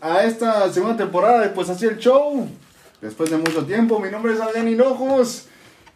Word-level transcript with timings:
a 0.00 0.24
esta 0.24 0.72
segunda 0.72 0.96
temporada 0.96 1.42
de 1.42 1.50
Pues 1.50 1.68
Así 1.68 1.84
el 1.84 1.98
Show. 1.98 2.48
Después 3.02 3.30
de 3.30 3.36
mucho 3.36 3.66
tiempo, 3.66 3.98
mi 3.98 4.10
nombre 4.10 4.32
es 4.32 4.40
Adrián 4.40 4.68
Hinojos. 4.68 5.48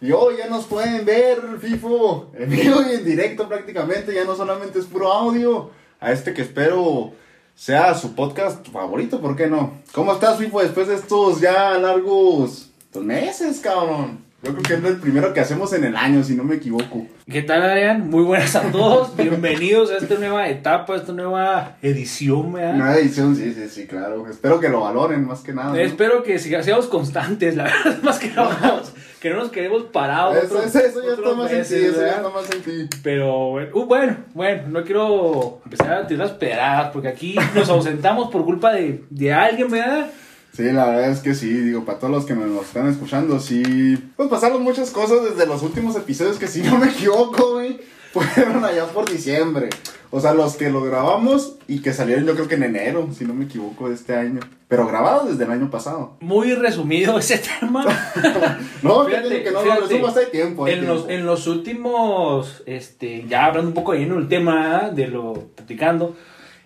Y 0.02 0.12
hoy 0.12 0.36
ya 0.36 0.48
nos 0.48 0.66
pueden 0.66 1.06
ver, 1.06 1.40
FIFO, 1.58 2.30
en 2.34 2.50
vivo 2.50 2.82
y 2.82 2.94
en 2.94 3.04
directo 3.06 3.48
prácticamente. 3.48 4.14
Ya 4.14 4.24
no 4.24 4.36
solamente 4.36 4.78
es 4.78 4.84
puro 4.84 5.10
audio. 5.10 5.70
A 5.98 6.12
este 6.12 6.34
que 6.34 6.42
espero 6.42 7.12
sea 7.54 7.94
su 7.94 8.14
podcast 8.14 8.68
favorito, 8.68 9.18
¿por 9.18 9.34
qué 9.34 9.46
no? 9.46 9.80
¿Cómo 9.92 10.12
estás, 10.12 10.36
FIFO, 10.36 10.60
después 10.60 10.88
de 10.88 10.96
estos 10.96 11.40
ya 11.40 11.78
largos 11.78 12.68
meses, 12.94 13.60
cabrón? 13.60 14.23
Yo 14.44 14.50
creo 14.52 14.62
que 14.62 14.74
es 14.74 14.84
el 14.84 15.00
primero 15.00 15.32
que 15.32 15.40
hacemos 15.40 15.72
en 15.72 15.84
el 15.84 15.96
año, 15.96 16.22
si 16.22 16.34
no 16.34 16.44
me 16.44 16.56
equivoco. 16.56 17.06
¿Qué 17.30 17.40
tal, 17.42 17.62
Adrián? 17.62 18.10
Muy 18.10 18.24
buenas 18.24 18.54
a 18.54 18.70
todos. 18.70 19.16
Bienvenidos 19.16 19.90
a 19.90 19.96
esta 19.96 20.16
nueva 20.16 20.46
etapa, 20.50 20.92
a 20.92 20.96
esta 20.96 21.12
nueva 21.14 21.76
edición, 21.80 22.52
¿verdad? 22.52 22.74
Nueva 22.74 22.96
edición, 22.98 23.34
sí, 23.34 23.54
sí, 23.54 23.68
sí, 23.70 23.86
claro. 23.86 24.28
Espero 24.28 24.60
que 24.60 24.68
lo 24.68 24.80
valoren 24.82 25.24
más 25.26 25.40
que 25.40 25.54
nada. 25.54 25.70
¿no? 25.70 25.76
Espero 25.76 26.22
que 26.22 26.38
seamos 26.38 26.86
constantes, 26.88 27.56
la 27.56 27.64
verdad, 27.84 28.02
más 28.02 28.18
que 28.18 28.28
nada, 28.32 28.82
que 29.18 29.30
no 29.30 29.36
nos 29.36 29.50
quedemos 29.50 29.84
parados. 29.84 30.36
Eso, 30.36 30.58
otros- 30.58 30.66
eso, 30.66 30.78
eso 30.80 31.02
ya 31.02 31.12
está 31.14 31.34
más 31.34 31.50
en 31.50 31.62
ti, 31.64 31.74
eso 31.86 32.00
ya 32.02 32.08
está 32.10 32.28
más 32.28 32.50
en 32.54 32.60
ti. 32.62 32.98
Pero 33.02 33.48
bueno, 33.48 33.70
uh, 33.72 33.86
bueno, 33.86 34.16
bueno, 34.34 34.62
no 34.68 34.84
quiero 34.84 35.62
empezar 35.64 35.92
a 35.94 36.06
tirar 36.06 36.26
las 36.28 36.36
pedradas, 36.36 36.90
porque 36.92 37.08
aquí 37.08 37.34
nos 37.54 37.70
ausentamos 37.70 38.30
por 38.30 38.44
culpa 38.44 38.74
de, 38.74 39.04
de 39.08 39.32
alguien, 39.32 39.70
¿verdad? 39.70 40.10
Sí, 40.56 40.62
la 40.70 40.86
verdad 40.86 41.10
es 41.10 41.18
que 41.18 41.34
sí, 41.34 41.52
digo, 41.52 41.84
para 41.84 41.98
todos 41.98 42.12
los 42.12 42.26
que 42.26 42.34
nos 42.34 42.64
están 42.64 42.88
escuchando, 42.88 43.40
sí, 43.40 43.98
pues 44.16 44.28
pasaron 44.28 44.62
muchas 44.62 44.90
cosas 44.90 45.24
desde 45.24 45.46
los 45.46 45.62
últimos 45.62 45.96
episodios 45.96 46.38
que 46.38 46.46
si 46.46 46.62
no 46.62 46.78
me 46.78 46.86
equivoco, 46.86 47.54
güey, 47.54 47.80
fueron 48.12 48.64
allá 48.64 48.86
por 48.86 49.10
diciembre. 49.10 49.68
O 50.12 50.20
sea, 50.20 50.32
los 50.32 50.54
que 50.54 50.70
lo 50.70 50.80
grabamos 50.80 51.56
y 51.66 51.82
que 51.82 51.92
salieron 51.92 52.24
yo 52.24 52.34
creo 52.34 52.46
que 52.46 52.54
en 52.54 52.62
enero, 52.62 53.08
si 53.12 53.24
no 53.24 53.34
me 53.34 53.46
equivoco, 53.46 53.88
de 53.88 53.96
este 53.96 54.14
año. 54.14 54.38
Pero 54.68 54.86
grabados 54.86 55.28
desde 55.28 55.42
el 55.42 55.50
año 55.50 55.70
pasado. 55.72 56.16
Muy 56.20 56.54
resumido 56.54 57.18
ese 57.18 57.38
tema. 57.38 57.84
No, 58.82 59.06
Fíjate, 59.06 59.42
que 59.42 59.50
no 59.50 59.60
fíjate, 59.60 59.80
lo 59.80 59.86
resumo 59.88 60.14
hay 60.16 60.26
tiempo. 60.30 60.68
En 60.68 60.86
los, 60.86 61.06
tiempo. 61.06 61.10
en 61.10 61.26
los 61.26 61.46
últimos, 61.48 62.62
este, 62.66 63.24
ya 63.26 63.46
hablando 63.46 63.70
un 63.70 63.74
poco 63.74 63.90
ahí 63.90 64.04
en 64.04 64.12
el 64.12 64.28
tema 64.28 64.90
de 64.90 65.08
lo 65.08 65.32
platicando, 65.56 66.14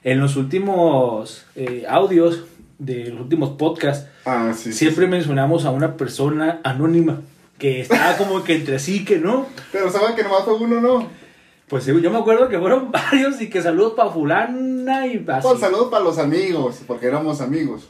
en 0.04 0.20
los 0.20 0.36
últimos 0.36 1.46
eh, 1.56 1.86
audios 1.88 2.44
de 2.78 3.10
los 3.10 3.22
últimos 3.22 3.50
podcasts, 3.50 4.08
Ah, 4.24 4.52
sí. 4.56 4.72
siempre 4.72 5.06
sí. 5.06 5.10
mencionamos 5.10 5.64
a 5.64 5.70
una 5.70 5.96
persona 5.96 6.60
anónima 6.64 7.20
que 7.58 7.80
estaba 7.80 8.16
como 8.16 8.44
que 8.44 8.54
entre 8.54 8.78
sí, 8.78 9.04
que 9.04 9.18
no. 9.18 9.46
Pero 9.72 9.90
saben 9.90 10.14
que 10.14 10.22
nomás 10.22 10.44
fue 10.44 10.54
uno, 10.54 10.80
¿no? 10.80 11.08
Pues 11.68 11.84
sí, 11.84 11.92
yo 12.00 12.10
me 12.10 12.18
acuerdo 12.18 12.48
que 12.48 12.58
fueron 12.58 12.90
varios 12.92 13.40
y 13.42 13.50
que 13.50 13.60
saludos 13.60 13.92
para 13.94 14.10
fulana 14.10 15.06
y 15.06 15.22
así. 15.28 15.46
Pues 15.46 15.60
saludos 15.60 15.88
para 15.90 16.02
los 16.04 16.18
amigos, 16.18 16.80
porque 16.86 17.06
éramos 17.06 17.40
amigos. 17.40 17.86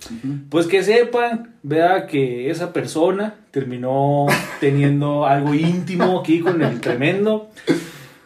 Pues 0.51 0.67
que 0.67 0.83
sepan, 0.83 1.55
vea 1.63 2.07
que 2.07 2.51
esa 2.51 2.73
persona 2.73 3.35
terminó 3.53 4.27
teniendo 4.61 5.27
algo 5.27 5.55
íntimo 5.55 6.19
aquí 6.21 6.41
con 6.41 6.61
el 6.63 6.81
tremendo 6.81 7.51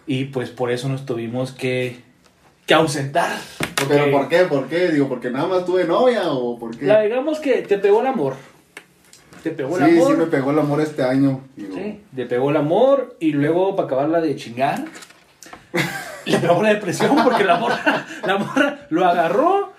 y 0.07 0.27
pues 0.27 0.49
por 0.51 0.71
eso 0.71 0.89
nos 0.89 1.05
tuvimos 1.05 1.53
que, 1.53 2.01
que 2.67 2.75
ausentar. 2.75 3.37
Pero 3.89 4.11
¿por 4.11 4.29
qué? 4.29 4.39
¿Por 4.45 4.67
qué? 4.69 4.89
Digo, 4.89 5.09
¿porque 5.09 5.31
nada 5.31 5.47
más 5.47 5.65
tuve 5.65 5.85
novia 5.85 6.31
o 6.33 6.59
por 6.59 6.77
qué? 6.77 6.87
La 6.87 7.01
digamos 7.03 7.41
que 7.41 7.63
te 7.63 7.79
pegó 7.79 8.01
el 8.01 8.07
amor. 8.07 8.35
Te 9.43 9.51
pegó 9.51 9.77
el 9.79 9.85
Sí, 9.85 9.97
amor. 9.99 10.13
sí 10.13 10.19
me 10.19 10.27
pegó 10.27 10.51
el 10.53 10.59
amor 10.61 10.81
este 10.81 11.03
año. 11.03 11.41
Digo, 11.57 11.75
Sí, 11.75 12.01
te 12.15 12.27
pegó 12.27 12.51
el 12.51 12.57
amor 12.57 13.17
y 13.19 13.33
luego 13.33 13.75
para 13.75 13.87
acabarla 13.87 14.21
de 14.21 14.37
chingar, 14.37 14.85
le 16.27 16.39
pegó 16.39 16.63
la 16.63 16.71
depresión 16.75 17.17
porque 17.25 17.45
la 17.45 17.57
morra, 17.59 18.07
la 18.27 18.39
morra 18.39 18.87
lo 18.91 19.05
agarró, 19.05 19.73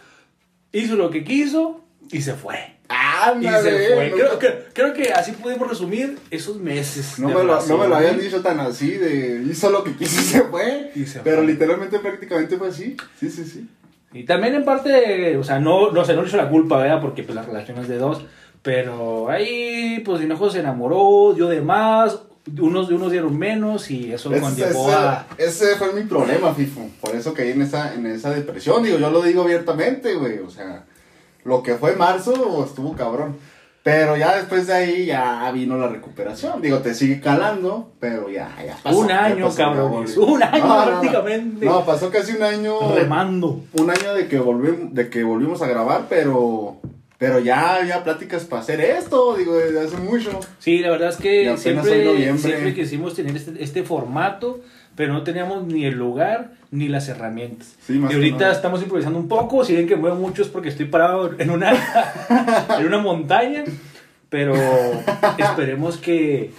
hizo 0.72 0.96
lo 0.96 1.09
que 1.09 1.24
quiso 1.24 1.81
y 2.12 2.22
se 2.22 2.34
fue. 2.34 2.74
Y 2.84 2.96
¡Ándale! 2.96 3.72
se 3.88 3.96
fue. 3.96 4.09
no, 4.09 4.16
Creo, 4.18 4.40
que, 4.40 4.66
creo 4.74 4.94
que 4.94 5.13
así 5.13 5.31
pudimos 5.31 5.68
resumir 5.69 6.19
esos 6.30 6.58
meses. 6.58 7.18
no 7.18 7.30
me, 7.30 7.44
lo, 7.44 7.66
no 7.66 7.78
me 7.78 7.88
lo 7.88 7.96
habían 7.96 8.19
dicho 8.19 8.42
tan 8.42 8.59
así, 8.59 8.92
de 8.92 9.44
hizo 9.50 9.69
lo 9.72 9.84
que 9.84 9.96
quiso 9.96 10.19
y 10.19 10.24
se 10.25 10.42
fue. 10.42 10.92
Y 10.94 11.06
se 11.06 11.19
pero 11.22 11.38
fue. 11.38 11.47
literalmente 11.47 11.97
prácticamente 12.00 12.58
fue 12.58 12.68
así. 12.68 12.97
Sí, 13.19 13.30
sí, 13.31 13.46
sí. 13.46 13.68
Y 14.13 14.24
también 14.25 14.53
en 14.56 14.63
parte, 14.66 15.35
o 15.38 15.44
sea, 15.44 15.59
no, 15.59 15.91
no 15.91 16.06
sé, 16.06 16.13
no 16.13 16.22
le 16.22 16.28
hizo 16.28 16.38
la 16.38 16.50
culpa, 16.50 16.78
¿verdad? 16.78 17.01
Porque 17.01 17.24
pues 17.24 17.35
la 17.35 17.41
relación 17.44 17.78
es 17.79 17.88
de 17.88 17.97
dos. 17.97 18.24
Pero 18.62 19.29
ahí, 19.29 20.01
pues 20.06 20.22
Hinojo 20.22 20.50
se 20.50 20.59
enamoró, 20.59 21.34
dio 21.35 21.47
de 21.50 21.62
más, 21.62 22.19
unos, 22.59 22.90
unos 22.90 23.12
dieron 23.12 23.38
menos 23.38 23.90
y 23.91 24.13
eso 24.13 24.31
Ese, 24.31 24.41
conllevó 24.41 24.88
ese- 24.90 24.97
a... 24.97 25.28
ese 25.38 25.75
fue 25.75 25.94
mi 25.94 26.03
problema, 26.03 26.53
Fifo. 26.53 26.90
Por 27.01 27.16
eso 27.16 27.34
caí 27.34 27.51
en 27.51 27.62
esa, 27.62 27.94
en 27.94 28.06
esa 28.06 28.29
depresión. 28.31 28.84
Digo, 28.84 28.97
yo 28.97 29.09
lo 29.09 29.22
digo 29.22 29.41
abiertamente, 29.44 30.13
güey. 30.16 30.40
O 30.40 30.50
sea, 30.50 30.84
lo 31.44 31.62
que 31.63 31.75
fue 31.75 31.95
marzo 31.95 32.63
estuvo 32.66 32.94
cabrón. 32.95 33.35
Pero 33.84 34.16
ya 34.16 34.38
después 34.38 34.66
de 34.68 34.74
ahí 34.74 35.06
ya 35.06 35.52
vino 35.52 35.78
la 35.78 35.90
recuperación. 35.90 36.62
Digo, 36.62 36.80
te 36.80 36.94
sigue 36.94 37.20
calando, 37.20 37.92
pero 38.00 38.30
ya, 38.30 38.50
ya 38.66 38.78
pasó. 38.82 38.98
Un 38.98 39.12
año, 39.12 39.48
pasó, 39.48 39.90
volvió. 39.90 40.26
un 40.26 40.42
año 40.42 40.66
No, 40.66 40.68
no, 40.68 40.80
no. 40.80 40.86
prácticamente. 41.02 41.66
No, 41.66 41.86
pasó 41.86 42.10
casi 42.10 42.38
un 42.38 42.44
año. 42.44 42.96
remando. 42.96 43.60
Un 43.74 43.90
año 43.90 44.14
de 44.14 44.30
que 44.30 44.40
volvimos, 44.40 44.94
de 44.94 45.10
que 45.10 45.24
volvimos 45.24 45.62
a 45.62 45.68
grabar, 45.68 46.06
pero. 46.10 46.78
Pero 47.18 47.40
ya 47.40 47.76
había 47.76 48.04
pláticas 48.04 48.44
para 48.44 48.62
hacer 48.62 48.82
esto, 48.82 49.36
digo, 49.38 49.56
desde 49.56 49.80
hace 49.82 49.98
mucho. 49.98 50.40
Sí, 50.60 50.80
la 50.80 50.90
verdad 50.90 51.10
es 51.10 51.16
que 51.18 51.56
siempre, 51.58 52.38
siempre 52.38 52.74
quisimos 52.74 53.14
tener 53.16 53.36
este, 53.36 53.64
este 53.64 53.84
formato, 53.84 54.60
pero 54.96 55.14
no 55.14 55.24
teníamos 55.24 55.66
ni 55.66 55.86
el 55.86 55.94
lugar 55.94 56.52
ni 56.74 56.88
las 56.88 57.08
herramientas. 57.08 57.76
Sí, 57.86 57.94
más 57.94 58.10
y 58.10 58.10
que 58.10 58.16
ahorita 58.16 58.38
nada. 58.40 58.52
estamos 58.52 58.82
improvisando 58.82 59.20
un 59.20 59.28
poco, 59.28 59.64
si 59.64 59.76
ven 59.76 59.88
que 59.88 59.96
muevo 59.96 60.16
mucho 60.16 60.42
es 60.42 60.48
porque 60.48 60.70
estoy 60.70 60.86
parado 60.88 61.32
en 61.38 61.50
una, 61.52 61.72
en 62.80 62.88
una 62.88 62.98
montaña, 62.98 63.64
pero 64.30 64.56
esperemos 65.38 65.98
que 65.98 66.52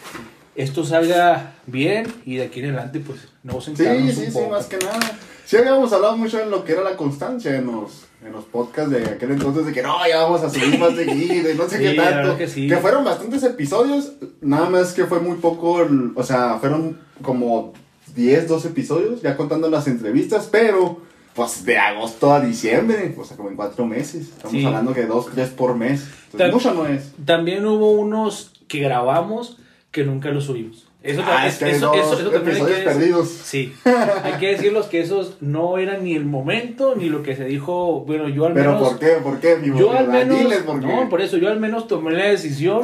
esto 0.54 0.84
salga 0.84 1.54
bien 1.66 2.06
y 2.24 2.36
de 2.36 2.44
aquí 2.44 2.60
en 2.60 2.66
adelante 2.66 3.00
pues 3.00 3.28
nos 3.42 3.64
Sí, 3.64 3.74
centrarnos 3.74 4.14
sí, 4.14 4.20
un 4.20 4.26
sí, 4.26 4.32
poco. 4.32 4.50
más 4.50 4.66
que 4.66 4.76
nada. 4.78 4.98
Sí 5.44 5.56
habíamos 5.56 5.92
hablado 5.92 6.16
mucho 6.16 6.40
en 6.40 6.50
lo 6.50 6.64
que 6.64 6.72
era 6.72 6.82
la 6.82 6.96
constancia 6.96 7.54
en 7.56 7.66
los, 7.66 8.04
en 8.24 8.32
los 8.32 8.44
podcasts 8.44 8.90
de 8.92 9.04
aquel 9.04 9.32
entonces, 9.32 9.66
de 9.66 9.72
que 9.72 9.82
no, 9.82 9.96
ya 10.08 10.22
vamos 10.22 10.42
a 10.42 10.48
subir 10.48 10.78
más 10.78 10.94
seguido 10.94 11.50
y 11.50 11.54
no 11.54 11.68
sé 11.68 11.76
Sí, 11.78 11.82
qué 11.82 11.94
tanto. 11.94 12.38
que 12.38 12.48
sí. 12.48 12.70
fueron 12.80 13.04
bastantes 13.04 13.42
episodios, 13.42 14.12
nada 14.40 14.70
más 14.70 14.92
que 14.94 15.04
fue 15.04 15.20
muy 15.20 15.36
poco, 15.38 15.82
el- 15.82 16.12
o 16.14 16.22
sea, 16.22 16.56
fueron 16.60 16.98
como 17.20 17.74
10, 18.14 18.48
12 18.48 18.68
episodios, 18.68 19.22
ya 19.22 19.36
contando 19.36 19.68
las 19.70 19.86
entrevistas, 19.86 20.48
pero 20.50 21.00
pues 21.34 21.64
de 21.64 21.76
agosto 21.78 22.32
a 22.32 22.40
diciembre, 22.40 23.14
o 23.18 23.24
sea, 23.24 23.36
como 23.36 23.48
en 23.50 23.56
cuatro 23.56 23.86
meses. 23.86 24.28
Estamos 24.28 24.52
Sí. 24.52 24.64
hablando 24.64 24.94
que 24.94 25.04
dos, 25.06 25.26
tres 25.34 25.48
por 25.48 25.74
mes. 25.76 26.06
Entonces, 26.32 26.52
mucho 26.54 26.74
no 26.74 26.86
es. 26.86 27.12
También 27.24 27.66
hubo 27.66 27.90
unos 27.92 28.52
que 28.68 28.78
grabamos 28.80 29.58
que 29.90 30.04
nunca 30.04 30.30
los 30.30 30.44
subimos. 30.44 30.86
Eso, 31.02 31.22
Ah, 31.26 31.46
es 31.46 31.60
eso, 31.60 31.92
eso- 31.92 32.14
eso 32.18 32.30
también 32.30 32.56
hay 32.56 32.62
que 32.72 32.80
perdidos. 32.82 33.28
Sí, 33.28 33.74
hay 34.22 34.32
que 34.40 34.52
decirlos 34.52 34.86
que 34.86 35.00
esos 35.00 35.36
no 35.42 35.76
eran 35.76 36.02
ni 36.04 36.14
el 36.14 36.24
momento 36.24 36.94
ni 36.96 37.10
lo 37.10 37.22
que 37.22 37.36
se 37.36 37.44
dijo. 37.44 38.00
Bueno, 38.06 38.28
yo 38.30 38.46
al 38.46 38.54
Pero 38.54 38.72
menos. 38.74 38.88
¿por 38.88 38.98
qué? 38.98 39.08
¿Por 39.22 39.38
qué? 39.40 39.56
mi 39.56 39.78
Yo 39.78 39.92
al 39.92 40.08
menos. 40.08 40.38
Diles 40.38 40.60
por 40.60 40.80
qué. 40.80 40.86
No, 40.86 41.08
por 41.10 41.20
eso 41.20 41.36
yo 41.36 41.48
al 41.50 41.60
menos 41.60 41.88
tomé 41.88 42.12
la 42.12 42.24
decisión 42.26 42.80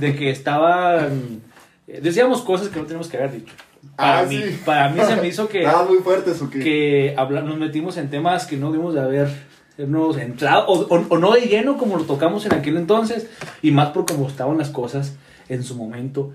de 0.00 0.16
que 0.16 0.30
estaban. 0.30 1.40
eh, 1.86 2.00
Decíamos 2.02 2.40
cosas 2.42 2.68
que 2.68 2.78
no 2.80 2.86
tenemos 2.86 3.08
que 3.08 3.18
haber 3.18 3.32
dicho. 3.32 3.52
Para, 4.00 4.18
Ah, 4.20 4.24
mí, 4.24 4.36
sí. 4.38 4.60
para 4.64 4.88
mí 4.90 5.00
se 5.06 5.16
me 5.16 5.28
hizo 5.28 5.48
que, 5.50 5.60
Estaban 5.60 5.88
muy 5.88 5.98
fuertes 5.98 6.40
o 6.42 6.48
qué? 6.50 6.58
que 6.60 7.14
habla- 7.16 7.42
nos 7.42 7.56
metimos 7.58 7.96
en 7.96 8.08
temas 8.10 8.46
que 8.46 8.56
no 8.56 8.70
debimos 8.72 8.94
de 8.94 9.00
habernos 9.00 10.16
entrado, 10.18 10.66
o, 10.66 10.80
o- 10.94 11.06
o 11.08 11.18
no 11.18 11.32
de 11.32 11.42
lleno 11.42 11.76
como 11.76 11.96
lo 11.96 12.04
tocamos 12.04 12.44
en 12.46 12.54
aquel 12.54 12.76
entonces, 12.76 13.28
y 13.62 13.70
más 13.70 13.90
por 13.90 14.06
cómo 14.06 14.26
estaban 14.28 14.58
las 14.58 14.70
cosas 14.70 15.14
en 15.48 15.62
su 15.64 15.74
momento, 15.76 16.32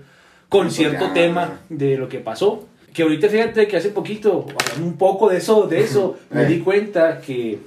con 0.48 0.64
Pues 0.66 0.74
cierto 0.74 1.06
ya. 1.08 1.12
tema 1.14 1.60
de 1.68 1.96
lo 1.96 2.08
que 2.08 2.18
pasó. 2.18 2.66
Que 2.92 3.02
ahorita 3.02 3.28
fíjate 3.28 3.68
que 3.68 3.76
hace 3.76 3.90
poquito, 3.90 4.46
hablando 4.58 4.86
un 4.86 4.96
poco 4.96 5.28
de 5.28 5.36
eso, 5.38 5.66
de 5.66 5.80
eso, 5.80 6.16
me 6.30 6.42
Eh. 6.42 6.46
di 6.46 6.60
cuenta 6.60 7.20
que 7.20 7.58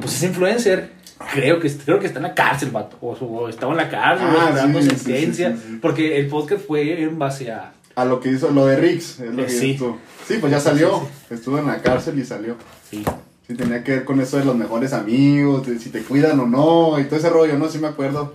pues 0.00 0.14
ese 0.14 0.26
influencer, 0.26 0.90
creo 1.34 1.58
que, 1.58 1.68
creo 1.70 1.98
que 1.98 2.06
está 2.06 2.18
en 2.20 2.24
la 2.24 2.34
cárcel, 2.34 2.70
vato, 2.70 2.96
o, 3.00 3.10
o 3.12 3.48
estaba 3.48 3.72
en 3.72 3.78
la 3.78 3.88
cárcel, 3.88 4.26
Ah, 4.30 4.46
esperando 4.50 4.80
sí, 4.82 4.90
sí, 4.90 4.96
sentencia, 4.96 5.50
sí, 5.56 5.62
sí. 5.66 5.78
porque 5.82 6.18
el 6.20 6.28
podcast 6.28 6.64
fue 6.66 7.02
en 7.02 7.18
base 7.18 7.50
a... 7.50 7.72
A 8.00 8.04
lo 8.04 8.20
que 8.20 8.30
hizo, 8.30 8.50
lo 8.50 8.66
de 8.66 8.76
Rix. 8.76 9.20
Es 9.20 9.34
lo 9.34 9.42
Eh, 9.42 9.46
que 9.46 9.52
sí. 9.52 9.66
hizo. 9.70 9.96
Sí, 10.26 10.36
pues 10.40 10.52
ya 10.52 10.60
salió. 10.60 11.02
Estuvo 11.30 11.58
en 11.58 11.66
la 11.66 11.82
cárcel 11.82 12.18
y 12.18 12.24
salió. 12.24 12.56
Sí, 12.90 13.04
Sí, 13.46 13.54
tenía 13.54 13.82
que 13.82 13.92
ver 13.92 14.04
con 14.04 14.20
eso 14.20 14.36
de 14.36 14.44
los 14.44 14.54
mejores 14.54 14.92
amigos, 14.92 15.66
de 15.66 15.78
si 15.78 15.88
te 15.88 16.02
cuidan 16.02 16.38
o 16.38 16.46
no, 16.46 17.00
y 17.00 17.04
todo 17.04 17.16
ese 17.16 17.30
rollo, 17.30 17.56
¿no? 17.58 17.68
Sí 17.70 17.78
me 17.78 17.88
acuerdo. 17.88 18.34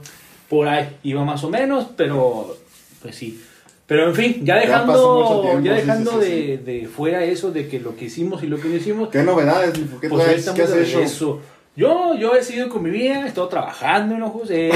por 0.49 0.67
ahí 0.67 0.97
iba 1.03 1.23
más 1.23 1.43
o 1.43 1.49
menos, 1.51 1.87
pero 1.95 2.57
pues 3.01 3.15
sí. 3.15 3.39
Pero 3.85 4.07
en 4.09 4.15
fin, 4.15 4.41
ya 4.43 4.55
dejando, 4.57 5.41
tiempo, 5.43 5.59
ya 5.63 5.73
dejando 5.73 6.11
sí, 6.21 6.27
sí, 6.27 6.31
de, 6.31 6.57
de 6.57 6.87
fuera 6.87 7.23
eso 7.23 7.51
de 7.51 7.67
que 7.67 7.79
lo 7.79 7.95
que 7.95 8.05
hicimos 8.05 8.41
y 8.43 8.47
lo 8.47 8.59
que 8.59 8.69
no 8.69 8.75
hicimos, 8.75 9.09
¿Qué 9.09 9.21
novedades? 9.23 9.77
hijo? 9.77 9.99
¿Qué, 9.99 10.09
pues 10.09 10.23
traes? 10.23 10.49
¿Qué 10.49 10.61
has 10.63 10.71
hecho? 10.71 10.95
regreso. 10.97 11.41
Yo, 11.75 12.15
yo 12.15 12.35
he 12.35 12.43
seguido 12.43 12.69
con 12.69 12.81
mi 12.83 12.89
vida, 12.89 13.23
he 13.23 13.27
estado 13.27 13.47
trabajando, 13.49 14.17
¿no, 14.17 14.29
José? 14.29 14.71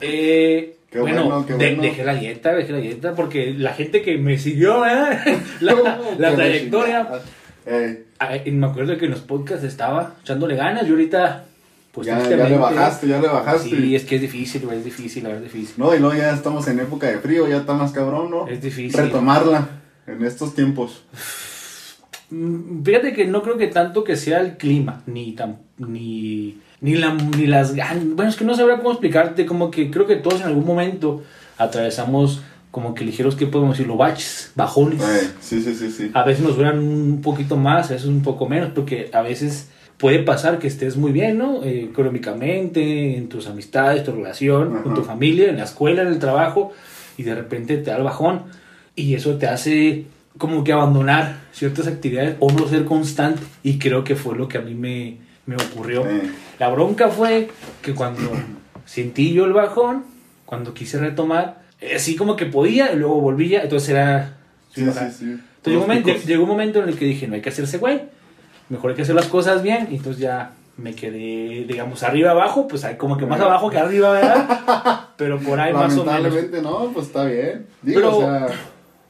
Eh, 0.00 0.76
Qué 0.94 1.00
bueno, 1.00 1.24
bueno, 1.24 1.44
qué 1.46 1.52
de- 1.54 1.66
bueno. 1.74 1.82
dejé 1.82 2.04
la 2.04 2.14
dieta, 2.14 2.54
dejé 2.54 2.72
la 2.72 2.78
dieta, 2.78 3.14
porque 3.14 3.52
la 3.52 3.72
gente 3.74 4.00
que 4.00 4.16
me 4.16 4.38
siguió, 4.38 4.86
¿eh? 4.86 5.18
la, 5.60 5.98
la 6.18 6.34
trayectoria. 6.34 7.08
Eh, 7.66 8.04
Ay, 8.18 8.48
me 8.52 8.66
acuerdo 8.68 8.96
que 8.96 9.06
en 9.06 9.10
los 9.10 9.20
podcasts 9.20 9.64
estaba 9.64 10.14
echándole 10.22 10.54
ganas. 10.54 10.86
Yo 10.86 10.92
ahorita 10.94 11.46
Pues 11.90 12.06
ya, 12.06 12.22
ya 12.28 12.48
le 12.48 12.56
bajaste, 12.56 13.08
ya 13.08 13.20
le 13.20 13.26
bajaste. 13.26 13.70
Sí, 13.70 13.96
es 13.96 14.04
que 14.04 14.14
es 14.16 14.20
difícil, 14.20 14.62
güey, 14.66 14.78
es 14.78 14.84
difícil, 14.84 15.24
la 15.24 15.30
verdad 15.30 15.44
es 15.46 15.52
difícil. 15.52 15.74
No, 15.78 15.92
y 15.94 15.98
luego 15.98 16.14
ya 16.14 16.32
estamos 16.32 16.66
en 16.68 16.78
época 16.78 17.08
de 17.08 17.18
frío, 17.18 17.48
ya 17.48 17.56
está 17.56 17.74
más 17.74 17.90
cabrón, 17.90 18.30
¿no? 18.30 18.46
Es 18.46 18.62
difícil. 18.62 18.96
Retomarla 19.00 19.66
en 20.06 20.24
estos 20.24 20.54
tiempos. 20.54 21.02
Mm, 22.30 22.82
Fíjate 22.84 23.12
que 23.12 23.26
no 23.26 23.42
creo 23.42 23.56
que 23.58 23.66
tanto 23.68 24.04
que 24.04 24.16
sea 24.16 24.40
el 24.40 24.56
clima, 24.56 25.02
ni 25.06 25.32
tan, 25.32 25.58
ni, 25.78 26.58
ni, 26.80 26.94
la, 26.94 27.14
ni 27.14 27.46
las 27.46 27.74
gan- 27.74 28.14
Bueno, 28.14 28.30
es 28.30 28.36
que 28.36 28.44
no 28.44 28.54
sabría 28.54 28.76
cómo 28.78 28.90
explicarte, 28.92 29.46
como 29.46 29.70
que 29.70 29.90
creo 29.90 30.06
que 30.06 30.16
todos 30.16 30.40
en 30.40 30.46
algún 30.48 30.66
momento 30.66 31.22
atravesamos 31.58 32.42
como 32.70 32.94
que 32.94 33.04
ligeros, 33.04 33.36
¿qué 33.36 33.46
podemos 33.46 33.76
decirlo? 33.76 33.96
Baches, 33.96 34.50
bajones. 34.56 35.00
Eh, 35.00 35.30
sí, 35.40 35.62
sí, 35.62 35.74
sí, 35.74 35.90
sí. 35.90 36.10
A 36.12 36.24
veces 36.24 36.42
nos 36.44 36.56
duran 36.56 36.80
un 36.80 37.20
poquito 37.22 37.56
más, 37.56 37.90
a 37.90 37.94
veces 37.94 38.08
un 38.08 38.22
poco 38.22 38.48
menos, 38.48 38.70
porque 38.74 39.10
a 39.12 39.22
veces 39.22 39.68
puede 39.96 40.18
pasar 40.18 40.58
que 40.58 40.66
estés 40.66 40.96
muy 40.96 41.12
bien, 41.12 41.38
¿no? 41.38 41.62
Eh, 41.62 41.88
económicamente, 41.90 43.16
en 43.16 43.28
tus 43.28 43.46
amistades, 43.46 44.02
tu 44.04 44.10
relación, 44.12 44.82
con 44.82 44.94
tu 44.94 45.02
familia, 45.02 45.50
en 45.50 45.56
la 45.58 45.64
escuela, 45.64 46.02
en 46.02 46.08
el 46.08 46.18
trabajo, 46.18 46.72
y 47.16 47.22
de 47.22 47.34
repente 47.36 47.76
te 47.76 47.90
da 47.90 47.96
el 47.98 48.02
bajón, 48.02 48.42
y 48.96 49.14
eso 49.14 49.36
te 49.36 49.46
hace 49.46 50.06
como 50.36 50.64
que 50.64 50.72
abandonar 50.72 51.36
ciertas 51.52 51.86
actividades 51.86 52.34
o 52.40 52.50
no 52.50 52.66
ser 52.66 52.84
constante, 52.86 53.40
y 53.62 53.78
creo 53.78 54.02
que 54.02 54.16
fue 54.16 54.36
lo 54.36 54.48
que 54.48 54.58
a 54.58 54.62
mí 54.62 54.74
me, 54.74 55.18
me 55.46 55.54
ocurrió. 55.54 56.04
Eh, 56.08 56.22
La 56.58 56.68
bronca 56.68 57.08
fue 57.08 57.50
que 57.82 57.94
cuando 57.94 58.30
sentí 58.84 59.32
yo 59.32 59.44
el 59.44 59.52
bajón, 59.52 60.04
cuando 60.46 60.74
quise 60.74 60.98
retomar, 60.98 61.62
eh, 61.80 61.94
así 61.96 62.16
como 62.16 62.36
que 62.36 62.46
podía, 62.46 62.92
y 62.92 62.96
luego 62.96 63.20
volvía, 63.20 63.62
entonces 63.62 63.88
era... 63.90 64.36
sí, 64.72 64.84
sí, 64.84 64.90
sí. 64.92 65.24
Entonces 65.24 65.64
llegó 65.64 65.66
un, 65.66 65.74
Los 65.74 65.86
momento, 65.88 66.06
picos. 66.12 66.26
llegó 66.26 66.42
un 66.44 66.48
momento 66.50 66.82
en 66.82 66.88
el 66.90 66.98
que 66.98 67.04
dije, 67.06 67.26
no 67.26 67.34
hay 67.34 67.40
que 67.40 67.48
hacerse 67.48 67.78
güey, 67.78 68.02
mejor 68.68 68.90
hay 68.90 68.96
que 68.96 69.02
hacer 69.02 69.14
las 69.14 69.26
cosas 69.26 69.62
bien, 69.62 69.88
y 69.90 69.96
entonces 69.96 70.20
ya 70.20 70.52
me 70.76 70.94
quedé, 70.94 71.64
digamos, 71.66 72.02
arriba 72.02 72.32
abajo, 72.32 72.68
pues 72.68 72.84
hay 72.84 72.96
como 72.96 73.16
que 73.16 73.26
más 73.26 73.40
abajo 73.40 73.70
que 73.70 73.78
arriba, 73.78 74.12
¿verdad? 74.12 75.00
Pero 75.16 75.38
por 75.38 75.58
ahí 75.60 75.72
más 75.72 75.96
o 75.96 76.04
menos. 76.04 76.06
Lamentablemente 76.06 76.62
no, 76.62 76.90
pues 76.92 77.06
está 77.06 77.24
bien. 77.24 77.66
Digo, 77.82 78.00
Pero- 78.00 78.16
o 78.18 78.20
sea, 78.20 78.46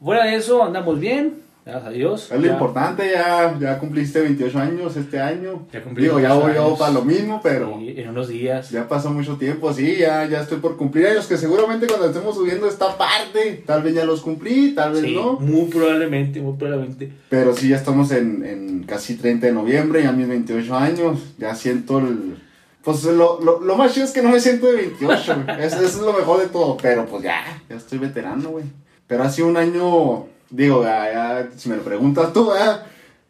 Fuera 0.03 0.25
de 0.27 0.35
eso, 0.37 0.63
andamos 0.63 1.01
bien, 1.01 1.33
gracias 1.65 1.87
a 1.87 1.91
Dios. 1.91 2.31
es 2.33 2.41
lo 2.41 2.47
Ya- 2.47 2.53
importante, 2.53 3.11
ya, 3.13 3.57
ya 3.59 3.79
cumpliste 3.79 4.21
28 4.21 4.59
años 4.59 4.97
este 4.97 5.21
año. 5.21 5.67
Ya 5.73 5.83
cumplí 5.83 6.05
Digo, 6.05 6.21
ya 6.21 6.29
28 6.35 6.47
voy 6.47 6.55
yo 6.73 6.79
para 6.79 6.93
lo 6.93 7.05
mismo, 7.05 7.41
pero 7.43 7.77
sí, 7.79 7.95
en 7.97 8.09
unos 8.11 8.29
días. 8.29 8.71
ya 8.71 8.87
pasó 8.89 9.11
mucho 9.11 9.37
tiempo, 9.37 9.73
sí, 9.73 9.97
ya, 9.99 10.27
ya 10.27 10.43
estoy 10.43 10.59
por 10.59 10.77
cumplir 10.77 11.07
años, 11.07 11.27
que 11.27 11.37
seguramente 11.39 11.87
cuando 11.87 12.07
estemos 12.09 12.35
subiendo 12.35 12.69
esta 12.69 12.97
parte, 12.99 13.63
tal 13.67 13.83
vez 13.83 13.95
ya 13.95 14.05
los 14.05 14.21
cumplí, 14.21 14.75
tal 14.75 14.93
vez 14.93 15.03
Sí, 15.03 15.15
no. 15.15 15.35
muy 15.41 15.67
probablemente, 15.71 16.41
muy 16.41 16.57
probablemente. 16.57 17.11
Pero 17.29 17.55
sí, 17.57 17.69
ya 17.69 17.77
estamos 17.77 18.11
en, 18.13 18.45
en 18.45 18.83
casi 18.85 19.17
30 19.17 19.47
de 19.47 19.53
noviembre, 19.53 20.03
ya 20.03 20.13
mis 20.13 20.29
28 20.29 20.75
años, 20.77 21.19
ya 21.39 21.55
siento 21.55 21.99
el... 21.99 22.39
Pues 22.83 23.03
lo, 23.05 23.41
lo, 23.41 23.61
lo 23.61 23.77
más 23.77 23.95
chido 23.95 24.05
es 24.05 24.13
que 24.13 24.21
no 24.21 24.29
me 24.29 24.39
siento 24.41 24.67
de 24.67 24.77
28, 24.77 25.45
güey. 25.47 25.65
Eso, 25.65 25.77
eso 25.77 25.85
es 25.87 25.97
lo 26.01 26.13
mejor 26.13 26.39
de 26.43 26.49
todo, 26.49 26.77
pero 26.77 27.07
pues 27.07 27.23
ya, 27.23 27.43
ya 27.71 27.77
estoy 27.77 27.97
veterano, 27.97 28.51
güey. 28.51 28.65
Pero 29.07 29.23
ha 29.23 29.31
sido 29.31 29.49
un 29.49 29.57
año, 29.57 30.27
digo, 30.55 30.83
ya, 30.85 31.13
ya, 31.13 31.49
si 31.57 31.69
me 31.69 31.77
lo 31.77 31.83
preguntas 31.83 32.33
tú, 32.33 32.51
¿verdad? 32.51 32.83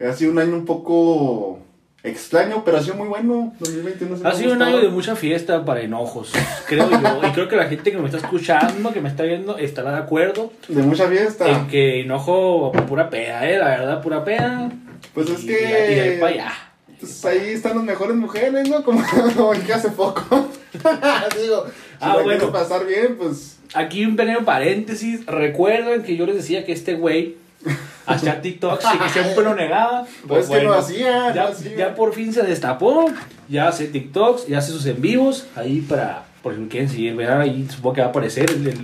ha 0.06 0.12
sido 0.12 0.32
un 0.32 0.38
año 0.38 0.54
un 0.54 0.64
poco 0.66 1.58
extraño, 2.02 2.62
pero 2.64 2.76
ha 2.76 2.82
sido 2.82 2.96
muy 2.96 3.08
bueno. 3.08 3.54
2021 3.60 4.16
sí 4.16 4.22
me 4.22 4.28
Ha 4.28 4.32
sido 4.34 4.52
un 4.52 4.62
año 4.62 4.80
de 4.80 4.88
mucha 4.88 5.16
fiesta 5.16 5.64
para 5.64 5.80
enojos, 5.80 6.32
creo 6.68 6.90
yo. 6.90 6.98
Y 7.26 7.30
creo 7.32 7.48
que 7.48 7.56
la 7.56 7.64
gente 7.66 7.90
que 7.90 7.96
me 7.98 8.04
está 8.06 8.18
escuchando, 8.18 8.92
que 8.92 9.00
me 9.00 9.08
está 9.08 9.22
viendo, 9.22 9.56
estará 9.56 9.92
de 9.92 9.98
acuerdo 9.98 10.52
De 10.68 10.82
mucha 10.82 11.08
fiesta. 11.08 11.48
en 11.48 11.66
que 11.68 12.02
enojo 12.02 12.72
pura 12.86 13.08
peda, 13.08 13.48
¿eh? 13.48 13.58
La 13.58 13.68
verdad, 13.68 14.02
pura 14.02 14.22
peda. 14.24 14.70
Pues 15.14 15.30
es 15.30 15.44
Y- 15.44 15.46
que- 15.46 15.52
Y 15.92 15.94
de 15.94 16.00
ahí 16.00 16.20
para 16.20 16.32
allá. 16.32 16.52
Pues 17.04 17.24
ahí 17.24 17.48
están 17.50 17.76
las 17.76 17.84
mejores 17.84 18.16
mujeres, 18.16 18.68
¿no? 18.68 18.82
Como, 18.84 19.02
como 19.36 19.52
que 19.52 19.72
hace 19.72 19.90
poco. 19.90 20.48
Digo, 21.40 21.66
si 21.66 21.72
Ah, 22.00 22.14
bueno. 22.14 22.28
quieres 22.28 22.44
pasar 22.48 22.86
bien, 22.86 23.16
pues... 23.16 23.58
Aquí 23.74 24.04
un 24.04 24.16
pequeño 24.16 24.44
paréntesis. 24.44 25.24
Recuerdan 25.26 26.02
que 26.02 26.16
yo 26.16 26.26
les 26.26 26.36
decía 26.36 26.64
que 26.64 26.72
este 26.72 26.94
güey 26.94 27.36
hacía 28.06 28.40
TikToks 28.42 28.84
y 28.94 28.98
que 28.98 29.08
siempre 29.08 29.44
lo 29.44 29.54
negaba. 29.54 30.06
Pues 30.28 30.48
que 30.48 30.62
no 30.62 30.74
hacía, 30.74 31.34
ya, 31.34 31.44
no 31.44 31.48
hacía. 31.50 31.76
ya 31.76 31.94
por 31.94 32.12
fin 32.14 32.32
se 32.32 32.42
destapó. 32.42 33.06
Ya 33.48 33.68
hace 33.68 33.86
TikToks, 33.88 34.46
ya 34.46 34.58
hace 34.58 34.72
sus 34.72 34.86
en 34.86 35.00
vivos. 35.00 35.46
Ahí 35.56 35.80
para. 35.80 36.24
Por 36.42 36.54
si 36.54 36.60
lo 36.60 36.68
quieren 36.68 36.90
seguir, 36.90 37.16
¿verdad? 37.16 37.40
Ahí 37.40 37.66
supongo 37.70 37.94
que 37.94 38.00
va 38.02 38.08
a 38.08 38.10
aparecer 38.10 38.50
el, 38.50 38.66
el, 38.68 38.78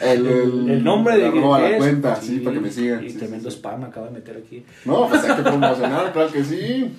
El, 0.00 0.26
el- 0.70 0.82
nombre 0.84 1.16
de 1.16 1.26
arroba 1.26 1.60
la 1.60 1.70
es. 1.70 1.76
cuenta, 1.76 2.16
sí, 2.20 2.40
para 2.40 2.54
que 2.54 2.60
me 2.60 2.70
sigan. 2.72 3.04
Y 3.04 3.10
sí, 3.10 3.16
tremendo 3.18 3.48
sí, 3.48 3.54
sí. 3.54 3.60
spam 3.60 3.84
acaba 3.84 4.06
de 4.08 4.12
meter 4.14 4.42
aquí. 4.44 4.64
No, 4.84 5.08
pues 5.08 5.22
hay 5.22 5.36
que 5.36 5.42
promocionar, 5.42 6.12
claro 6.12 6.32
que 6.32 6.42
sí. 6.44 6.92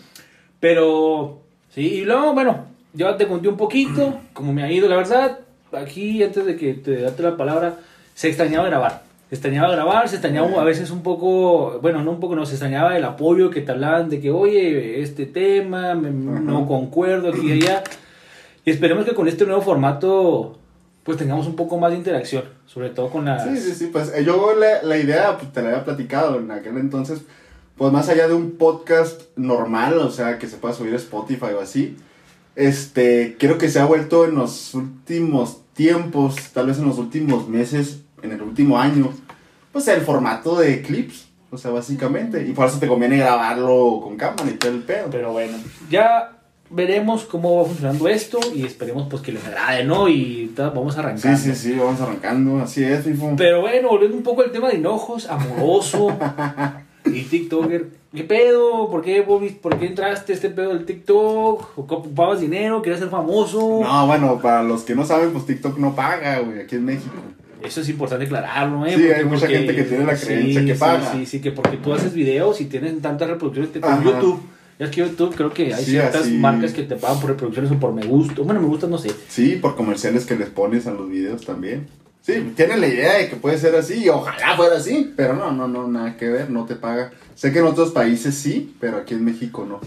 Pero, 0.59 1.39
sí, 1.73 1.81
y 1.81 2.05
luego, 2.05 2.33
bueno, 2.33 2.65
yo 2.93 3.15
te 3.15 3.27
conté 3.27 3.47
un 3.47 3.57
poquito 3.57 4.19
cómo 4.33 4.53
me 4.53 4.63
ha 4.63 4.71
ido, 4.71 4.87
la 4.89 4.95
verdad. 4.97 5.39
Aquí, 5.73 6.23
antes 6.23 6.45
de 6.45 6.55
que 6.55 6.73
te 6.73 7.01
date 7.01 7.21
la 7.23 7.37
palabra, 7.37 7.75
se 8.13 8.27
extrañaba 8.29 8.67
grabar. 8.67 9.03
Se 9.29 9.35
extrañaba 9.35 9.69
grabar, 9.73 10.07
se 10.07 10.15
extrañaba 10.15 10.61
a 10.61 10.63
veces 10.63 10.89
un 10.89 11.03
poco, 11.03 11.79
bueno, 11.81 12.01
no 12.01 12.11
un 12.11 12.19
poco, 12.21 12.35
no, 12.35 12.45
se 12.45 12.53
extrañaba 12.53 12.95
el 12.97 13.03
apoyo 13.03 13.49
que 13.49 13.59
te 13.61 13.71
hablaban 13.73 14.09
de 14.09 14.21
que, 14.21 14.31
oye, 14.31 15.01
este 15.01 15.25
tema, 15.25 15.93
me- 15.95 16.11
no 16.11 16.65
concuerdo 16.65 17.29
aquí 17.29 17.49
y 17.51 17.51
allá. 17.61 17.83
Y 18.63 18.71
esperemos 18.71 19.05
que 19.05 19.13
con 19.13 19.27
este 19.27 19.45
nuevo 19.45 19.61
formato, 19.61 20.57
pues 21.03 21.17
tengamos 21.17 21.45
un 21.45 21.57
poco 21.57 21.77
más 21.77 21.91
de 21.91 21.97
interacción, 21.97 22.45
sobre 22.65 22.89
todo 22.89 23.09
con 23.09 23.25
las... 23.25 23.43
Sí, 23.43 23.57
sí, 23.57 23.71
sí, 23.75 23.89
pues 23.91 24.13
eh, 24.15 24.23
yo 24.23 24.53
la, 24.57 24.81
la 24.83 24.97
idea, 24.97 25.37
pues 25.37 25.51
te 25.51 25.61
la 25.61 25.69
había 25.69 25.83
platicado 25.83 26.39
en 26.39 26.49
aquel 26.49 26.77
entonces, 26.77 27.21
pues 27.77 27.91
más 27.93 28.09
allá 28.09 28.27
de 28.27 28.33
un 28.33 28.51
podcast 28.51 29.21
normal, 29.35 29.97
o 29.99 30.09
sea, 30.11 30.39
que 30.39 30.47
se 30.47 30.57
pueda 30.57 30.73
subir 30.73 30.93
a 30.93 30.97
Spotify 30.97 31.53
o 31.57 31.61
así, 31.61 31.95
este, 32.55 33.35
creo 33.39 33.57
que 33.57 33.69
se 33.69 33.79
ha 33.79 33.85
vuelto 33.85 34.25
en 34.25 34.35
los 34.35 34.73
últimos 34.73 35.59
tiempos, 35.73 36.35
tal 36.53 36.67
vez 36.67 36.79
en 36.79 36.85
los 36.85 36.97
últimos 36.97 37.47
meses, 37.47 37.99
en 38.23 38.31
el 38.31 38.41
último 38.41 38.79
año, 38.79 39.11
pues 39.71 39.87
el 39.89 40.01
formato 40.01 40.55
de 40.57 40.81
clips, 40.81 41.27
o 41.51 41.57
sea, 41.57 41.69
básicamente, 41.71 42.45
y 42.47 42.53
por 42.53 42.67
eso 42.67 42.79
te 42.79 42.87
conviene 42.87 43.17
grabarlo 43.17 43.99
con 44.03 44.17
cámara 44.17 44.49
y 44.49 44.55
todo 44.55 44.71
el 44.71 44.81
pedo. 44.81 45.07
Pero 45.11 45.31
bueno, 45.33 45.55
ya 45.89 46.33
veremos 46.69 47.25
cómo 47.25 47.57
va 47.57 47.65
funcionando 47.65 48.07
esto 48.09 48.39
y 48.53 48.65
esperemos 48.65 49.07
pues 49.09 49.21
que 49.21 49.31
les 49.31 49.45
agrade, 49.45 49.85
¿no? 49.85 50.09
Y 50.09 50.51
vamos 50.57 50.95
Sí, 50.95 50.99
arrancando. 50.99 51.37
sí, 51.37 51.53
sí, 51.55 51.73
vamos 51.77 52.01
arrancando, 52.01 52.57
así 52.59 52.83
es, 52.83 53.03
Fifo. 53.05 53.35
Pero 53.37 53.61
bueno, 53.61 53.89
volviendo 53.89 54.17
un 54.17 54.23
poco 54.23 54.41
al 54.41 54.51
tema 54.51 54.67
de 54.69 54.77
enojos, 54.77 55.27
amoroso 55.29 56.07
y 57.13 57.23
TikToker. 57.23 57.87
¿Qué 58.15 58.23
pedo? 58.23 58.89
¿Por 58.89 59.03
qué, 59.03 59.21
Bobby? 59.21 59.49
¿Por 59.49 59.77
qué 59.77 59.87
entraste 59.87 60.31
a 60.31 60.35
este 60.35 60.49
pedo 60.49 60.69
del 60.69 60.85
TikTok? 60.85 61.77
¿Ocupabas 61.77 62.39
dinero? 62.39 62.81
¿Querías 62.81 62.99
ser 62.99 63.09
famoso? 63.09 63.81
No, 63.83 64.07
bueno, 64.07 64.39
para 64.41 64.63
los 64.63 64.83
que 64.83 64.95
no 64.95 65.05
saben, 65.05 65.31
pues 65.31 65.45
TikTok 65.45 65.77
no 65.77 65.95
paga, 65.95 66.39
güey, 66.39 66.61
aquí 66.61 66.75
en 66.75 66.85
México. 66.85 67.13
Eso 67.63 67.81
es 67.81 67.89
importante 67.89 68.25
aclararlo, 68.25 68.85
¿eh? 68.85 68.95
Sí, 68.95 69.03
hay 69.11 69.25
mucha 69.25 69.47
gente 69.47 69.75
que 69.75 69.83
tiene 69.83 70.05
la 70.05 70.15
creencia 70.15 70.65
que 70.65 70.75
paga. 70.75 71.11
Sí, 71.11 71.25
sí, 71.25 71.41
que 71.41 71.51
porque 71.51 71.77
tú 71.77 71.93
haces 71.93 72.13
videos 72.13 72.61
y 72.61 72.65
tienes 72.65 72.99
tantas 73.01 73.29
reproducciones 73.29 73.71
Ajá. 73.83 74.03
YouTube. 74.03 74.39
Ya 74.79 74.85
es 74.85 74.91
que 74.91 75.01
YouTube 75.01 75.33
creo 75.35 75.51
que 75.51 75.73
hay 75.73 75.83
Sí, 75.83 75.91
ciertas 75.91 76.21
así. 76.21 76.37
marcas 76.37 76.71
que 76.71 76.83
te 76.83 76.95
pagan 76.95 77.19
por 77.19 77.31
reproducciones 77.31 77.71
o 77.71 77.79
por 77.79 77.93
me 77.93 78.05
gusta. 78.05 78.41
Bueno, 78.43 78.61
me 78.61 78.67
gusta, 78.67 78.85
no 78.87 78.99
sé. 78.99 79.09
Sí, 79.27 79.57
por 79.59 79.75
comerciales 79.75 80.25
que 80.25 80.35
les 80.35 80.49
pones 80.49 80.85
a 80.85 80.91
los 80.91 81.09
videos 81.09 81.43
también. 81.45 81.87
Sí, 82.27 82.51
tienen 82.57 82.81
la 82.81 82.87
idea 82.87 83.13
de 83.19 83.29
que 83.29 83.37
puede 83.37 83.57
ser 83.57 83.73
así, 83.75 84.03
y 84.03 84.09
ojalá 84.09 84.57
fuera 84.57 84.75
así, 84.75 85.13
pero 85.15 85.33
no, 85.33 85.49
no, 85.53 85.69
no, 85.69 85.87
nada 85.87 86.17
que 86.17 86.27
ver, 86.27 86.49
no 86.49 86.65
te 86.65 86.75
paga. 86.75 87.11
Sé 87.35 87.53
que 87.53 87.59
en 87.59 87.65
otros 87.65 87.91
países 87.91 88.35
sí, 88.35 88.75
pero 88.81 88.97
aquí 88.97 89.13
en 89.13 89.23
México 89.23 89.65
no. 89.65 89.79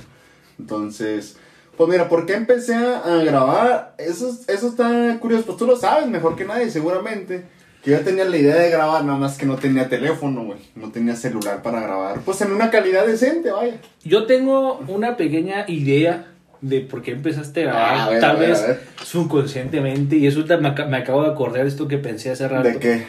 Entonces, 0.59 1.37
pues 1.76 1.90
mira, 1.90 2.09
¿por 2.09 2.25
qué 2.25 2.35
empecé 2.35 2.75
a 2.75 3.16
grabar? 3.25 3.94
Eso, 3.99 4.30
es- 4.30 4.49
eso 4.49 4.68
está 4.68 5.18
curioso, 5.20 5.44
pues 5.44 5.59
tú 5.59 5.66
lo 5.66 5.76
sabes 5.76 6.06
mejor 6.09 6.35
que 6.35 6.47
nadie, 6.47 6.70
seguramente. 6.70 7.44
Que 7.82 7.90
yo 7.92 8.00
tenía 8.00 8.25
la 8.26 8.37
idea 8.38 8.56
de 8.56 8.70
grabar, 8.70 9.04
nada 9.04 9.18
más 9.18 9.37
que 9.38 9.44
no 9.47 9.56
tenía 9.56 9.88
teléfono, 9.90 10.44
güey. 10.44 10.61
No 10.76 10.90
tenía 10.92 11.16
celular 11.16 11.62
para 11.62 11.80
grabar. 11.80 12.20
Pues 12.20 12.40
en 12.42 12.52
una 12.52 12.70
calidad 12.70 13.06
decente, 13.06 13.50
vaya. 13.50 13.80
Yo 14.02 14.25
tengo 14.26 14.78
una 14.88 15.16
pequeña 15.18 15.64
idea 15.68 16.29
de 16.60 16.80
por 16.80 17.02
qué 17.02 17.12
empezaste 17.12 17.62
a 17.62 17.72
grabar, 17.72 17.94
Ah, 17.94 18.04
a 18.06 18.10
ver, 18.10 18.20
tal 18.20 18.36
a 18.36 18.38
ver, 18.38 18.48
vez 18.50 18.60
a 18.60 19.04
subconscientemente, 19.04 20.16
y 20.16 20.26
eso 20.26 20.44
me, 20.46 20.70
me 20.86 20.96
acabo 20.96 21.22
de 21.22 21.30
acordar 21.30 21.62
de 21.62 21.68
esto 21.68 21.88
que 21.88 21.98
pensé 21.98 22.30
hace 22.30 22.46
rato. 22.48 22.68
¿De 22.68 22.78
qué? 22.78 23.04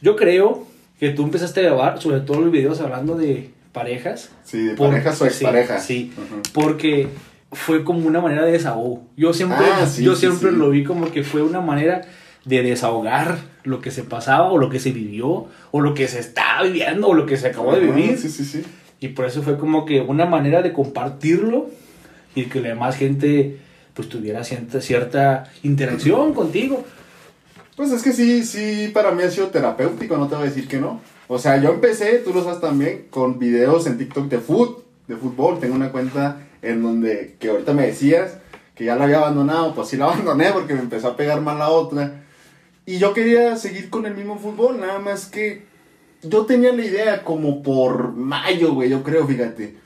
Yo 0.00 0.16
creo 0.16 0.66
que 0.98 1.10
tú 1.10 1.22
empezaste 1.24 1.60
a 1.60 1.64
grabar, 1.64 2.00
sobre 2.00 2.20
todo 2.20 2.40
los 2.40 2.50
videos 2.52 2.80
hablando 2.80 3.16
de 3.16 3.50
parejas. 3.72 4.30
Sí, 4.44 4.64
de 4.64 4.74
por- 4.74 4.90
parejas 4.90 5.20
o 5.20 5.24
sí, 5.24 5.28
exparejas. 5.30 5.84
Sí, 5.84 6.12
porque 6.52 7.08
fue 7.52 7.84
como 7.84 8.06
una 8.06 8.20
manera 8.20 8.44
de 8.44 8.52
desahogo. 8.52 9.02
Yo 9.16 9.32
siempre, 9.34 9.58
Ah, 9.74 9.86
sí, 9.86 10.02
yo 10.02 10.14
sí, 10.14 10.20
siempre 10.20 10.50
sí. 10.50 10.56
lo 10.56 10.70
vi 10.70 10.84
como 10.84 11.10
que 11.10 11.22
fue 11.22 11.42
una 11.42 11.60
manera 11.60 12.02
de 12.44 12.62
desahogar 12.62 13.38
lo 13.64 13.80
que 13.80 13.90
se 13.90 14.02
pasaba 14.02 14.50
o 14.50 14.58
lo 14.58 14.68
que 14.68 14.80
se 14.80 14.90
vivió 14.90 15.46
o 15.70 15.80
lo 15.80 15.94
que 15.94 16.08
se 16.08 16.18
estaba 16.18 16.62
viviendo 16.64 17.08
o 17.08 17.14
lo 17.14 17.26
que 17.26 17.36
se 17.36 17.48
acabó 17.48 17.74
de 17.74 17.80
vivir. 17.80 18.18
Sí, 18.18 18.28
sí, 18.28 18.44
sí. 18.44 18.62
Y 19.00 19.08
por 19.08 19.26
eso 19.26 19.42
fue 19.42 19.58
como 19.58 19.84
que 19.84 20.00
una 20.00 20.26
manera 20.26 20.62
de 20.62 20.72
compartirlo 20.72 21.68
y 22.34 22.44
que 22.46 22.60
la 22.60 22.68
demás 22.68 22.96
gente 22.96 23.58
pues 23.94 24.08
tuviera 24.08 24.42
cierta, 24.44 24.80
cierta 24.80 25.52
interacción 25.62 26.32
contigo. 26.32 26.84
Pues 27.76 27.90
es 27.90 28.02
que 28.02 28.12
sí, 28.12 28.44
sí, 28.44 28.90
para 28.92 29.12
mí 29.12 29.22
ha 29.22 29.30
sido 29.30 29.48
terapéutico, 29.48 30.16
no 30.16 30.28
te 30.28 30.34
voy 30.34 30.44
a 30.44 30.48
decir 30.48 30.68
que 30.68 30.78
no. 30.78 31.00
O 31.28 31.38
sea, 31.38 31.56
yo 31.56 31.70
empecé, 31.70 32.18
tú 32.18 32.32
lo 32.32 32.44
sabes 32.44 32.60
también, 32.60 33.06
con 33.10 33.38
videos 33.38 33.86
en 33.86 33.98
TikTok 33.98 34.28
de 34.28 34.38
foot, 34.38 34.84
de 35.08 35.16
fútbol. 35.16 35.58
Tengo 35.60 35.74
una 35.74 35.90
cuenta 35.90 36.40
en 36.60 36.82
donde, 36.82 37.36
que 37.38 37.48
ahorita 37.48 37.72
me 37.72 37.86
decías, 37.86 38.38
que 38.74 38.84
ya 38.84 38.96
la 38.96 39.04
había 39.04 39.18
abandonado, 39.18 39.74
pues 39.74 39.88
sí 39.88 39.96
la 39.96 40.06
abandoné 40.12 40.52
porque 40.52 40.74
me 40.74 40.80
empezó 40.80 41.08
a 41.08 41.16
pegar 41.16 41.40
mal 41.40 41.58
la 41.58 41.70
otra. 41.70 42.22
Y 42.84 42.98
yo 42.98 43.14
quería 43.14 43.56
seguir 43.56 43.90
con 43.90 44.06
el 44.06 44.14
mismo 44.14 44.38
fútbol, 44.38 44.80
nada 44.80 44.98
más 44.98 45.26
que 45.26 45.64
yo 46.22 46.46
tenía 46.46 46.72
la 46.72 46.84
idea 46.84 47.24
como 47.24 47.62
por 47.62 48.12
mayo, 48.12 48.74
güey, 48.74 48.90
yo 48.90 49.02
creo, 49.02 49.26
fíjate. 49.26 49.76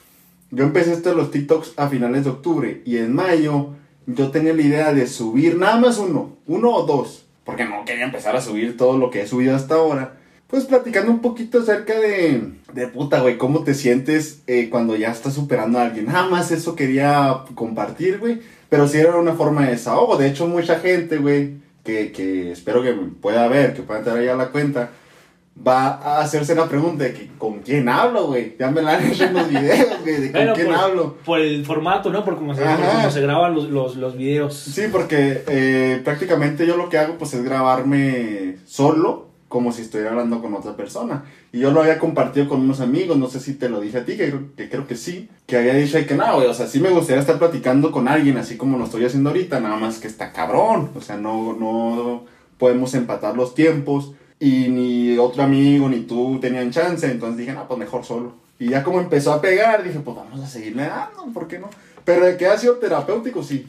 Yo 0.50 0.64
empecé 0.64 0.92
esto 0.92 1.10
de 1.10 1.16
los 1.16 1.30
TikToks 1.30 1.74
a 1.76 1.88
finales 1.88 2.24
de 2.24 2.30
octubre 2.30 2.82
y 2.84 2.98
en 2.98 3.14
mayo 3.14 3.70
yo 4.06 4.30
tenía 4.30 4.54
la 4.54 4.62
idea 4.62 4.92
de 4.92 5.06
subir 5.06 5.56
nada 5.56 5.76
más 5.76 5.98
uno, 5.98 6.36
uno 6.46 6.70
o 6.70 6.86
dos, 6.86 7.26
porque 7.44 7.64
no 7.64 7.84
quería 7.84 8.04
empezar 8.04 8.36
a 8.36 8.40
subir 8.40 8.76
todo 8.76 8.96
lo 8.98 9.10
que 9.10 9.22
he 9.22 9.26
subido 9.26 9.56
hasta 9.56 9.74
ahora. 9.74 10.16
Pues 10.46 10.64
platicando 10.64 11.10
un 11.10 11.20
poquito 11.20 11.58
acerca 11.58 11.98
de, 11.98 12.52
de 12.72 12.86
puta, 12.86 13.20
güey, 13.20 13.36
cómo 13.36 13.64
te 13.64 13.74
sientes 13.74 14.42
eh, 14.46 14.68
cuando 14.70 14.94
ya 14.94 15.10
estás 15.10 15.34
superando 15.34 15.78
a 15.78 15.86
alguien. 15.86 16.06
Nada 16.06 16.28
más 16.28 16.52
eso 16.52 16.76
quería 16.76 17.40
compartir, 17.56 18.18
güey. 18.18 18.40
Pero 18.68 18.86
sí 18.86 18.98
era 18.98 19.16
una 19.16 19.34
forma 19.34 19.64
de 19.64 19.72
desahogo. 19.72 20.16
De 20.16 20.28
hecho, 20.28 20.46
mucha 20.46 20.78
gente, 20.78 21.18
güey, 21.18 21.54
que, 21.84 22.12
que 22.12 22.52
espero 22.52 22.80
que 22.82 22.92
pueda 22.92 23.48
ver, 23.48 23.74
que 23.74 23.82
pueda 23.82 23.98
entrar 23.98 24.18
ahí 24.18 24.28
a 24.28 24.36
la 24.36 24.50
cuenta, 24.50 24.90
va 25.66 25.88
a 25.94 26.20
hacerse 26.20 26.54
la 26.54 26.68
pregunta 26.68 27.04
de 27.04 27.12
que, 27.14 27.30
con 27.38 27.60
quién 27.60 27.88
hablo, 27.88 28.26
güey. 28.26 28.56
Ya 28.58 28.70
me 28.70 28.82
la 28.82 28.96
han 28.96 29.06
hecho 29.10 29.25
en 29.25 29.34
los 29.34 29.48
videos, 29.48 30.00
güey, 30.02 30.20
de 30.20 30.32
con 30.32 30.40
Bueno, 30.40 30.52
quién 30.54 30.66
por, 30.66 30.76
hablo. 30.76 31.16
por 31.25 31.40
el 31.40 31.64
formato, 31.64 32.10
¿no? 32.10 32.25
Por 32.25 32.36
cómo 32.36 32.54
se, 32.54 32.62
se 33.10 33.20
graban 33.20 33.54
los, 33.54 33.68
los, 33.70 33.96
los 33.96 34.16
videos. 34.16 34.54
Sí, 34.56 34.82
porque 34.92 35.42
eh, 35.48 36.00
prácticamente 36.04 36.66
yo 36.66 36.76
lo 36.76 36.88
que 36.88 36.98
hago 36.98 37.14
pues 37.18 37.34
es 37.34 37.42
grabarme 37.42 38.56
solo, 38.66 39.26
como 39.48 39.72
si 39.72 39.82
estuviera 39.82 40.10
hablando 40.10 40.40
con 40.42 40.54
otra 40.54 40.76
persona. 40.76 41.25
Y 41.52 41.60
yo 41.60 41.70
lo 41.70 41.80
había 41.80 41.98
compartido 41.98 42.48
con 42.48 42.60
unos 42.60 42.80
amigos, 42.80 43.16
no 43.16 43.28
sé 43.28 43.40
si 43.40 43.54
te 43.54 43.68
lo 43.68 43.80
dije 43.80 43.98
a 43.98 44.04
ti, 44.04 44.16
que, 44.16 44.28
creo- 44.28 44.54
que 44.56 44.68
creo 44.68 44.86
que 44.86 44.96
sí, 44.96 45.28
que 45.46 45.56
había 45.56 45.75
dicho 45.75 45.98
que 46.06 46.14
no, 46.14 46.34
güey, 46.34 46.48
o 46.48 46.54
sea, 46.54 46.66
sí 46.66 46.80
me 46.80 46.90
gustaría 46.90 47.20
estar 47.20 47.38
platicando 47.38 47.90
con 47.92 48.08
alguien 48.08 48.36
así 48.36 48.56
como 48.56 48.76
lo 48.76 48.84
estoy 48.84 49.04
haciendo 49.04 49.30
ahorita, 49.30 49.60
nada 49.60 49.76
más 49.76 49.98
que 49.98 50.08
está 50.08 50.32
cabrón, 50.32 50.90
o 50.94 51.00
sea, 51.00 51.16
no, 51.16 51.54
no 51.58 52.25
podemos 52.58 52.92
empatar 52.94 53.36
los 53.36 53.54
tiempos 53.54 54.12
y 54.38 54.68
ni 54.68 55.16
otro 55.18 55.42
amigo 55.42 55.88
ni 55.88 56.00
tú 56.00 56.38
tenían 56.40 56.70
chance, 56.70 57.10
entonces 57.10 57.38
dije, 57.38 57.52
no, 57.52 57.66
pues 57.66 57.78
mejor 57.78 58.04
solo. 58.04 58.34
Y 58.58 58.70
ya 58.70 58.82
como 58.82 59.00
empezó 59.00 59.32
a 59.32 59.40
pegar, 59.40 59.82
dije, 59.82 60.00
pues 60.00 60.16
vamos 60.16 60.40
a 60.40 60.46
seguirle 60.46 60.84
dando, 60.84 61.26
¿por 61.32 61.46
qué 61.48 61.58
no? 61.58 61.68
Pero 62.04 62.24
de 62.26 62.36
que 62.36 62.46
ha 62.46 62.56
sido 62.58 62.74
terapéutico, 62.76 63.42
sí. 63.42 63.66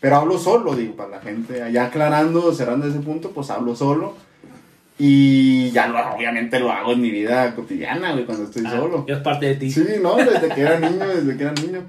Pero 0.00 0.16
hablo 0.16 0.38
solo, 0.38 0.74
digo, 0.76 0.94
para 0.94 1.10
la 1.10 1.20
gente, 1.20 1.62
allá 1.62 1.86
aclarando, 1.86 2.52
cerrando 2.54 2.86
ese 2.86 3.00
punto, 3.00 3.30
pues 3.32 3.50
hablo 3.50 3.74
solo. 3.74 4.14
Y 4.98 5.70
ya 5.70 5.86
lo, 5.86 5.98
obviamente 6.14 6.58
lo 6.58 6.70
hago 6.72 6.92
en 6.92 7.00
mi 7.00 7.10
vida 7.10 7.54
cotidiana, 7.54 8.12
güey, 8.12 8.24
cuando 8.24 8.44
estoy 8.44 8.64
Ah, 8.66 8.70
solo. 8.72 9.04
es 9.08 9.18
parte 9.18 9.46
de 9.46 9.54
ti. 9.54 9.70
Sí, 9.70 9.84
no, 10.02 10.16
desde 10.16 10.48
que 10.54 10.60
era 10.60 10.78
niño, 10.80 11.06
desde 11.06 11.36
que 11.36 11.42
era 11.44 11.52
niño. 11.52 11.82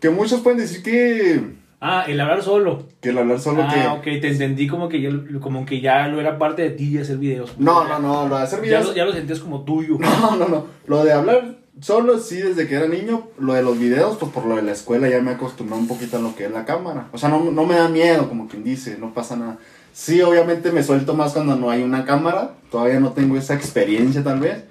Que 0.00 0.10
muchos 0.10 0.40
pueden 0.40 0.58
decir 0.60 0.82
que, 0.82 1.40
Ah, 1.84 2.04
el 2.06 2.20
hablar 2.20 2.44
solo. 2.44 2.84
que 3.00 3.08
el 3.08 3.18
hablar 3.18 3.40
solo 3.40 3.66
que... 3.68 3.80
ah, 3.80 3.94
ok, 3.94 4.04
te 4.04 4.28
entendí 4.28 4.68
como 4.68 4.88
que, 4.88 5.00
ya, 5.00 5.10
como 5.40 5.66
que 5.66 5.80
ya 5.80 6.06
lo 6.06 6.20
era 6.20 6.38
parte 6.38 6.62
de 6.62 6.70
ti 6.70 6.96
hacer 6.96 7.18
videos. 7.18 7.58
No, 7.58 7.82
no, 7.88 7.98
no, 7.98 8.28
lo 8.28 8.36
de 8.36 8.42
hacer 8.44 8.60
Ya 8.60 8.64
videos... 8.66 8.86
lo, 8.86 8.94
ya 8.94 9.04
lo 9.04 9.12
sentías 9.12 9.40
como 9.40 9.62
tuyo. 9.62 9.98
No, 9.98 10.36
no, 10.36 10.46
no. 10.46 10.66
Lo 10.86 11.02
de 11.02 11.12
hablar 11.12 11.56
solo, 11.80 12.20
sí, 12.20 12.36
desde 12.36 12.68
que 12.68 12.76
era 12.76 12.86
niño. 12.86 13.26
Lo 13.36 13.54
de 13.54 13.64
los 13.64 13.80
videos, 13.80 14.16
pues 14.16 14.30
por 14.30 14.46
lo 14.46 14.54
de 14.54 14.62
la 14.62 14.70
escuela 14.70 15.08
ya 15.08 15.20
me 15.20 15.32
acostumbré 15.32 15.76
un 15.76 15.88
poquito 15.88 16.18
a 16.18 16.20
lo 16.20 16.36
que 16.36 16.44
es 16.44 16.52
la 16.52 16.64
cámara. 16.64 17.08
O 17.10 17.18
sea, 17.18 17.28
no, 17.28 17.50
no 17.50 17.66
me 17.66 17.74
da 17.74 17.88
miedo, 17.88 18.28
como 18.28 18.46
quien 18.46 18.62
dice, 18.62 18.96
no 19.00 19.12
pasa 19.12 19.34
nada. 19.34 19.58
Sí, 19.92 20.22
obviamente 20.22 20.70
me 20.70 20.84
suelto 20.84 21.14
más 21.14 21.32
cuando 21.32 21.56
no 21.56 21.68
hay 21.68 21.82
una 21.82 22.04
cámara. 22.04 22.52
Todavía 22.70 23.00
no 23.00 23.10
tengo 23.10 23.36
esa 23.36 23.54
experiencia, 23.54 24.22
tal 24.22 24.38
vez. 24.38 24.62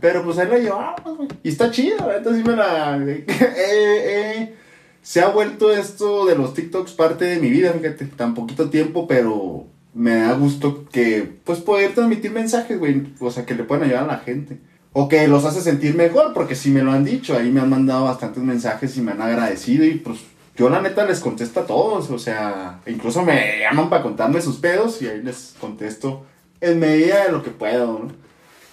Pero 0.00 0.22
pues 0.22 0.38
ahí 0.38 0.48
la 0.48 0.58
llevamos. 0.58 1.26
Y 1.42 1.48
está 1.48 1.72
chido, 1.72 2.06
neta 2.06 2.32
sí 2.32 2.44
me 2.44 2.54
la... 2.54 2.96
eh, 3.06 3.24
eh, 3.28 4.54
se 5.02 5.20
ha 5.20 5.28
vuelto 5.28 5.72
esto 5.72 6.26
de 6.26 6.36
los 6.36 6.54
TikToks 6.54 6.92
parte 6.92 7.24
de 7.24 7.40
mi 7.40 7.50
vida, 7.50 7.72
fíjate. 7.72 8.06
Tan 8.06 8.34
poquito 8.34 8.70
tiempo, 8.70 9.06
pero 9.08 9.66
me 9.94 10.14
da 10.14 10.32
gusto 10.34 10.86
que, 10.90 11.28
pues, 11.44 11.58
poder 11.58 11.94
transmitir 11.94 12.30
mensajes, 12.30 12.78
güey. 12.78 13.08
O 13.20 13.30
sea, 13.30 13.44
que 13.44 13.54
le 13.54 13.64
puedan 13.64 13.84
ayudar 13.84 14.04
a 14.04 14.06
la 14.06 14.18
gente. 14.18 14.58
O 14.92 15.08
que 15.08 15.26
los 15.26 15.44
hace 15.44 15.60
sentir 15.60 15.96
mejor, 15.96 16.32
porque 16.34 16.54
sí 16.54 16.70
me 16.70 16.82
lo 16.82 16.92
han 16.92 17.04
dicho. 17.04 17.36
Ahí 17.36 17.50
me 17.50 17.60
han 17.60 17.70
mandado 17.70 18.04
bastantes 18.04 18.42
mensajes 18.42 18.96
y 18.96 19.00
me 19.00 19.12
han 19.12 19.22
agradecido. 19.22 19.84
Y 19.84 19.94
pues, 19.94 20.20
yo 20.56 20.68
la 20.70 20.80
neta 20.80 21.04
les 21.04 21.18
contesto 21.18 21.60
a 21.60 21.66
todos. 21.66 22.10
O 22.10 22.18
sea, 22.18 22.80
incluso 22.86 23.22
me 23.22 23.58
llaman 23.58 23.90
para 23.90 24.02
contarme 24.02 24.40
sus 24.40 24.58
pedos 24.58 25.02
y 25.02 25.08
ahí 25.08 25.20
les 25.22 25.54
contesto 25.60 26.24
en 26.60 26.78
medida 26.78 27.24
de 27.24 27.32
lo 27.32 27.42
que 27.42 27.50
puedo, 27.50 27.98
¿no? 27.98 28.12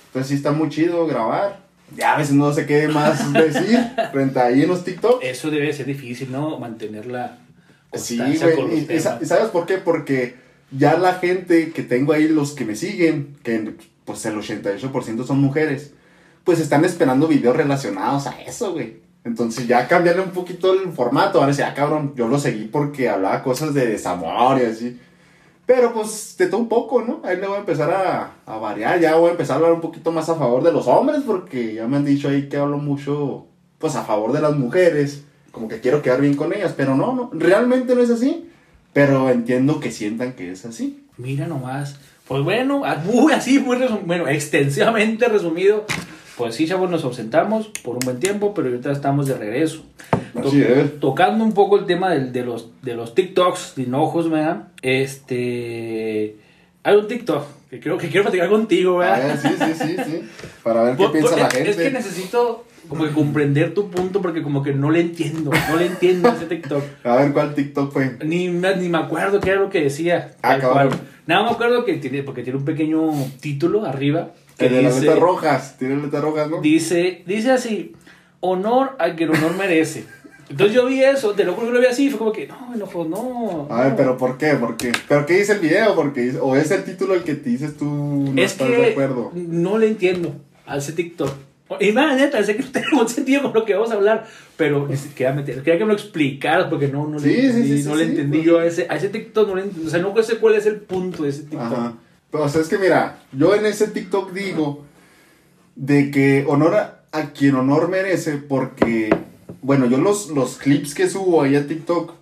Entonces 0.08 0.30
sí 0.30 0.36
está 0.36 0.52
muy 0.52 0.70
chido 0.70 1.08
grabar. 1.08 1.69
Ya 1.96 2.16
a 2.16 2.18
veces 2.18 2.36
no 2.36 2.54
sé 2.54 2.66
qué 2.66 2.88
más 2.88 3.34
decir 3.34 3.80
frente 4.12 4.40
ahí 4.40 4.64
en 4.64 4.70
los 4.70 4.84
TikTok. 4.84 5.24
Eso 5.24 5.50
debe 5.50 5.72
ser 5.74 5.86
difícil, 5.86 6.32
¿no? 6.32 6.60
Mantener 6.60 7.06
la 7.06 7.38
Sí, 7.94 8.18
güey. 8.18 8.88
y 8.96 9.00
sabes 9.00 9.50
por 9.52 9.66
qué? 9.66 9.78
Porque 9.78 10.36
ya 10.72 10.98
la 10.98 11.16
gente 11.16 11.72
que 11.72 11.84
tengo 11.84 12.14
ahí, 12.14 12.28
los 12.28 12.52
que 12.54 12.66
me 12.66 12.76
siguen, 12.76 13.36
que 13.44 13.74
pues 14.06 14.26
el 14.26 14.36
88% 14.36 15.26
son 15.26 15.40
mujeres, 15.40 15.94
pues 16.44 16.60
están 16.60 16.86
esperando 16.86 17.28
videos 17.28 17.56
relacionados 17.56 18.28
a 18.28 18.40
eso, 18.42 18.74
güey. 18.74 18.98
Entonces 19.24 19.68
ya 19.68 19.88
cambiarle 19.88 20.22
un 20.22 20.32
poquito 20.32 20.74
el 20.74 20.92
formato. 20.92 21.42
Ahora 21.42 21.54
sí, 21.54 21.62
ah, 21.62 21.74
cabrón, 21.74 22.14
yo 22.16 22.28
lo 22.28 22.40
seguí 22.40 22.66
porque 22.66 23.10
hablaba 23.10 23.44
cosas 23.44 23.74
de 23.74 23.86
desamor 23.88 24.60
y 24.62 24.66
así. 24.66 25.00
Pero 25.70 25.94
pues 25.94 26.36
de 26.36 26.48
todo 26.48 26.62
un 26.62 26.68
poco, 26.68 27.04
¿no? 27.04 27.22
Ahí 27.24 27.38
le 27.38 27.46
voy 27.46 27.58
a 27.58 27.60
empezar 27.60 27.92
a, 27.92 28.32
a 28.48 28.58
variar. 28.58 29.00
Ya 29.00 29.14
voy 29.18 29.28
a 29.28 29.32
empezar 29.34 29.54
a 29.54 29.56
hablar 29.58 29.74
un 29.74 29.82
poquito 29.82 30.12
más 30.12 30.28
a 30.28 30.34
favor 30.34 30.64
de 30.64 30.72
los 30.72 30.88
hombres 30.88 31.22
porque 31.24 31.76
ya 31.76 31.88
me 31.88 31.98
han 31.98 32.06
dicho 32.06 32.28
ahí 32.28 32.50
que 32.50 32.58
hablo 32.58 32.80
mucho, 32.80 33.46
pues 33.78 33.96
a 33.96 34.04
favor 34.04 34.32
de 34.32 34.42
las 34.42 34.56
mujeres. 34.56 35.26
Como 35.52 35.68
que 35.68 35.80
quiero 35.80 36.02
quedar 36.02 36.22
bien 36.22 36.34
con 36.34 36.54
ellas. 36.54 36.74
Pero 36.76 36.96
no, 36.96 37.14
no. 37.14 37.30
Realmente 37.34 37.94
no 37.94 38.02
es 38.02 38.10
así. 38.10 38.50
Pero 38.94 39.30
entiendo 39.30 39.80
que 39.80 39.92
sientan 39.92 40.34
que 40.34 40.54
es 40.54 40.66
así. 40.66 41.06
Mira 41.18 41.46
nomás. 41.46 42.00
Pues 42.28 42.44
bueno, 42.44 42.82
ah, 42.84 43.04
muy 43.06 43.32
así, 43.34 43.60
muy 43.60 43.78
bueno, 44.06 44.28
extensivamente 44.28 45.28
resumido. 45.28 45.86
Pues 46.40 46.56
sí, 46.56 46.66
chavos, 46.68 46.90
nos 46.90 47.04
ausentamos 47.04 47.68
por 47.84 47.96
un 47.96 48.00
buen 48.00 48.18
tiempo, 48.22 48.54
pero 48.54 48.70
ahorita 48.70 48.94
estamos 48.94 49.28
de 49.28 49.38
regreso. 49.38 49.84
Así 50.34 50.62
es. 50.62 50.98
Tocando 51.02 51.44
un 51.44 51.52
poco 51.52 51.78
el 51.78 51.86
tema 51.86 52.12
de, 52.16 52.44
los, 52.46 52.70
de 52.82 52.96
los 52.96 53.14
TikToks 53.14 53.74
de 53.76 53.84
enojos, 53.84 54.30
¿verdad? 54.30 54.70
Este. 54.82 56.38
Hay 56.84 56.96
un 56.96 57.08
TikTok 57.10 57.44
que 57.70 57.80
creo 57.82 57.98
que 57.98 58.08
quiero 58.08 58.24
platicar 58.24 58.48
contigo, 58.50 59.00
¿verdad? 59.00 59.28
ver, 59.28 59.38
sí, 59.38 59.50
sí, 59.60 59.74
sí, 59.76 59.96
sí. 60.06 60.22
Para 60.64 60.84
ver 60.84 60.96
qué 60.96 61.04
Por- 61.04 61.12
piensa 61.12 61.30
por- 61.32 61.40
la 61.40 61.48
es- 61.48 61.54
gente. 61.54 61.70
Es 61.72 61.76
que 61.76 61.92
necesito 61.92 62.66
como 62.88 63.04
que 63.04 63.12
comprender 63.12 63.74
tu 63.74 63.90
punto 63.92 64.22
porque 64.22 64.42
como 64.42 64.64
que 64.64 64.74
no 64.74 64.90
le 64.92 65.02
entiendo, 65.02 65.52
no 65.70 65.76
le 65.78 65.88
entiendo 65.88 66.30
ese 66.30 66.46
TikTok. 66.46 66.82
A 67.04 67.18
ver 67.18 67.34
cuál 67.34 67.54
TikTok 67.54 67.92
fue. 67.92 68.18
Ni, 68.24 68.48
me- 68.48 68.78
ni 68.78 68.88
me 68.88 68.98
acuerdo 69.00 69.42
qué 69.42 69.50
era 69.50 69.60
lo 69.60 69.70
que 69.70 69.82
decía. 69.82 70.32
Ah. 70.42 70.88
Nada 71.28 71.44
me 71.44 71.50
acuerdo 71.52 71.84
que 71.84 71.96
tiene, 71.96 72.24
porque 72.24 72.44
tiene 72.44 72.58
un 72.60 72.66
pequeño 72.66 73.12
título 73.42 73.84
arriba. 73.86 74.30
Que 74.60 74.68
El 74.68 74.74
de 74.74 74.82
las 74.84 75.00
letras 75.00 75.20
rojas. 75.20 75.76
Tiene 75.80 75.96
letras 75.96 76.22
rojas, 76.24 76.50
¿no? 76.50 76.62
dice, 76.62 77.24
dice 77.26 77.52
así, 77.52 77.94
honor 78.42 78.96
a 79.00 79.16
quien 79.16 79.30
honor 79.30 79.56
merece. 79.58 80.06
Entonces 80.50 80.76
yo 80.76 80.88
vi 80.88 81.04
eso, 81.04 81.34
te 81.34 81.44
lo 81.44 81.54
juro 81.54 81.68
que 81.68 81.74
lo 81.74 81.80
vi 81.80 81.86
así, 81.86 82.10
fue 82.10 82.18
como 82.20 82.32
que, 82.32 82.48
no, 82.48 82.74
enojo, 82.74 83.06
no. 83.06 83.68
A 83.74 83.82
ver, 83.84 83.92
no". 83.92 83.96
pero 83.98 84.18
¿por 84.18 84.38
qué? 84.38 84.56
¿Por 84.56 84.78
qué? 84.78 84.92
¿Pero 85.08 85.26
qué 85.26 85.38
dice 85.38 85.54
el 85.54 85.60
video? 85.60 85.96
Porque 85.96 86.34
¿O 86.42 86.56
es 86.56 86.72
el 86.72 86.84
título 86.84 87.14
el 87.14 87.24
que 87.24 87.36
te 87.36 87.50
dices 87.52 87.78
tú 87.78 87.86
no 87.86 88.42
es 88.42 88.52
estás 88.54 88.68
que 88.68 88.76
de 88.78 88.92
acuerdo? 88.92 89.32
no 89.36 89.78
le 89.78 89.88
entiendo 89.88 90.36
a 90.66 90.78
ese 90.78 90.94
TikTok. 90.94 91.32
Y 91.80 91.92
más, 91.92 92.18
neta, 92.18 92.44
sé 92.44 92.56
que 92.56 92.64
no 92.64 92.70
tiene 92.72 93.08
sentido 93.10 93.44
con 93.44 93.54
lo 93.54 93.64
que 93.64 93.76
vamos 93.76 93.92
a 93.92 93.94
hablar, 93.94 94.26
pero 94.58 94.88
quería, 95.16 95.34
meter- 95.34 95.62
quería 95.62 95.78
que 95.78 95.86
me 95.86 95.90
lo 95.94 96.00
explicaras 96.00 96.66
porque 96.68 96.88
no, 96.88 97.06
no 97.06 97.20
le 97.20 97.24
sí, 97.32 97.40
entendí, 97.46 97.68
sí, 97.78 97.84
sí, 97.84 97.88
no 97.90 97.96
le 97.96 98.04
entendí 98.06 98.38
pues. 98.40 98.48
yo 98.48 98.58
a 98.60 98.66
ese, 98.66 98.88
a 98.90 98.96
ese 98.96 99.10
TikTok, 99.10 99.48
no 99.50 99.56
le 99.56 99.66
ent- 99.66 99.86
o 99.86 99.90
sea, 99.90 100.00
no 100.02 100.24
sé 100.24 100.38
cuál 100.38 100.56
es 100.56 100.66
el 100.66 100.78
punto 100.78 101.22
de 101.24 101.30
ese 101.30 101.42
TikTok. 101.44 101.62
Ajá. 101.62 101.94
O 102.32 102.48
sea, 102.48 102.62
es 102.62 102.68
que 102.68 102.78
mira, 102.78 103.24
yo 103.32 103.56
en 103.56 103.66
ese 103.66 103.88
TikTok 103.88 104.32
digo 104.34 104.86
de 105.76 106.12
que 106.12 106.46
honor 106.48 106.76
a, 107.12 107.32
quien 107.34 107.56
honor 107.56 107.90
merece 107.90 108.38
porque, 108.38 109.10
bueno, 109.62 109.88
yo 109.88 109.98
los, 109.98 110.30
los 110.30 110.58
clips 110.58 110.94
que 110.94 111.10
subo 111.10 111.42
ahí 111.42 111.56
a 111.56 111.66
TikTok 111.66 112.14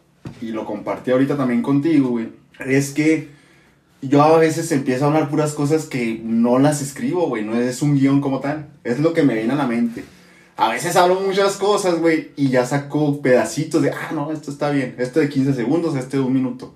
y 0.41 0.47
lo 0.47 0.65
compartí 0.65 1.11
ahorita 1.11 1.35
también 1.35 1.61
contigo, 1.61 2.09
güey, 2.09 2.29
es 2.65 2.91
que 2.91 3.29
yo 4.01 4.21
a 4.21 4.37
veces 4.37 4.71
empiezo 4.71 5.05
a 5.05 5.07
hablar 5.07 5.29
puras 5.29 5.53
cosas 5.53 5.85
que 5.85 6.21
no 6.23 6.59
las 6.59 6.81
escribo, 6.81 7.27
güey, 7.27 7.43
no 7.43 7.55
es 7.55 7.81
un 7.81 7.95
guion 7.95 8.21
como 8.21 8.39
tal, 8.39 8.69
es 8.83 8.99
lo 8.99 9.13
que 9.13 9.23
me 9.23 9.33
viene 9.33 9.53
a 9.53 9.57
la 9.57 9.67
mente. 9.67 10.03
A 10.55 10.69
veces 10.69 10.95
hablo 10.95 11.19
muchas 11.19 11.57
cosas, 11.57 11.99
güey, 11.99 12.31
y 12.35 12.49
ya 12.49 12.65
saco 12.65 13.21
pedacitos 13.21 13.81
de, 13.81 13.91
ah, 13.91 14.11
no, 14.13 14.31
esto 14.31 14.51
está 14.51 14.69
bien, 14.69 14.95
esto 14.97 15.19
de 15.19 15.29
15 15.29 15.53
segundos, 15.53 15.95
este 15.95 16.17
de 16.17 16.23
un 16.23 16.33
minuto. 16.33 16.73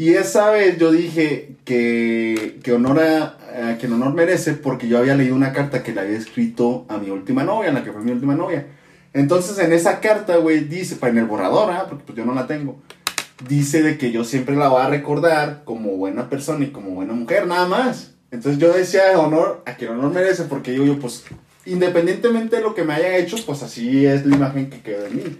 Y 0.00 0.14
esa 0.14 0.50
vez 0.50 0.78
yo 0.78 0.90
dije 0.90 1.56
que, 1.66 2.58
que 2.62 2.72
honor 2.72 3.00
a, 3.00 3.36
a 3.72 3.76
quien 3.76 3.92
honor 3.92 4.14
merece 4.14 4.54
porque 4.54 4.88
yo 4.88 4.96
había 4.96 5.14
leído 5.14 5.36
una 5.36 5.52
carta 5.52 5.82
que 5.82 5.92
le 5.92 6.00
había 6.00 6.16
escrito 6.16 6.86
a 6.88 6.96
mi 6.96 7.10
última 7.10 7.44
novia, 7.44 7.70
la 7.70 7.84
que 7.84 7.92
fue 7.92 8.00
mi 8.00 8.10
última 8.10 8.34
novia. 8.34 8.66
Entonces 9.12 9.58
en 9.58 9.74
esa 9.74 10.00
carta, 10.00 10.36
güey, 10.36 10.60
dice, 10.60 10.96
en 11.02 11.18
el 11.18 11.26
borrador, 11.26 11.70
¿ah? 11.70 11.84
porque 11.86 12.04
pues 12.06 12.16
yo 12.16 12.24
no 12.24 12.32
la 12.32 12.46
tengo, 12.46 12.80
dice 13.46 13.82
de 13.82 13.98
que 13.98 14.10
yo 14.10 14.24
siempre 14.24 14.56
la 14.56 14.68
voy 14.68 14.80
a 14.80 14.88
recordar 14.88 15.64
como 15.66 15.90
buena 15.98 16.30
persona 16.30 16.64
y 16.64 16.70
como 16.70 16.92
buena 16.92 17.12
mujer, 17.12 17.46
nada 17.46 17.68
más. 17.68 18.14
Entonces 18.30 18.58
yo 18.58 18.72
decía 18.72 19.18
honor 19.18 19.62
a 19.66 19.74
quien 19.74 19.90
honor 19.90 20.14
merece 20.14 20.44
porque 20.44 20.70
digo 20.70 20.86
yo, 20.86 20.98
pues 20.98 21.24
independientemente 21.66 22.56
de 22.56 22.62
lo 22.62 22.74
que 22.74 22.84
me 22.84 22.94
haya 22.94 23.18
hecho, 23.18 23.36
pues 23.44 23.62
así 23.62 24.06
es 24.06 24.24
la 24.24 24.34
imagen 24.34 24.70
que 24.70 24.80
quedó 24.80 25.04
en 25.04 25.16
mí. 25.16 25.36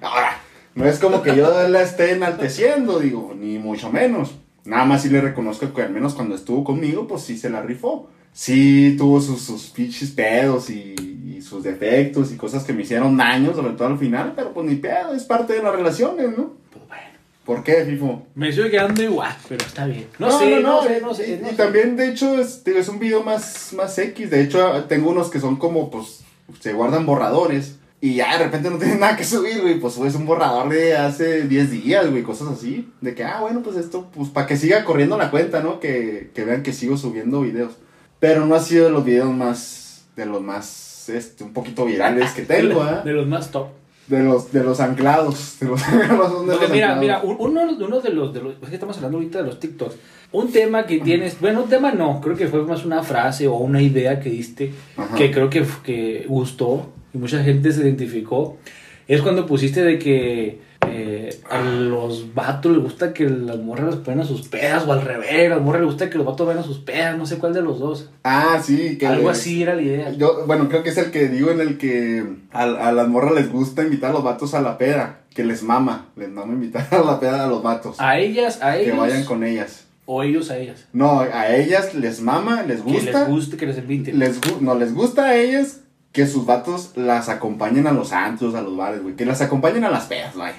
Ahora, 0.00 0.38
No 0.74 0.86
es 0.86 0.98
como 0.98 1.22
que 1.22 1.36
yo 1.36 1.68
la 1.68 1.82
esté 1.82 2.12
enalteciendo, 2.12 2.98
digo, 2.98 3.32
ni 3.38 3.58
mucho 3.58 3.90
menos. 3.90 4.34
Nada 4.64 4.84
más 4.84 5.02
sí 5.02 5.08
le 5.08 5.20
reconozco 5.20 5.72
que 5.72 5.82
al 5.82 5.90
menos 5.90 6.14
cuando 6.14 6.34
estuvo 6.34 6.64
conmigo, 6.64 7.06
pues 7.06 7.22
sí 7.22 7.36
se 7.38 7.50
la 7.50 7.62
rifó. 7.62 8.08
Sí 8.32 8.96
tuvo 8.98 9.20
sus, 9.20 9.42
sus 9.42 9.70
pinches 9.70 10.10
pedos 10.10 10.70
y, 10.70 10.94
y 11.24 11.42
sus 11.42 11.62
defectos 11.62 12.32
y 12.32 12.36
cosas 12.36 12.64
que 12.64 12.72
me 12.72 12.82
hicieron 12.82 13.16
daño, 13.16 13.54
sobre 13.54 13.74
todo 13.74 13.88
al 13.88 13.98
final, 13.98 14.32
pero 14.34 14.52
pues 14.52 14.66
ni 14.66 14.76
pedo, 14.76 15.14
es 15.14 15.24
parte 15.24 15.52
de 15.52 15.62
las 15.62 15.74
relaciones, 15.74 16.36
¿no? 16.36 16.54
Pues 16.72 16.86
bueno. 16.88 17.02
¿Por 17.44 17.62
qué, 17.62 17.84
Fifo? 17.84 18.22
Me 18.34 18.48
estoy 18.48 18.70
quedando 18.70 19.02
igual, 19.02 19.36
pero 19.48 19.64
está 19.64 19.86
bien. 19.86 20.08
No, 20.18 20.36
sé, 20.36 20.60
no, 20.60 20.82
sé, 20.82 21.00
no 21.00 21.14
sé. 21.14 21.34
Y, 21.34 21.42
no 21.42 21.48
y 21.48 21.50
sé. 21.50 21.56
también, 21.56 21.96
de 21.96 22.08
hecho, 22.08 22.40
es, 22.40 22.64
digo, 22.64 22.78
es 22.78 22.88
un 22.88 22.98
video 22.98 23.22
más, 23.22 23.72
más 23.74 23.96
X. 23.98 24.30
De 24.30 24.42
hecho, 24.42 24.84
tengo 24.84 25.10
unos 25.10 25.30
que 25.30 25.38
son 25.38 25.56
como, 25.56 25.90
pues, 25.90 26.24
se 26.60 26.72
guardan 26.72 27.06
borradores. 27.06 27.76
Y 28.04 28.16
ya 28.16 28.36
de 28.36 28.44
repente 28.44 28.68
no 28.68 28.76
tienen 28.76 29.00
nada 29.00 29.16
que 29.16 29.24
subir, 29.24 29.62
güey. 29.62 29.80
Pues 29.80 29.94
subes 29.94 30.14
un 30.14 30.26
borrador 30.26 30.68
de 30.68 30.94
hace 30.94 31.48
10 31.48 31.70
días, 31.70 32.10
güey. 32.10 32.22
Cosas 32.22 32.48
así. 32.48 32.92
De 33.00 33.14
que, 33.14 33.24
ah, 33.24 33.38
bueno, 33.40 33.62
pues 33.62 33.76
esto, 33.76 34.10
pues 34.14 34.28
para 34.28 34.46
que 34.46 34.56
siga 34.58 34.84
corriendo 34.84 35.16
la 35.16 35.30
cuenta, 35.30 35.60
¿no? 35.62 35.80
Que, 35.80 36.30
que 36.34 36.44
vean 36.44 36.62
que 36.62 36.74
sigo 36.74 36.98
subiendo 36.98 37.40
videos. 37.40 37.72
Pero 38.20 38.44
no 38.44 38.54
ha 38.56 38.60
sido 38.60 38.84
de 38.84 38.90
los 38.90 39.04
videos 39.06 39.32
más, 39.34 40.04
de 40.16 40.26
los 40.26 40.42
más, 40.42 41.08
este, 41.08 41.44
un 41.44 41.54
poquito 41.54 41.86
virales 41.86 42.32
que 42.32 42.42
tengo, 42.54 42.82
¿ah? 42.82 43.00
De 43.02 43.12
los 43.12 43.26
más 43.26 43.50
top. 43.50 43.68
De 44.06 44.22
los, 44.22 44.52
de 44.52 44.62
los 44.62 44.80
anclados. 44.80 45.56
De 45.60 45.66
los, 45.66 45.80
de 45.80 45.86
Porque 45.96 46.46
los 46.46 46.70
mira, 46.70 46.92
anclados. 46.94 47.00
mira, 47.00 47.20
un- 47.22 47.36
uno, 47.38 47.62
uno 47.86 48.00
de 48.02 48.10
los, 48.10 48.34
de 48.34 48.42
los, 48.42 48.52
es 48.62 48.68
que 48.68 48.74
estamos 48.74 48.96
hablando 48.98 49.16
ahorita 49.16 49.38
de 49.38 49.44
los 49.46 49.58
TikToks. 49.58 49.94
Un 50.32 50.52
tema 50.52 50.84
que 50.84 50.98
tienes, 51.00 51.40
bueno, 51.40 51.62
un 51.62 51.70
tema 51.70 51.90
no, 51.92 52.20
creo 52.20 52.36
que 52.36 52.48
fue 52.48 52.62
más 52.66 52.84
una 52.84 53.02
frase 53.02 53.48
o 53.48 53.54
una 53.56 53.80
idea 53.80 54.20
que 54.20 54.28
diste 54.28 54.74
Ajá. 54.98 55.14
que 55.14 55.30
creo 55.30 55.48
que, 55.48 55.64
que 55.82 56.26
gustó 56.28 56.92
y 57.14 57.18
mucha 57.18 57.42
gente 57.42 57.72
se 57.72 57.80
identificó. 57.82 58.58
Es 59.06 59.22
cuando 59.22 59.46
pusiste 59.46 59.84
de 59.84 59.98
que 59.98 60.60
eh, 60.90 61.38
a 61.50 61.60
los 61.60 62.34
vatos 62.34 62.72
les 62.72 62.82
gusta 62.82 63.12
que 63.12 63.28
las 63.28 63.58
morras 63.58 63.86
les 63.94 63.96
ponen 63.96 64.20
a 64.20 64.24
sus 64.24 64.48
pedas 64.48 64.84
o 64.86 64.92
al 64.92 65.02
revés, 65.02 65.46
a 65.46 65.54
las 65.56 65.60
morras 65.62 65.82
les 65.82 65.90
gusta 65.90 66.08
que 66.10 66.16
los 66.18 66.26
vatos 66.26 66.46
vean 66.46 66.58
a 66.58 66.62
sus 66.62 66.78
pedas, 66.78 67.16
no 67.18 67.26
sé 67.26 67.36
cuál 67.38 67.52
de 67.52 67.60
los 67.62 67.78
dos. 67.78 68.10
Ah, 68.22 68.60
sí. 68.64 68.96
Que 68.98 69.06
Algo 69.06 69.28
así 69.30 69.62
era 69.62 69.74
la 69.74 69.82
idea. 69.82 70.12
Yo, 70.12 70.44
bueno, 70.46 70.68
creo 70.68 70.82
que 70.82 70.90
es 70.90 70.98
el 70.98 71.10
que 71.10 71.28
digo 71.28 71.50
en 71.50 71.60
el 71.60 71.76
que 71.78 72.24
a, 72.52 72.62
a 72.62 72.92
las 72.92 73.08
morras 73.08 73.34
les 73.34 73.50
gusta 73.52 73.82
invitar 73.82 74.10
a 74.10 74.14
los 74.14 74.24
vatos 74.24 74.54
a 74.54 74.60
la 74.62 74.78
peda. 74.78 75.20
Que 75.34 75.44
les 75.44 75.62
mama, 75.62 76.06
les 76.16 76.30
mama 76.30 76.52
invitar 76.54 76.86
a 76.92 77.00
la 77.00 77.18
peda 77.20 77.44
a 77.44 77.48
los 77.48 77.62
vatos. 77.62 77.96
A 77.98 78.18
ellas, 78.18 78.62
a 78.62 78.74
que 78.74 78.84
ellos 78.84 78.96
vayan 78.98 79.24
con 79.24 79.42
ellas. 79.44 79.84
o 80.06 80.22
ellos 80.22 80.50
a 80.50 80.58
ellas. 80.58 80.86
No, 80.92 81.20
a 81.20 81.54
ellas 81.56 81.94
les 81.94 82.20
mama, 82.20 82.62
les 82.62 82.80
Que 82.82 82.90
gusta. 82.92 83.20
les 83.20 83.28
guste, 83.28 83.56
que 83.56 83.66
les 83.66 83.78
inviten. 83.78 84.18
les 84.18 84.38
no, 84.60 84.74
les 84.76 84.94
gusta 84.94 85.24
a 85.24 85.36
ellas 85.36 85.80
que 86.14 86.28
sus 86.28 86.46
vatos 86.46 86.92
las 86.94 87.28
acompañen 87.28 87.88
a 87.88 87.92
los 87.92 88.12
antros, 88.12 88.54
a 88.54 88.62
los 88.62 88.76
bares, 88.76 89.02
güey. 89.02 89.16
Que 89.16 89.26
las 89.26 89.42
acompañen 89.42 89.82
a 89.82 89.90
las 89.90 90.04
pedas, 90.04 90.36
vaya. 90.36 90.56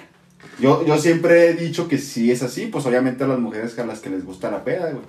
Yo, 0.60 0.86
yo 0.86 0.98
siempre 0.98 1.50
he 1.50 1.54
dicho 1.54 1.88
que 1.88 1.98
si 1.98 2.30
es 2.30 2.44
así, 2.44 2.68
pues 2.68 2.86
obviamente 2.86 3.24
a 3.24 3.28
las 3.28 3.40
mujeres 3.40 3.80
a 3.80 3.86
las 3.86 4.00
que 4.02 4.10
les 4.10 4.26
gusta 4.26 4.52
la 4.52 4.66
peda, 4.66 4.92
güey. 4.92 5.06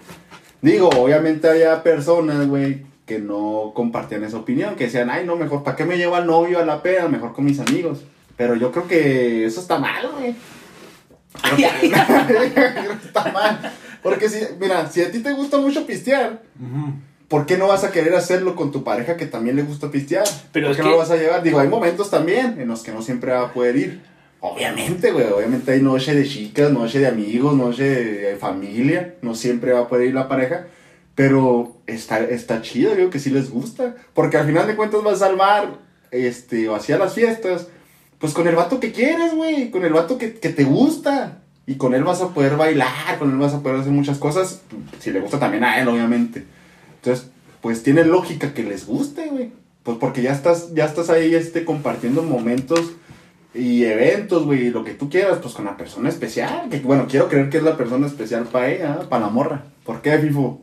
Digo, 0.63 0.89
obviamente 0.89 1.51
había 1.51 1.83
personas, 1.83 2.47
güey, 2.47 2.87
que 3.07 3.19
no 3.19 3.73
compartían 3.75 4.23
esa 4.23 4.37
opinión, 4.37 4.77
que 4.77 4.85
decían, 4.85 5.11
ay, 5.11 5.27
no, 5.27 5.35
mejor, 5.35 5.65
¿para 5.65 5.77
qué 5.77 5.85
me 5.85 5.99
llevo 5.99 6.15
al 6.15 6.27
novio 6.27 6.61
a 6.61 6.65
la 6.65 6.81
peda? 6.81 7.09
Mejor 7.09 7.33
con 7.33 7.45
mis 7.45 7.59
amigos. 7.59 8.05
Pero 8.37 8.55
yo 8.55 8.71
creo 8.71 8.87
que 8.87 9.47
eso 9.47 9.61
está 9.61 9.81
mal, 9.81 10.09
güey. 10.17 10.37
Ay, 11.43 11.65
ay, 11.65 11.91
Creo 12.29 12.99
que 13.01 13.07
está 13.07 13.33
mal. 13.33 13.73
Porque 14.01 14.29
si, 14.29 14.39
mira, 14.61 14.89
si 14.89 15.03
a 15.03 15.11
ti 15.11 15.19
te 15.19 15.33
gusta 15.33 15.59
mucho 15.59 15.85
pistear, 15.85 16.41
Ujú. 16.61 16.93
¿Por 17.29 17.47
qué 17.47 17.57
no 17.57 17.69
vas 17.69 17.85
a 17.85 17.91
querer 17.93 18.15
hacerlo 18.15 18.55
con 18.57 18.71
tu 18.73 18.85
pareja 18.85 19.17
que 19.17 19.27
también 19.27 19.57
le 19.57 19.63
gusta 19.63 19.91
pistear? 19.91 20.25
Pero 20.53 20.69
¿Por 20.69 20.77
qué 20.77 20.83
que- 20.83 20.89
no 20.89 20.93
lo 20.93 20.99
vas 20.99 21.11
a 21.11 21.17
llevar? 21.17 21.43
Digo, 21.43 21.59
hay 21.59 21.69
momentos 21.69 22.11
también 22.11 22.61
en 22.61 22.69
los 22.69 22.83
que 22.83 22.93
no 22.93 23.03
siempre 23.03 23.33
va 23.33 23.43
a 23.47 23.53
poder 23.53 23.77
ir. 23.77 24.01
Obviamente, 24.41 25.11
güey, 25.13 25.27
obviamente 25.27 25.73
hay 25.73 25.83
noche 25.83 26.15
de 26.15 26.27
chicas, 26.29 26.71
noche 26.71 26.99
de 27.01 27.07
amigos, 27.09 27.55
noche 27.57 27.83
de 27.85 28.37
familia, 28.37 29.15
no 29.23 29.35
siempre 29.35 29.73
va 29.73 29.81
a 29.81 29.89
poder 29.89 30.09
ir 30.09 30.15
la 30.15 30.29
pareja, 30.29 30.67
pero 31.15 31.77
está, 31.87 32.21
está 32.21 32.61
chido, 32.63 32.95
digo, 32.95 33.11
que 33.11 33.19
sí 33.19 33.31
les 33.31 33.51
gusta, 33.51 33.97
porque 34.15 34.37
al 34.37 34.47
final 34.47 34.67
de 34.67 34.77
cuentas 34.77 35.03
vas 35.03 35.23
al 35.23 35.37
bar, 35.37 35.79
este, 36.11 36.69
o 36.69 36.77
hacia 36.77 36.99
las 36.99 37.15
fiestas, 37.15 37.69
pues 38.19 38.35
con 38.35 38.47
el 38.47 38.55
vato 38.55 38.79
que 38.79 38.93
quieres, 38.93 39.35
güey, 39.35 39.71
con 39.71 39.85
el 39.85 39.93
vato 39.95 40.19
que, 40.19 40.35
que 40.35 40.51
te 40.51 40.65
gusta, 40.65 41.39
y 41.67 41.75
con 41.77 41.95
él 41.95 42.05
vas 42.05 42.21
a 42.21 42.29
poder 42.29 42.57
bailar, 42.57 43.19
con 43.19 43.31
él 43.31 43.39
vas 43.39 43.55
a 43.55 43.61
poder 43.61 43.81
hacer 43.81 43.91
muchas 43.93 44.19
cosas, 44.19 44.61
si 45.01 45.11
le 45.11 45.21
gusta 45.21 45.39
también 45.41 45.65
a 45.65 45.81
él, 45.81 45.89
obviamente. 45.89 46.45
Entonces, 47.07 47.31
pues 47.61 47.83
tiene 47.83 48.05
lógica 48.05 48.53
que 48.53 48.65
les 48.65 48.87
guste, 48.87 49.29
güey. 49.29 49.51
Pues 49.83 49.99
porque 49.99 50.23
ya 50.23 50.33
estás, 50.33 50.75
ya 50.75 50.85
estás 50.85 51.11
ahí 51.11 51.35
este, 51.35 51.65
compartiendo 51.65 52.23
momentos 52.23 52.81
y 53.55 53.85
eventos, 53.85 54.45
güey, 54.45 54.71
lo 54.71 54.83
que 54.83 54.95
tú 54.95 55.09
quieras, 55.09 55.39
pues 55.41 55.55
con 55.55 55.65
la 55.65 55.77
persona 55.77 56.09
especial. 56.09 56.69
Que 56.69 56.81
bueno, 56.81 57.07
quiero 57.09 57.29
creer 57.29 57.49
que 57.49 57.59
es 57.59 57.63
la 57.63 57.77
persona 57.77 58.07
especial 58.09 58.45
para 58.45 58.71
ella, 58.71 58.99
para 59.09 59.27
la 59.27 59.31
morra. 59.31 59.65
¿Por 59.85 60.03
qué, 60.03 60.19
Fifo? 60.19 60.63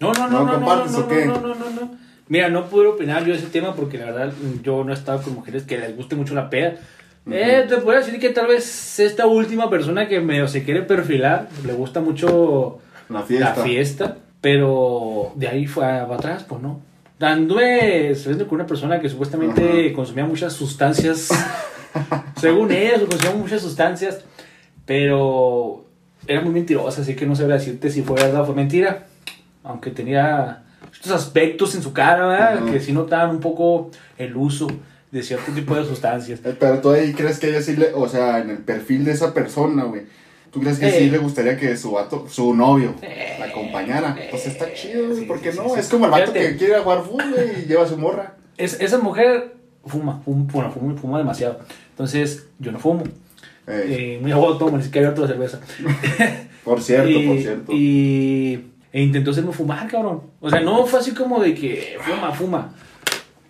No, 0.00 0.12
no, 0.12 0.28
no, 0.28 0.30
¿No 0.30 0.30
no, 0.30 0.44
no, 0.44 0.46
no, 0.46 0.54
compartes 0.66 0.92
no, 0.92 0.98
o 0.98 1.08
qué? 1.08 1.26
no, 1.26 1.40
no, 1.40 1.54
no, 1.54 1.70
no. 1.70 1.90
Mira, 2.26 2.48
no 2.48 2.66
puedo 2.68 2.94
opinar 2.94 3.24
yo 3.24 3.32
de 3.32 3.38
ese 3.38 3.46
tema 3.48 3.74
porque 3.76 3.98
la 3.98 4.06
verdad 4.06 4.32
yo 4.62 4.82
no 4.82 4.90
he 4.90 4.94
estado 4.94 5.22
con 5.22 5.34
mujeres 5.34 5.62
que 5.62 5.78
les 5.78 5.94
guste 5.94 6.16
mucho 6.16 6.34
la 6.34 6.50
peda. 6.50 6.74
Eh, 7.30 7.66
te 7.68 7.76
puedo 7.78 7.96
decir 7.98 8.18
que 8.18 8.30
tal 8.30 8.48
vez 8.48 8.98
esta 8.98 9.26
última 9.26 9.70
persona 9.70 10.08
que 10.08 10.20
medio 10.20 10.48
se 10.48 10.64
quiere 10.64 10.82
perfilar 10.82 11.48
le 11.64 11.72
gusta 11.72 12.00
mucho 12.00 12.80
La 13.08 13.22
fiesta. 13.22 13.54
la 13.56 13.62
fiesta, 13.62 14.16
pero 14.44 15.32
de 15.36 15.48
ahí 15.48 15.66
fue 15.66 15.86
a- 15.86 16.02
atrás, 16.02 16.44
pues 16.46 16.60
no. 16.60 16.82
Anduve 17.18 18.14
saliendo 18.14 18.46
con 18.46 18.56
una 18.56 18.66
persona 18.66 19.00
que 19.00 19.08
supuestamente 19.08 19.90
consumía 19.94 20.26
muchas 20.26 20.52
sustancias, 20.52 21.28
según 22.38 22.70
ellos, 22.70 23.04
consumía 23.08 23.34
muchas 23.36 23.62
sustancias, 23.62 24.20
pero 24.84 25.86
era 26.26 26.42
muy 26.42 26.52
mentirosa, 26.52 27.00
así 27.00 27.16
que 27.16 27.24
no 27.24 27.34
sabría 27.34 27.56
decirte 27.56 27.88
si 27.88 28.02
fue 28.02 28.16
verdad 28.16 28.42
o 28.42 28.46
fue 28.46 28.54
mentira. 28.54 29.06
Aunque 29.62 29.90
tenía 29.90 30.62
estos 30.92 31.10
aspectos 31.12 31.74
en 31.74 31.82
su 31.82 31.94
cara, 31.94 32.26
¿verdad? 32.26 32.58
Ajá. 32.58 32.70
Que 32.70 32.80
sí 32.80 32.92
notaban 32.92 33.30
un 33.30 33.40
poco 33.40 33.90
el 34.18 34.36
uso 34.36 34.66
de 35.10 35.22
cierto 35.22 35.52
tipo 35.52 35.74
de 35.74 35.86
sustancias. 35.86 36.40
Eh, 36.44 36.54
Pero 36.60 36.80
tú 36.80 36.90
ahí 36.90 37.14
crees 37.14 37.38
que 37.38 37.48
ella 37.48 37.62
sí 37.62 37.76
le, 37.76 37.94
o 37.94 38.06
sea, 38.08 38.40
en 38.40 38.50
el 38.50 38.58
perfil 38.58 39.06
de 39.06 39.12
esa 39.12 39.32
persona, 39.32 39.84
güey. 39.84 40.02
¿Tú 40.54 40.60
crees 40.60 40.78
que 40.78 40.86
Eh. 40.86 40.98
sí 41.00 41.10
le 41.10 41.18
gustaría 41.18 41.56
que 41.56 41.76
su 41.76 41.90
vato, 41.90 42.26
su 42.30 42.54
novio, 42.54 42.94
Eh, 43.02 43.34
la 43.40 43.46
acompañara? 43.46 44.16
eh, 44.18 44.28
Pues 44.30 44.46
está 44.46 44.72
chido, 44.72 45.06
güey, 45.08 45.18
sí, 45.18 45.24
¿por 45.26 45.40
qué 45.40 45.50
sí, 45.50 45.58
no? 45.58 45.68
sí, 45.74 45.80
es 45.80 45.86
sí. 45.86 45.90
como 45.90 46.04
el 46.06 46.12
vato 46.12 46.30
Fíjate. 46.32 46.48
que 46.52 46.56
quiere 46.56 46.78
jugar 46.78 47.02
fútbol 47.02 47.34
y 47.60 47.62
lleva 47.68 47.82
a 47.82 47.88
su 47.88 47.98
morra. 47.98 48.36
Es, 48.56 48.80
esa 48.80 48.98
mujer 48.98 49.56
fuma, 49.84 50.22
fuma, 50.24 50.46
bueno, 50.52 50.70
fuma, 50.70 50.94
fuma 50.96 51.18
demasiado. 51.18 51.58
Entonces, 51.90 52.46
yo 52.60 52.70
no 52.70 52.78
fumo. 52.78 53.02
Eh, 53.66 54.16
Eh, 54.16 54.18
muy 54.22 54.30
aguado 54.30 54.56
tomo, 54.58 54.76
ni 54.78 54.84
siquiera 54.84 55.08
abierto 55.08 55.22
la 55.22 55.28
cerveza. 55.28 55.60
por 56.64 56.80
cierto, 56.80 57.10
y, 57.10 57.26
por 57.26 57.38
cierto. 57.38 57.72
y- 57.72 58.64
e 58.92 59.02
intentó 59.02 59.32
hacerme 59.32 59.52
fumar, 59.52 59.88
cabrón. 59.88 60.22
O 60.40 60.48
sea, 60.48 60.60
no 60.60 60.86
fue 60.86 61.00
así 61.00 61.10
como 61.14 61.40
de 61.40 61.52
que 61.54 61.96
fuma, 62.00 62.30
fuma. 62.32 62.72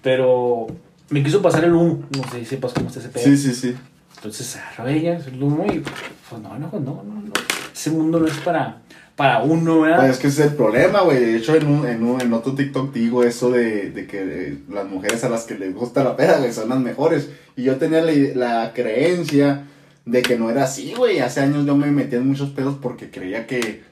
Pero 0.03 0.67
me 1.11 1.23
quiso 1.23 1.43
pasar 1.43 1.65
el 1.65 1.75
humo. 1.75 2.03
No 2.17 2.23
sé 2.31 2.39
si 2.41 2.45
sepas 2.47 2.73
cómo 2.73 2.89
está 2.89 3.01
ese 3.01 3.09
pedo. 3.11 3.25
Sí, 3.25 3.37
sí, 3.37 3.55
sí. 3.55 3.75
Entonces 4.25 4.57
agarró 4.57 4.89
ella 4.89 5.21
el 5.27 5.43
humo 5.43 5.67
y 5.67 5.81
pues 5.81 6.41
no, 6.41 6.59
no, 6.59 6.71
no, 6.73 6.81
no. 6.81 7.33
Ese 7.75 7.91
mundo 7.91 8.19
no 8.19 8.27
es 8.27 8.39
para, 8.39 8.81
para 9.17 9.43
uno, 9.43 9.83
¿verdad? 9.83 9.99
Pues 9.99 10.13
es 10.13 10.19
que 10.19 10.27
ese 10.29 10.45
es 10.45 10.51
el 10.53 10.57
problema, 10.57 11.03
güey. 11.03 11.21
De 11.21 11.37
hecho, 11.37 11.55
en, 11.55 11.67
un, 11.67 11.87
en, 11.87 12.03
un, 12.03 12.23
en 12.23 12.33
otro 12.33 12.55
TikTok 12.55 12.91
digo 12.91 13.23
eso 13.23 13.51
de, 13.51 13.91
de 13.91 14.07
que 14.07 14.57
las 14.71 14.87
mujeres 14.87 15.23
a 15.25 15.29
las 15.29 15.45
que 15.45 15.59
les 15.59 15.75
gusta 15.75 16.03
la 16.03 16.17
peda, 16.17 16.39
güey, 16.39 16.55
son 16.55 16.71
las 16.71 16.79
mejores. 16.79 17.29
Y 17.55 17.65
yo 17.65 17.77
tenía 17.77 18.01
la 18.01 18.73
creencia 18.73 19.65
de 20.07 20.23
que 20.23 20.39
no 20.39 20.49
era 20.49 20.65
así, 20.65 20.95
güey. 20.95 21.19
Hace 21.19 21.41
años 21.41 21.67
yo 21.67 21.77
me 21.77 21.91
metía 21.91 22.19
en 22.19 22.27
muchos 22.27 22.49
pedos 22.49 22.79
porque 22.81 23.11
creía 23.11 23.47
que 23.47 23.83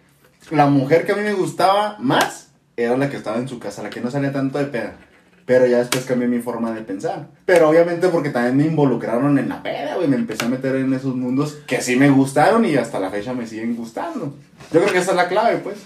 la 0.51 0.65
mujer 0.65 1.05
que 1.05 1.13
a 1.13 1.17
mí 1.17 1.25
me 1.25 1.35
gustaba 1.35 1.99
más 2.01 2.53
era 2.79 2.97
la 2.97 3.11
que 3.11 3.19
estaba 3.19 3.37
en 3.37 3.49
su 3.49 3.59
casa, 3.59 3.83
la 3.83 3.91
que 3.91 4.01
no 4.01 4.11
salía 4.11 4.33
tanto 4.33 4.57
de 4.57 4.65
peda. 4.65 4.97
Pero 5.45 5.67
ya 5.67 5.79
después 5.79 6.05
cambié 6.05 6.29
mi 6.29 6.39
forma 6.39 6.73
de 6.73 6.83
pensar. 6.83 7.27
Pero 7.47 7.69
obviamente 7.69 8.09
porque 8.09 8.31
también 8.31 8.57
me 8.57 8.65
involucraron 8.67 9.39
en 9.39 9.49
la 9.49 9.63
peda, 9.63 9.97
güey. 9.97 10.07
Me 10.09 10.17
empecé 10.17 10.45
a 10.45 10.49
meter 10.49 10.77
en 10.77 10.93
esos 10.95 11.15
mundos 11.17 11.59
que 11.67 11.81
sí 11.83 11.97
me 11.97 12.11
gustaron 12.11 12.65
y 12.65 12.77
hasta 12.77 13.01
la 13.01 13.11
fecha 13.11 13.33
me 13.35 13.47
siguen 13.47 13.75
gustando. 13.77 14.35
Yo 14.73 14.81
creo 14.81 14.93
que 14.93 14.99
esa 14.99 15.11
es 15.11 15.17
la 15.17 15.29
clave, 15.29 15.59
pues. 15.59 15.79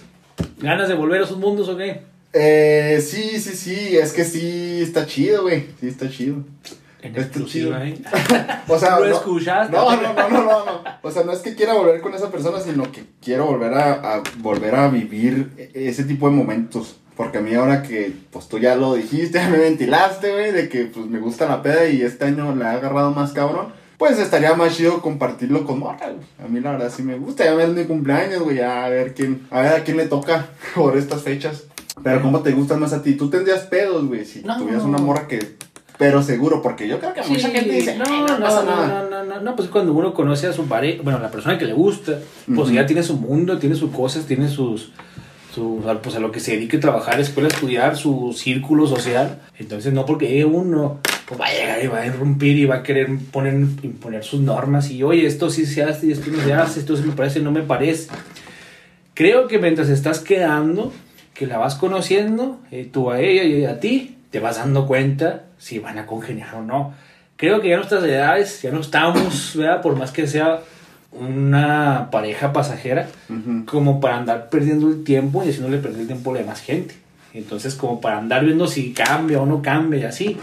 ¿Ganas 0.59 0.89
de 0.89 0.95
volver 0.95 1.23
a 1.23 1.25
esos 1.25 1.39
mundos 1.39 1.69
o 1.69 1.77
qué? 1.77 2.03
Eh, 2.33 3.01
sí, 3.01 3.41
sí, 3.41 3.55
sí, 3.57 3.97
es 3.97 4.13
que 4.13 4.25
sí 4.25 4.81
está 4.83 5.07
chido, 5.07 5.43
güey. 5.45 5.67
Sí 5.81 5.89
está 5.89 6.11
chido. 6.11 6.37
En 7.03 7.11
Está 7.13 7.21
exclusiva, 7.23 7.87
¿eh? 7.87 7.97
O 8.69 8.79
sea, 8.79 8.99
¿Lo 8.99 9.07
no, 9.07 9.13
escuchaste? 9.17 9.73
no, 9.75 9.97
no, 9.97 10.13
no, 10.13 10.29
no, 10.29 10.43
no, 10.43 10.65
no. 10.67 10.81
O 11.03 11.11
sea, 11.11 11.23
no 11.25 11.33
es 11.33 11.39
que 11.39 11.55
quiera 11.55 11.75
volver 11.75 12.01
con 12.01 12.15
esa 12.15 12.31
persona, 12.31 12.59
sino 12.61 12.91
que 12.91 13.05
quiero 13.23 13.47
volver 13.47 13.73
a, 13.75 14.17
a 14.17 14.23
volver 14.39 14.75
a 14.75 14.89
vivir 14.89 15.53
e- 15.57 15.89
ese 15.89 16.05
tipo 16.05 16.29
de 16.29 16.35
momentos. 16.35 16.97
Porque 17.17 17.39
a 17.39 17.41
mí 17.41 17.55
ahora 17.55 17.83
que, 17.83 18.13
pues 18.31 18.47
tú 18.49 18.59
ya 18.59 18.77
lo 18.77 18.95
dijiste, 18.95 19.39
ya 19.39 19.49
me 19.49 19.59
ventilaste, 19.59 20.33
güey, 20.33 20.53
de 20.53 20.69
que 20.69 20.85
pues 20.85 21.07
me 21.07 21.19
gusta 21.19 21.49
la 21.49 21.63
peda 21.63 21.89
y 21.89 22.03
este 22.03 22.27
año 22.27 22.55
la 22.55 22.75
he 22.75 22.77
agarrado 22.77 23.11
más 23.13 23.33
cabrón. 23.33 23.69
Pues 23.99 24.19
estaría 24.19 24.55
más 24.55 24.77
chido 24.77 25.01
compartirlo 25.01 25.65
con 25.65 25.79
morra, 25.79 26.11
güey. 26.11 26.27
A 26.45 26.49
mí 26.49 26.61
la 26.61 26.73
verdad 26.73 26.93
sí 26.95 27.03
me 27.03 27.17
gusta, 27.17 27.45
ya 27.47 27.55
es 27.63 27.69
mi 27.71 27.85
cumpleaños, 27.85 28.43
güey, 28.43 28.61
a 28.61 28.87
ver 28.91 29.15
quién, 29.15 29.47
a 29.51 29.61
ver 29.63 29.73
a 29.73 29.85
quién 29.85 29.97
le 29.97 30.05
toca 30.07 30.47
por 30.75 30.97
estas 30.99 31.23
fechas. 31.23 31.65
Pero 32.05 32.21
¿cómo 32.21 32.41
te 32.41 32.53
gustan 32.53 32.79
más 32.81 32.93
a 32.93 33.03
ti? 33.03 33.15
Tú 33.15 33.31
tendrías 33.31 33.61
pedos, 33.63 34.05
güey, 34.07 34.27
si 34.27 34.43
No. 34.43 34.59
tuvieras 34.59 34.83
una 34.85 34.99
morra 34.99 35.27
que 35.27 35.57
pero 35.99 36.23
seguro, 36.23 36.61
porque 36.61 36.87
yo 36.87 36.99
creo 36.99 37.15
que 37.15 37.23
mucha 37.23 37.49
Sí, 37.49 37.55
gente 37.55 37.73
dice, 37.73 37.97
no, 37.97 38.05
"Ay, 38.07 38.21
no, 38.21 38.39
no, 38.39 38.45
pasa 38.45 38.63
no, 38.65 38.71
nada. 38.71 39.03
no, 39.09 39.09
no, 39.09 39.25
no, 39.25 39.41
no, 39.41 39.57
pues 39.57 39.71
cuando 39.71 39.95
uno 39.95 40.13
conoce 40.13 40.47
a 40.47 40.53
su 40.53 40.67
pareja, 40.67 41.01
bueno, 41.03 41.19
la 41.21 41.31
persona 41.31 41.57
que 41.57 41.65
le 41.65 41.73
gusta, 41.73 42.19
pues 42.45 42.59
Ujú. 42.67 42.73
ya 42.73 42.85
tiene 42.85 43.03
su 43.03 43.17
mundo, 43.17 43.59
tiene 43.59 43.77
sus 43.77 43.91
cosas, 43.93 44.27
tiene 44.27 44.47
sus, 44.51 44.93
sus, 45.57 45.83
pues 46.03 46.15
a 46.15 46.21
lo 46.21 46.31
que 46.31 46.39
se 46.39 46.53
dedique 46.53 46.77
a 46.77 46.81
trabajar, 46.81 47.19
escuela, 47.19 47.49
estudiar, 47.49 47.97
su 47.97 48.35
círculo 48.37 48.87
social. 48.87 49.41
Entonces 49.59 49.95
no 49.95 50.05
porque 50.05 50.29
llegue 50.29 50.45
uno, 50.45 51.01
pues 51.27 51.41
va 51.41 51.47
a 51.47 51.53
llegar 51.53 51.83
y 51.83 51.87
va 51.87 52.01
a 52.01 52.07
irrumpir 52.07 52.59
y 52.59 52.67
va 52.67 52.77
a 52.77 52.83
querer 52.83 53.09
poner, 53.33 53.55
imponer 53.55 54.23
sus 54.23 54.41
normas 54.41 54.91
y 54.91 55.03
oye, 55.03 55.27
esto 55.27 55.49
sí 55.49 55.65
se 55.65 55.83
hace 55.83 56.09
y 56.09 56.13
esto 56.13 56.31
no 56.31 56.43
se 56.43 56.53
hace, 56.53 56.81
esto 56.81 56.95
sí 56.95 57.05
me 57.05 57.15
parece, 57.15 57.41
no 57.41 57.53
me 57.53 57.63
parece. 57.63 58.11
Creo 59.15 59.49
que 59.49 59.59
mientras 59.59 59.89
estás 59.89 60.21
quedando, 60.21 60.93
que 61.33 61.47
la 61.47 61.57
vas 61.57 61.75
conociendo, 61.75 62.61
eh, 62.71 62.87
tú 62.93 63.11
a 63.11 63.21
ella 63.21 63.45
y 63.45 63.65
a 63.65 63.81
ti, 63.81 64.19
te 64.31 64.41
vas 64.41 64.59
dando 64.59 64.87
cuenta 64.87 65.47
si 65.57 65.79
van 65.79 65.99
a 65.99 66.05
congeniar 66.05 66.55
o 66.57 66.63
no. 66.63 66.93
Creo 67.39 67.63
que 67.63 67.71
ya 67.71 67.77
nuestras 67.77 68.05
edades, 68.05 68.61
ya 68.61 68.73
no 68.73 68.81
estamos, 68.81 69.53
¿verdad? 69.57 69.81
Por 69.81 69.97
más 69.97 70.13
que 70.13 70.27
sea 70.27 70.61
una 71.13 72.09
pareja 72.11 72.53
pasajera, 72.53 73.09
como 73.67 74.01
para 74.01 74.19
andar 74.19 74.49
perdiendo 74.51 74.89
el 74.89 75.05
tiempo 75.05 75.43
y 75.45 75.49
haciéndole 75.51 75.79
perder 75.79 76.01
el 76.03 76.07
tiempo 76.07 76.31
a 76.31 76.35
la 76.35 76.41
demás 76.41 76.61
gente. 76.61 76.95
Entonces, 77.35 77.75
como 77.75 78.01
para 78.01 78.19
andar 78.19 78.45
viendo 78.45 78.67
si 78.67 78.93
cambia 78.93 79.41
o 79.41 79.47
no 79.47 79.63
cambia 79.63 80.01
y 80.01 80.05
así, 80.05 80.37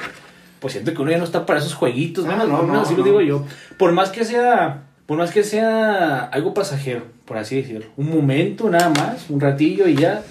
pues 0.59 0.73
siento 0.73 0.93
que 0.93 1.01
uno 1.01 1.11
ya 1.11 1.17
no 1.17 1.23
está 1.23 1.45
para 1.45 1.59
esos 1.59 1.73
jueguitos, 1.73 2.25
Ah, 2.27 2.35
¿no? 2.37 2.45
no, 2.47 2.63
no, 2.63 2.81
así 2.81 2.93
no. 2.93 2.99
lo 2.99 3.03
digo 3.05 3.21
yo. 3.21 3.45
Por 3.77 3.91
más 3.93 4.09
que 4.09 4.25
sea, 4.25 4.83
por 5.05 5.17
más 5.17 5.31
que 5.31 5.43
sea 5.43 6.19
algo 6.25 6.53
pasajero, 6.53 7.03
por 7.25 7.37
así 7.37 7.55
decirlo, 7.55 7.85
un 7.97 8.09
momento 8.09 8.69
nada 8.69 8.89
más, 8.89 9.29
un 9.29 9.39
ratillo 9.41 9.87
y 9.87 9.95
ya, 9.95 10.21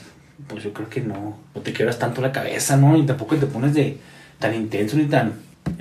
pues 0.49 0.63
yo 0.65 0.73
creo 0.73 0.89
que 0.89 1.01
no, 1.01 1.37
no 1.55 1.61
te 1.63 1.73
quebras 1.73 1.99
tanto 1.99 2.21
la 2.21 2.33
cabeza, 2.33 2.77
¿no? 2.77 2.97
Y 2.97 3.03
tampoco 3.05 3.37
te 3.37 3.47
pones 3.47 3.75
de 3.75 3.99
tan 4.39 4.55
intenso 4.55 4.97
ni 4.97 5.05
tan, 5.05 5.33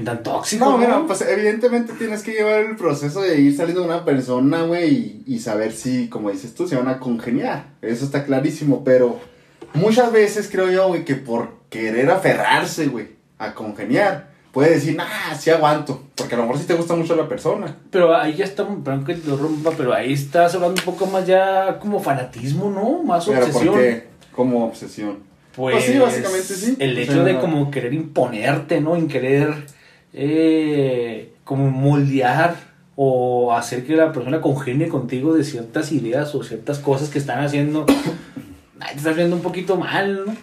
tan 0.04 0.24
tóxico, 0.24 0.66
No, 0.66 0.78
mira, 0.78 1.04
pues 1.06 1.22
evidentemente 1.22 1.94
tienes 1.94 2.24
que 2.24 2.32
llevar 2.34 2.62
el 2.62 2.76
proceso 2.76 3.22
de 3.22 3.40
ir 3.40 3.56
saliendo 3.56 3.82
de 3.82 3.88
una 3.88 4.06
persona, 4.06 4.64
güey, 4.64 4.90
y, 4.94 5.24
y 5.28 5.40
saber 5.40 5.72
si, 5.72 6.08
como 6.10 6.32
dices 6.32 6.54
tú, 6.54 6.68
se 6.68 6.76
van 6.76 6.88
a 6.88 7.00
congeniar. 7.00 7.66
Eso 7.82 8.06
está 8.06 8.24
clarísimo, 8.26 8.84
pero 8.84 9.20
muchas 9.74 10.12
veces 10.12 10.50
creo 10.52 10.70
yo, 10.72 10.88
güey, 10.88 11.06
que 11.06 11.16
por 11.16 11.54
querer 11.70 12.10
aferrarse, 12.12 12.88
güey, 12.88 13.08
a 13.38 13.54
congeniar, 13.54 14.32
puede 14.52 14.72
decir, 14.72 14.96
nah, 14.96 15.34
sí 15.40 15.50
aguanto, 15.50 16.04
porque 16.16 16.36
a 16.36 16.38
lo 16.38 16.44
mejor 16.44 16.60
sí 16.60 16.66
te 16.68 16.74
gusta 16.74 16.96
mucho 16.96 17.16
la 17.16 17.28
persona. 17.28 17.78
Pero 17.90 18.16
ahí 18.16 18.36
ya 18.36 18.46
está, 18.46 18.68
perdón 18.68 19.06
que 19.06 19.16
lo 19.26 19.38
rompa, 19.38 19.72
pero 19.78 19.94
ahí 19.94 20.14
estás 20.14 20.54
hablando 20.56 20.82
un 20.82 20.86
poco 20.86 21.06
más 21.08 21.26
ya 21.26 21.80
como 21.80 22.00
fanatismo, 22.02 22.70
¿no? 22.70 23.04
Más 23.04 23.26
Pero 23.26 23.40
obsesión. 23.46 23.74
porque, 23.74 24.08
como 24.34 24.66
obsesión. 24.66 25.32
Pues, 25.56 25.76
Pues 25.76 25.86
sí, 25.86 26.00
básicamente 26.00 26.54
sí. 26.54 26.76
El 26.80 26.98
O 26.98 27.00
hecho 27.00 27.14
sea, 27.14 27.24
de 27.24 27.40
como 27.40 27.72
querer 27.72 27.94
imponerte, 27.94 28.80
¿no? 28.80 28.96
En 28.96 29.08
querer 29.10 29.66
eh, 30.14 31.34
como 31.44 31.70
moldear 31.70 32.56
o 32.96 33.54
hacer 33.54 33.86
que 33.86 33.96
la 33.96 34.12
persona 34.12 34.42
congenie 34.42 34.88
contigo 34.88 35.34
de 35.34 35.44
ciertas 35.44 35.92
ideas 35.92 36.36
o 36.36 36.44
ciertas 36.44 36.80
cosas 36.80 37.10
que 37.10 37.20
están 37.20 37.44
haciendo. 37.44 37.86
Te 38.80 38.98
estás 38.98 39.16
viendo 39.16 39.36
un 39.36 39.42
poquito 39.42 39.78
mal, 39.78 40.26
¿no? 40.26 40.36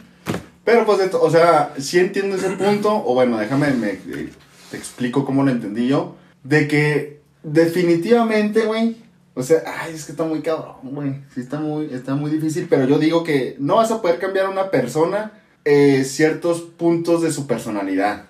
Pero 0.64 0.84
pues, 0.84 1.14
o 1.14 1.30
sea, 1.30 1.72
sí 1.78 1.98
entiendo 1.98 2.36
ese 2.36 2.50
punto, 2.50 2.94
o 2.94 3.14
bueno, 3.14 3.38
déjame, 3.38 3.70
me, 3.70 3.92
eh, 3.92 4.28
te 4.70 4.76
explico 4.76 5.24
cómo 5.24 5.42
lo 5.42 5.50
entendí 5.50 5.88
yo, 5.88 6.16
de 6.44 6.68
que 6.68 7.20
definitivamente, 7.42 8.66
güey, 8.66 8.96
o 9.32 9.42
sea, 9.42 9.62
ay, 9.64 9.94
es 9.94 10.04
que 10.04 10.12
está 10.12 10.24
muy 10.24 10.42
cabrón, 10.42 10.76
güey, 10.82 11.14
sí 11.34 11.40
está 11.40 11.58
muy, 11.58 11.86
está 11.86 12.16
muy 12.16 12.30
difícil, 12.30 12.66
pero 12.68 12.86
yo 12.86 12.98
digo 12.98 13.24
que 13.24 13.56
no 13.58 13.76
vas 13.76 13.90
a 13.90 14.02
poder 14.02 14.18
cambiar 14.18 14.44
a 14.44 14.50
una 14.50 14.70
persona 14.70 15.32
eh, 15.64 16.04
ciertos 16.04 16.60
puntos 16.60 17.22
de 17.22 17.32
su 17.32 17.46
personalidad, 17.46 18.26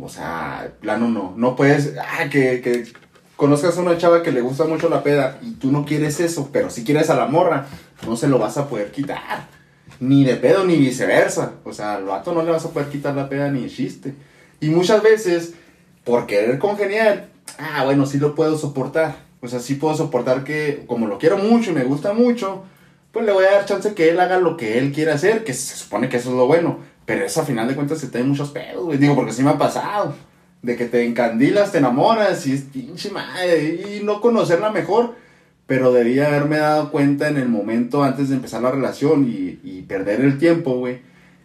o 0.00 0.08
sea, 0.08 0.72
plano 0.80 1.08
no, 1.08 1.34
no 1.36 1.56
puedes, 1.56 1.94
ah, 1.98 2.28
que, 2.30 2.60
que 2.60 2.86
conozcas 3.36 3.76
a 3.76 3.80
una 3.80 3.98
chava 3.98 4.22
que 4.22 4.32
le 4.32 4.40
gusta 4.40 4.64
mucho 4.64 4.88
la 4.88 5.02
peda 5.02 5.38
y 5.42 5.52
tú 5.52 5.72
no 5.72 5.84
quieres 5.84 6.20
eso, 6.20 6.50
pero 6.52 6.70
si 6.70 6.84
quieres 6.84 7.10
a 7.10 7.16
la 7.16 7.26
morra, 7.26 7.66
no 8.06 8.16
se 8.16 8.28
lo 8.28 8.38
vas 8.38 8.56
a 8.56 8.68
poder 8.68 8.92
quitar. 8.92 9.48
Ni 10.00 10.24
de 10.24 10.36
pedo 10.36 10.64
ni 10.64 10.76
viceversa. 10.76 11.54
O 11.64 11.72
sea, 11.72 11.94
al 11.94 12.04
vato 12.04 12.32
no 12.32 12.42
le 12.42 12.50
vas 12.50 12.64
a 12.64 12.70
poder 12.70 12.88
quitar 12.88 13.14
la 13.14 13.28
peda 13.28 13.50
ni 13.50 13.64
el 13.64 13.70
chiste. 13.70 14.14
Y 14.60 14.68
muchas 14.68 15.02
veces, 15.02 15.54
por 16.04 16.26
querer 16.26 16.58
congeniar, 16.58 17.28
ah, 17.58 17.84
bueno, 17.84 18.06
sí 18.06 18.18
lo 18.18 18.34
puedo 18.34 18.56
soportar. 18.58 19.16
O 19.40 19.48
sea, 19.48 19.58
sí 19.58 19.74
puedo 19.74 19.96
soportar 19.96 20.44
que, 20.44 20.84
como 20.86 21.08
lo 21.08 21.18
quiero 21.18 21.36
mucho 21.36 21.70
y 21.70 21.74
me 21.74 21.84
gusta 21.84 22.12
mucho, 22.12 22.62
pues 23.10 23.26
le 23.26 23.32
voy 23.32 23.44
a 23.44 23.52
dar 23.52 23.66
chance 23.66 23.94
que 23.94 24.08
él 24.08 24.20
haga 24.20 24.38
lo 24.38 24.56
que 24.56 24.78
él 24.78 24.92
quiera 24.92 25.14
hacer, 25.14 25.42
que 25.42 25.52
se 25.52 25.76
supone 25.76 26.08
que 26.08 26.18
eso 26.18 26.30
es 26.30 26.36
lo 26.36 26.46
bueno. 26.46 26.78
Pero 27.12 27.26
eso 27.26 27.40
a 27.40 27.44
final 27.44 27.68
de 27.68 27.74
cuentas 27.74 27.98
se 27.98 28.08
te 28.08 28.18
da 28.18 28.24
muchos 28.24 28.50
pedos, 28.50 28.84
güey. 28.84 28.98
Digo, 28.98 29.14
porque 29.14 29.32
sí 29.32 29.42
me 29.42 29.50
ha 29.50 29.58
pasado. 29.58 30.14
De 30.62 30.76
que 30.76 30.84
te 30.86 31.04
encandilas, 31.04 31.72
te 31.72 31.78
enamoras 31.78 32.46
y 32.46 32.52
es 32.52 32.62
pinche 32.62 33.10
madre. 33.10 33.98
Y 33.98 34.04
no 34.04 34.20
conocerla 34.20 34.70
mejor. 34.70 35.14
Pero 35.66 35.92
debía 35.92 36.26
haberme 36.26 36.58
dado 36.58 36.90
cuenta 36.90 37.28
en 37.28 37.36
el 37.36 37.48
momento 37.48 38.02
antes 38.02 38.28
de 38.28 38.36
empezar 38.36 38.62
la 38.62 38.70
relación 38.70 39.24
y, 39.28 39.60
y 39.62 39.82
perder 39.82 40.20
el 40.20 40.38
tiempo, 40.38 40.74
güey. 40.76 41.00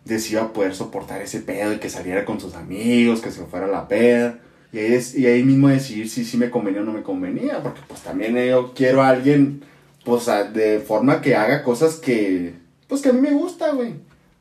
De 0.05 0.19
si 0.19 0.33
iba 0.33 0.43
a 0.43 0.53
poder 0.53 0.73
soportar 0.75 1.21
ese 1.21 1.39
pedo 1.41 1.73
y 1.73 1.77
que 1.77 1.89
saliera 1.89 2.25
con 2.25 2.39
sus 2.39 2.55
amigos, 2.55 3.21
que 3.21 3.31
se 3.31 3.43
fuera 3.45 3.65
a 3.65 3.69
la 3.69 3.87
peda. 3.87 4.39
Y 4.73 4.79
ahí, 4.79 4.93
es- 4.93 5.15
y 5.15 5.25
ahí 5.27 5.43
mismo 5.43 5.67
decidir 5.69 6.09
si 6.09 6.25
sí 6.25 6.37
me 6.37 6.49
convenía 6.49 6.81
o 6.81 6.85
no 6.85 6.93
me 6.93 7.03
convenía. 7.03 7.61
Porque 7.63 7.81
pues 7.87 8.01
también 8.01 8.35
yo 8.35 8.73
quiero 8.75 9.01
a 9.01 9.09
alguien, 9.09 9.63
pues 10.05 10.27
a- 10.29 10.43
de 10.45 10.79
forma 10.79 11.21
que 11.21 11.35
haga 11.35 11.63
cosas 11.63 11.95
que, 11.95 12.53
pues 12.87 13.01
que 13.01 13.09
a 13.09 13.13
mí 13.13 13.21
me 13.21 13.31
gusta, 13.31 13.71
güey. 13.71 13.93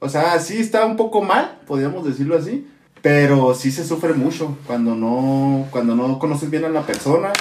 O 0.06 0.08
sea, 0.08 0.38
sí 0.38 0.58
está 0.58 0.86
un 0.86 0.96
poco 0.96 1.20
mal, 1.20 1.58
podríamos 1.66 2.04
decirlo 2.04 2.36
así. 2.36 2.64
Pero 3.02 3.54
sí 3.54 3.72
se 3.72 3.84
sufre 3.84 4.14
mucho 4.14 4.56
cuando 4.66 4.94
no, 4.94 5.66
cuando 5.72 5.96
no 5.96 6.20
conoces 6.20 6.48
bien 6.48 6.64
a 6.64 6.68
la 6.68 6.82
persona 6.82 7.32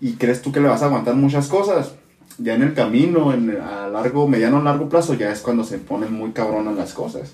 y 0.00 0.12
crees 0.12 0.42
tú 0.42 0.52
que 0.52 0.60
le 0.60 0.68
vas 0.68 0.82
a 0.82 0.86
aguantar 0.86 1.14
muchas 1.14 1.48
cosas. 1.48 1.92
Ya 2.36 2.54
en 2.54 2.62
el 2.62 2.74
camino, 2.74 3.32
en, 3.32 3.58
a 3.58 3.88
largo, 3.88 4.28
mediano 4.28 4.58
o 4.58 4.62
largo 4.62 4.88
plazo, 4.88 5.14
ya 5.14 5.30
es 5.30 5.40
cuando 5.40 5.64
se 5.64 5.78
ponen 5.78 6.12
muy 6.12 6.32
cabronas 6.32 6.76
las 6.76 6.92
cosas. 6.92 7.32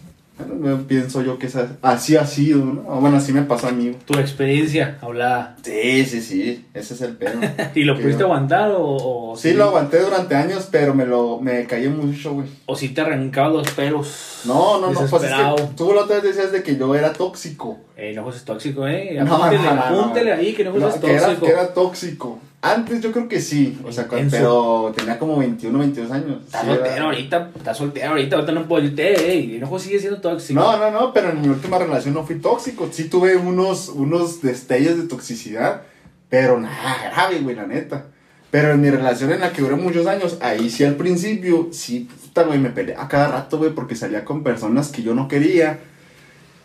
Pienso 0.88 1.22
yo 1.22 1.38
que 1.38 1.46
esa- 1.46 1.76
así 1.82 2.16
ha 2.16 2.26
sido, 2.26 2.64
¿no? 2.64 2.82
O 2.88 3.00
Bueno, 3.00 3.16
así 3.16 3.32
me 3.32 3.42
pasó 3.42 3.68
a 3.68 3.72
mí. 3.72 3.92
Tu 4.06 4.18
experiencia 4.18 4.98
hablada. 5.00 5.56
Sí, 5.62 6.04
sí, 6.04 6.20
sí, 6.20 6.66
ese 6.74 6.94
es 6.94 7.00
el 7.02 7.16
pedo. 7.16 7.40
¿Y 7.74 7.84
lo 7.84 7.94
pudiste 7.96 8.20
yo- 8.20 8.26
aguantar 8.26 8.70
o, 8.72 9.30
o 9.32 9.36
Sí, 9.36 9.52
lo 9.52 9.64
aguanté 9.64 10.00
durante 10.00 10.34
años, 10.34 10.68
pero 10.70 10.94
me 10.94 11.06
lo 11.06 11.40
me 11.40 11.64
caí 11.66 11.88
mucho, 11.88 12.34
güey. 12.34 12.46
o 12.66 12.76
si 12.76 12.88
te 12.90 13.00
arrancaba 13.00 13.48
los 13.50 13.70
pelos? 13.70 14.40
No, 14.44 14.80
no, 14.80 14.90
no, 14.90 15.00
pues 15.06 15.22
es 15.24 15.30
que 15.30 15.62
tú 15.76 15.92
la 15.92 16.02
otra 16.02 16.16
vez 16.16 16.24
decías 16.34 16.52
de 16.52 16.62
que 16.62 16.76
yo 16.76 16.94
era 16.94 17.12
tóxico. 17.12 17.78
Eh, 18.00 18.12
no 18.14 18.28
es 18.30 18.44
tóxico, 18.44 18.86
eh. 18.88 19.18
No, 19.24 19.36
Apúntele, 19.36 19.62
no, 19.62 19.74
no, 19.74 19.90
no. 19.90 20.00
apúntele 20.00 20.32
ahí 20.32 20.52
que 20.54 20.64
no 20.64 20.72
No, 20.72 20.88
es 20.88 20.94
que, 20.96 21.10
era, 21.12 21.26
tóxico. 21.26 21.46
que 21.46 21.52
era 21.52 21.74
tóxico. 21.74 22.38
Antes 22.62 23.00
yo 23.00 23.10
creo 23.12 23.26
que 23.28 23.40
sí, 23.40 23.78
o 23.86 23.92
sea, 23.92 24.06
cuando- 24.06 24.30
pero 24.30 24.92
tenía 24.96 25.18
como 25.18 25.36
21, 25.38 25.78
22 25.78 26.10
años. 26.10 26.38
Está 26.44 26.60
Sí, 26.60 26.66
soltero 26.66 26.94
era- 26.94 27.04
ahorita, 27.04 27.50
está 27.56 27.74
soltero 27.74 28.08
ahorita, 28.10 28.36
ahorita 28.36 28.52
no 28.52 28.68
puedo 28.68 28.84
irte. 28.84 29.34
Y 29.36 29.56
enojo 29.56 29.78
sigue 29.78 29.98
siendo 29.98 30.20
tóxico. 30.20 30.60
No, 30.60 30.76
no, 30.78 30.90
no, 30.90 31.12
pero 31.12 31.30
en 31.30 31.40
mi 31.40 31.48
última 31.48 31.78
relación 31.78 32.14
no 32.14 32.24
fui 32.24 32.36
tóxico. 32.36 32.88
Sí 32.92 33.04
tuve 33.08 33.36
unos, 33.36 33.88
unos 33.88 34.42
destellos 34.42 34.96
de 34.98 35.04
toxicidad, 35.08 35.82
pero 36.28 36.60
nada 36.60 37.10
grave, 37.14 37.40
güey, 37.40 37.56
la 37.56 37.66
neta. 37.66 38.06
Pero 38.50 38.72
en 38.72 38.80
mi 38.80 38.90
relación 38.90 39.30
en 39.32 39.40
la 39.40 39.52
que 39.52 39.62
duré 39.62 39.76
muchos 39.76 40.06
años, 40.06 40.38
ahí 40.40 40.70
sí 40.70 40.84
al 40.84 40.96
principio, 40.96 41.68
sí, 41.72 42.08
puta, 42.22 42.42
güey, 42.42 42.58
me 42.58 42.70
peleé 42.70 42.96
a 42.96 43.08
cada 43.08 43.28
rato, 43.28 43.58
güey, 43.58 43.70
porque 43.72 43.94
salía 43.94 44.24
con 44.24 44.42
personas 44.42 44.88
que 44.88 45.02
yo 45.02 45.14
no 45.14 45.28
quería, 45.28 45.78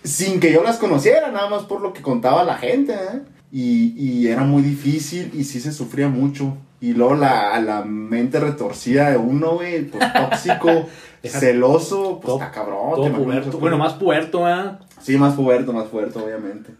sin 0.05 0.39
que 0.39 0.53
yo 0.53 0.63
las 0.63 0.77
conociera, 0.77 1.31
nada 1.31 1.49
más 1.49 1.63
por 1.63 1.81
lo 1.81 1.93
que 1.93 2.01
contaba 2.01 2.43
la 2.43 2.57
gente, 2.57 2.93
¿eh? 2.93 3.21
Y, 3.51 3.93
y 3.97 4.27
era 4.27 4.43
muy 4.43 4.61
difícil 4.61 5.31
y 5.33 5.43
sí 5.43 5.59
se 5.59 5.71
sufría 5.71 6.07
mucho. 6.07 6.57
Y 6.81 6.93
luego 6.93 7.15
la, 7.15 7.59
la 7.61 7.83
mente 7.83 8.39
retorcida 8.39 9.09
de 9.09 9.17
uno, 9.17 9.55
güey, 9.55 9.85
pues 9.85 10.03
tóxico, 10.13 10.87
celoso, 11.23 12.19
pues 12.21 12.33
está 12.33 12.51
cabrón. 12.51 12.95
Todo 12.95 13.03
te 13.03 13.11
puberto. 13.11 13.57
Bueno, 13.59 13.77
más 13.77 13.93
puerto, 13.93 14.45
ah. 14.45 14.79
Sí, 15.01 15.17
más 15.17 15.35
puberto, 15.35 15.73
más 15.73 15.87
fuerte, 15.87 16.19
obviamente. 16.19 16.71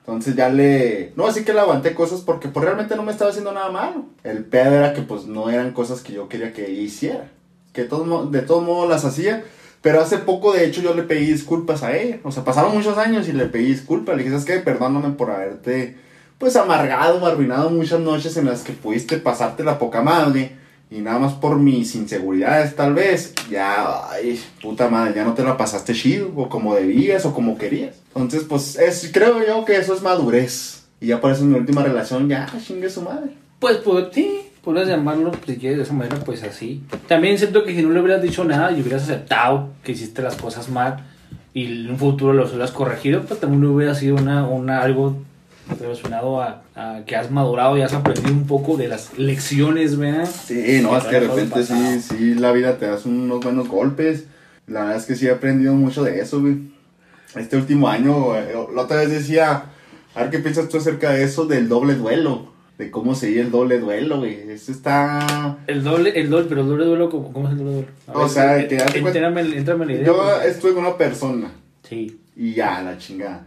Entonces 0.00 0.36
ya 0.36 0.50
le... 0.50 1.12
No, 1.16 1.26
así 1.26 1.44
que 1.44 1.54
le 1.54 1.60
aguanté 1.60 1.94
cosas 1.94 2.20
porque 2.20 2.48
pues 2.48 2.64
realmente 2.64 2.94
no 2.94 3.02
me 3.02 3.12
estaba 3.12 3.30
haciendo 3.30 3.52
nada 3.52 3.70
malo. 3.70 4.04
El 4.22 4.44
pedo 4.44 4.74
era 4.74 4.92
que 4.92 5.00
pues 5.00 5.26
no 5.26 5.48
eran 5.48 5.72
cosas 5.72 6.02
que 6.02 6.12
yo 6.12 6.28
quería 6.28 6.52
que 6.52 6.66
ella 6.70 6.82
hiciera. 6.82 7.30
Que 7.72 7.82
de 7.82 7.88
todos, 7.88 8.30
de 8.30 8.42
todos 8.42 8.62
modos 8.62 8.88
las 8.88 9.04
hacía. 9.04 9.44
Pero 9.84 10.00
hace 10.00 10.16
poco, 10.16 10.54
de 10.54 10.64
hecho, 10.64 10.80
yo 10.80 10.94
le 10.94 11.02
pedí 11.02 11.26
disculpas 11.26 11.82
a 11.82 11.94
ella. 11.94 12.18
O 12.22 12.32
sea, 12.32 12.42
pasaron 12.42 12.72
muchos 12.72 12.96
años 12.96 13.28
y 13.28 13.32
le 13.32 13.44
pedí 13.44 13.66
disculpas. 13.66 14.16
Le 14.16 14.22
dije, 14.22 14.30
¿sabes 14.30 14.46
qué? 14.46 14.58
Perdóname 14.60 15.10
por 15.10 15.30
haberte, 15.30 15.94
pues, 16.38 16.56
amargado, 16.56 17.26
arruinado 17.26 17.68
muchas 17.68 18.00
noches 18.00 18.34
en 18.38 18.46
las 18.46 18.62
que 18.62 18.72
pudiste 18.72 19.18
pasarte 19.18 19.62
la 19.62 19.78
poca 19.78 20.00
madre. 20.00 20.52
Y 20.90 21.02
nada 21.02 21.18
más 21.18 21.34
por 21.34 21.58
mis 21.58 21.94
inseguridades, 21.96 22.74
tal 22.74 22.94
vez. 22.94 23.34
Ya, 23.50 24.08
ay, 24.08 24.42
puta 24.62 24.88
madre, 24.88 25.16
ya 25.16 25.24
no 25.24 25.34
te 25.34 25.44
la 25.44 25.58
pasaste 25.58 25.92
chido. 25.92 26.32
O 26.34 26.48
como 26.48 26.74
debías 26.74 27.26
o 27.26 27.34
como 27.34 27.58
querías. 27.58 27.96
Entonces, 28.14 28.44
pues, 28.48 28.78
es, 28.78 29.10
creo 29.12 29.46
yo 29.46 29.66
que 29.66 29.76
eso 29.76 29.92
es 29.92 30.00
madurez. 30.00 30.86
Y 30.98 31.08
ya 31.08 31.20
por 31.20 31.30
eso 31.30 31.44
mi 31.44 31.58
última 31.58 31.82
relación, 31.82 32.26
ya, 32.26 32.50
chingue 32.66 32.88
su 32.88 33.02
madre. 33.02 33.32
Pues, 33.58 33.76
pues, 33.84 34.06
sí, 34.14 34.43
puedes 34.64 34.88
llamarlo, 34.88 35.32
si 35.46 35.56
quieres, 35.56 35.78
de 35.78 35.84
esa 35.84 35.92
manera, 35.92 36.16
pues 36.24 36.42
así. 36.42 36.82
También 37.06 37.38
siento 37.38 37.64
que 37.64 37.74
si 37.74 37.82
no 37.82 37.90
le 37.90 38.00
hubieras 38.00 38.22
dicho 38.22 38.44
nada 38.44 38.72
y 38.72 38.80
hubieras 38.80 39.02
aceptado 39.04 39.68
que 39.82 39.92
hiciste 39.92 40.22
las 40.22 40.36
cosas 40.36 40.68
mal, 40.68 41.04
y 41.52 41.66
en 41.66 41.90
un 41.90 41.98
futuro 41.98 42.32
lo 42.32 42.46
hubieras 42.46 42.72
corregido, 42.72 43.22
pues 43.22 43.38
también 43.40 43.64
hubiera 43.64 43.94
sido 43.94 44.16
una, 44.16 44.46
una 44.46 44.82
algo 44.82 45.16
relacionado 45.78 46.42
a, 46.42 46.62
a 46.74 47.02
que 47.06 47.16
has 47.16 47.30
madurado 47.30 47.78
y 47.78 47.82
has 47.82 47.94
aprendido 47.94 48.32
un 48.32 48.46
poco 48.46 48.76
de 48.76 48.88
las 48.88 49.16
lecciones, 49.18 49.96
¿verdad? 49.96 50.28
Sí, 50.28 50.80
no, 50.82 50.96
es 50.96 51.04
que 51.04 51.20
de 51.20 51.28
repente 51.28 51.64
sí, 51.64 52.00
sí, 52.00 52.34
la 52.34 52.52
vida 52.52 52.76
te 52.78 52.86
das 52.86 53.06
unos 53.06 53.40
buenos 53.40 53.68
golpes. 53.68 54.24
La 54.66 54.80
verdad 54.80 54.96
es 54.96 55.06
que 55.06 55.14
sí 55.14 55.26
he 55.26 55.30
aprendido 55.30 55.74
mucho 55.74 56.02
de 56.02 56.20
eso, 56.20 56.40
güey. 56.40 56.56
Este 57.36 57.56
último 57.56 57.88
año, 57.88 58.36
eh, 58.36 58.54
la 58.74 58.82
otra 58.82 58.98
vez 58.98 59.10
decía, 59.10 59.64
a 60.14 60.20
ver 60.20 60.30
qué 60.30 60.38
piensas 60.38 60.68
tú 60.68 60.78
acerca 60.78 61.10
de 61.10 61.24
eso 61.24 61.46
del 61.46 61.68
doble 61.68 61.94
duelo. 61.94 62.53
De 62.78 62.90
cómo 62.90 63.14
seguir 63.14 63.38
el 63.40 63.50
doble 63.52 63.78
duelo, 63.78 64.18
güey. 64.18 64.50
Eso 64.50 64.72
está... 64.72 65.58
El 65.68 65.84
doble, 65.84 66.10
el 66.18 66.28
doble, 66.28 66.46
pero 66.48 66.62
el 66.62 66.68
doble 66.68 66.84
duelo, 66.86 67.08
¿cómo, 67.08 67.32
cómo 67.32 67.46
es 67.46 67.52
el 67.52 67.58
doble 67.58 67.72
duelo? 67.72 67.88
A 68.08 68.12
O 68.12 68.20
ver, 68.22 68.28
sea, 68.30 68.68
que 68.68 68.98
entrame, 68.98 69.40
entrame 69.56 69.82
en 69.84 69.88
la 69.88 69.94
idea. 69.94 70.06
Yo 70.06 70.40
estuve 70.42 70.74
con 70.74 70.84
una 70.84 70.96
persona 70.96 71.52
Sí. 71.88 72.20
y 72.36 72.54
ya, 72.54 72.82
la 72.82 72.98
chingada. 72.98 73.46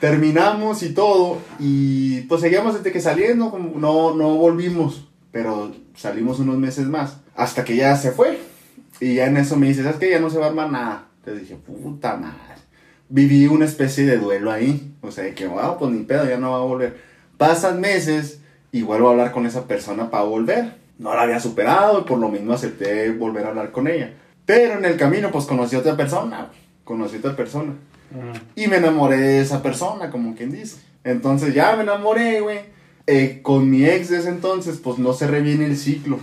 Terminamos 0.00 0.82
y 0.82 0.94
todo, 0.94 1.38
y 1.60 2.22
pues 2.22 2.40
seguíamos 2.40 2.74
desde 2.74 2.90
que 2.90 3.00
saliendo, 3.00 3.56
no, 3.76 4.14
no 4.16 4.34
volvimos, 4.36 5.06
pero 5.30 5.72
salimos 5.94 6.40
unos 6.40 6.56
meses 6.58 6.86
más, 6.86 7.18
hasta 7.36 7.62
que 7.62 7.76
ya 7.76 7.94
se 7.96 8.10
fue. 8.10 8.38
Y 9.00 9.14
ya 9.16 9.26
en 9.26 9.36
eso 9.36 9.56
me 9.56 9.68
dice, 9.68 9.82
¿sabes 9.82 9.98
qué? 9.98 10.10
Ya 10.10 10.18
no 10.18 10.28
se 10.30 10.38
va 10.38 10.46
a 10.46 10.48
armar 10.48 10.72
nada. 10.72 11.06
Entonces 11.18 11.42
dije, 11.42 11.56
puta 11.56 12.16
madre. 12.16 12.36
Viví 13.10 13.46
una 13.46 13.64
especie 13.64 14.04
de 14.06 14.16
duelo 14.18 14.50
ahí, 14.50 14.92
o 15.02 15.12
sea, 15.12 15.24
de 15.24 15.34
que, 15.34 15.46
wow, 15.46 15.78
pues 15.78 15.90
ni 15.92 16.02
pedo, 16.04 16.28
ya 16.28 16.38
no 16.38 16.50
va 16.50 16.56
a 16.56 16.60
volver. 16.64 16.96
Pasan 17.36 17.80
meses 17.80 18.40
y 18.72 18.82
vuelvo 18.82 19.08
a 19.08 19.10
hablar 19.12 19.32
con 19.32 19.46
esa 19.46 19.68
persona 19.68 20.10
para 20.10 20.24
volver. 20.24 20.74
No 20.98 21.14
la 21.14 21.22
había 21.22 21.38
superado 21.38 22.00
y 22.00 22.04
por 22.04 22.18
lo 22.18 22.28
mismo 22.28 22.54
acepté 22.54 23.10
volver 23.10 23.44
a 23.44 23.48
hablar 23.48 23.70
con 23.70 23.86
ella. 23.86 24.14
Pero 24.46 24.78
en 24.78 24.84
el 24.84 24.96
camino, 24.96 25.30
pues 25.30 25.44
conocí 25.44 25.76
a 25.76 25.80
otra 25.80 25.96
persona, 25.96 26.50
conocí 26.84 27.16
a 27.16 27.18
otra 27.18 27.36
persona. 27.36 27.72
Mm. 28.10 28.60
Y 28.60 28.66
me 28.66 28.76
enamoré 28.76 29.18
de 29.18 29.40
esa 29.40 29.62
persona, 29.62 30.10
como 30.10 30.34
quien 30.34 30.50
dice. 30.50 30.78
Entonces 31.04 31.54
ya 31.54 31.76
me 31.76 31.82
enamoré, 31.82 32.40
güey. 32.40 32.60
Eh, 33.06 33.40
con 33.42 33.68
mi 33.68 33.84
ex 33.84 34.08
de 34.10 34.18
ese 34.18 34.28
entonces, 34.28 34.78
pues 34.78 34.98
no 34.98 35.12
cerré 35.12 35.40
bien 35.40 35.62
el 35.62 35.76
ciclo. 35.76 36.18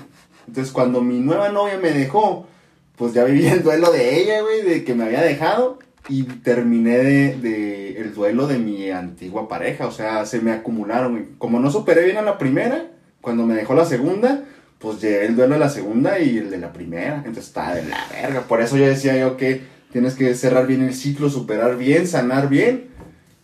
Entonces 0.48 0.74
cuando 0.74 1.02
mi 1.02 1.20
nueva 1.20 1.50
novia 1.50 1.78
me 1.78 1.92
dejó, 1.92 2.48
pues 2.96 3.14
ya 3.14 3.24
viví 3.26 3.46
el 3.46 3.64
duelo 3.64 3.92
de 3.92 4.22
ella, 4.22 4.42
güey, 4.42 4.62
de 4.62 4.84
que 4.84 4.96
me 4.96 5.04
había 5.04 5.22
dejado. 5.22 5.80
Y 6.08 6.24
terminé 6.24 6.98
de, 6.98 7.36
de 7.38 8.02
el 8.02 8.14
duelo 8.14 8.48
de 8.48 8.58
mi 8.58 8.90
antigua 8.90 9.48
pareja. 9.48 9.88
O 9.88 9.92
sea, 9.92 10.26
se 10.26 10.42
me 10.42 10.52
acumularon. 10.52 11.36
Como 11.38 11.60
no 11.60 11.70
superé 11.70 12.06
bien 12.06 12.18
a 12.18 12.22
la 12.22 12.38
primera, 12.38 12.88
cuando 13.22 13.46
me 13.46 13.56
dejó 13.56 13.74
la 13.74 13.86
segunda, 13.86 14.44
pues 14.80 15.02
llevé 15.02 15.26
el 15.26 15.36
duelo 15.36 15.54
de 15.54 15.60
la 15.60 15.70
segunda 15.70 16.20
y 16.20 16.38
el 16.38 16.50
de 16.50 16.58
la 16.58 16.74
primera. 16.74 17.18
Entonces 17.18 17.48
estaba 17.48 17.76
de 17.76 17.84
la 17.84 18.08
verga. 18.12 18.42
Por 18.42 18.62
eso 18.62 18.78
yo 18.78 18.86
decía 18.86 19.18
yo 19.18 19.38
que 19.38 19.62
tienes 19.92 20.16
que 20.16 20.34
cerrar 20.36 20.68
bien 20.68 20.82
el 20.82 20.94
ciclo, 20.94 21.30
superar 21.30 21.78
bien, 21.78 22.08
sanar 22.08 22.50
bien 22.50 22.86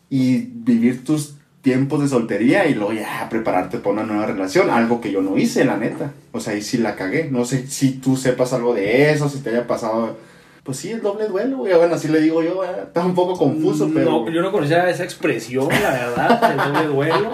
y 0.09 0.37
vivir 0.37 1.03
tus 1.03 1.35
tiempos 1.61 2.01
de 2.01 2.07
soltería 2.07 2.67
y 2.67 2.75
luego 2.75 2.93
ya 2.93 3.27
prepararte 3.29 3.79
para 3.79 3.93
una 3.93 4.03
nueva 4.03 4.27
relación. 4.27 4.69
Algo 4.69 5.01
que 5.01 5.11
yo 5.11 5.21
no 5.21 5.37
hice, 5.37 5.65
la 5.65 5.77
neta. 5.77 6.13
O 6.31 6.39
sea, 6.39 6.53
ahí 6.53 6.61
sí 6.61 6.77
la 6.77 6.95
cagué. 6.95 7.29
No 7.31 7.43
sé 7.43 7.67
si 7.67 7.93
tú 7.93 8.15
sepas 8.15 8.53
algo 8.53 8.73
de 8.73 9.11
eso, 9.11 9.29
si 9.29 9.39
te 9.39 9.49
haya 9.49 9.67
pasado. 9.67 10.17
Pues 10.65 10.77
sí, 10.77 10.91
el 10.91 11.01
doble 11.01 11.27
duelo, 11.27 11.57
güey. 11.59 11.73
Bueno, 11.75 11.95
así 11.95 12.07
le 12.07 12.19
digo 12.19 12.41
yo. 12.43 12.63
eh, 12.65 12.67
Está 12.87 13.05
un 13.05 13.13
poco 13.15 13.37
confuso, 13.37 13.89
pero. 13.93 14.09
No, 14.25 14.29
yo 14.29 14.41
no 14.41 14.51
conocía 14.51 14.89
esa 14.89 15.03
expresión, 15.05 15.69
la 15.69 15.91
verdad, 15.91 16.51
el 16.51 16.57
doble 16.73 16.87
duelo. 16.93 17.29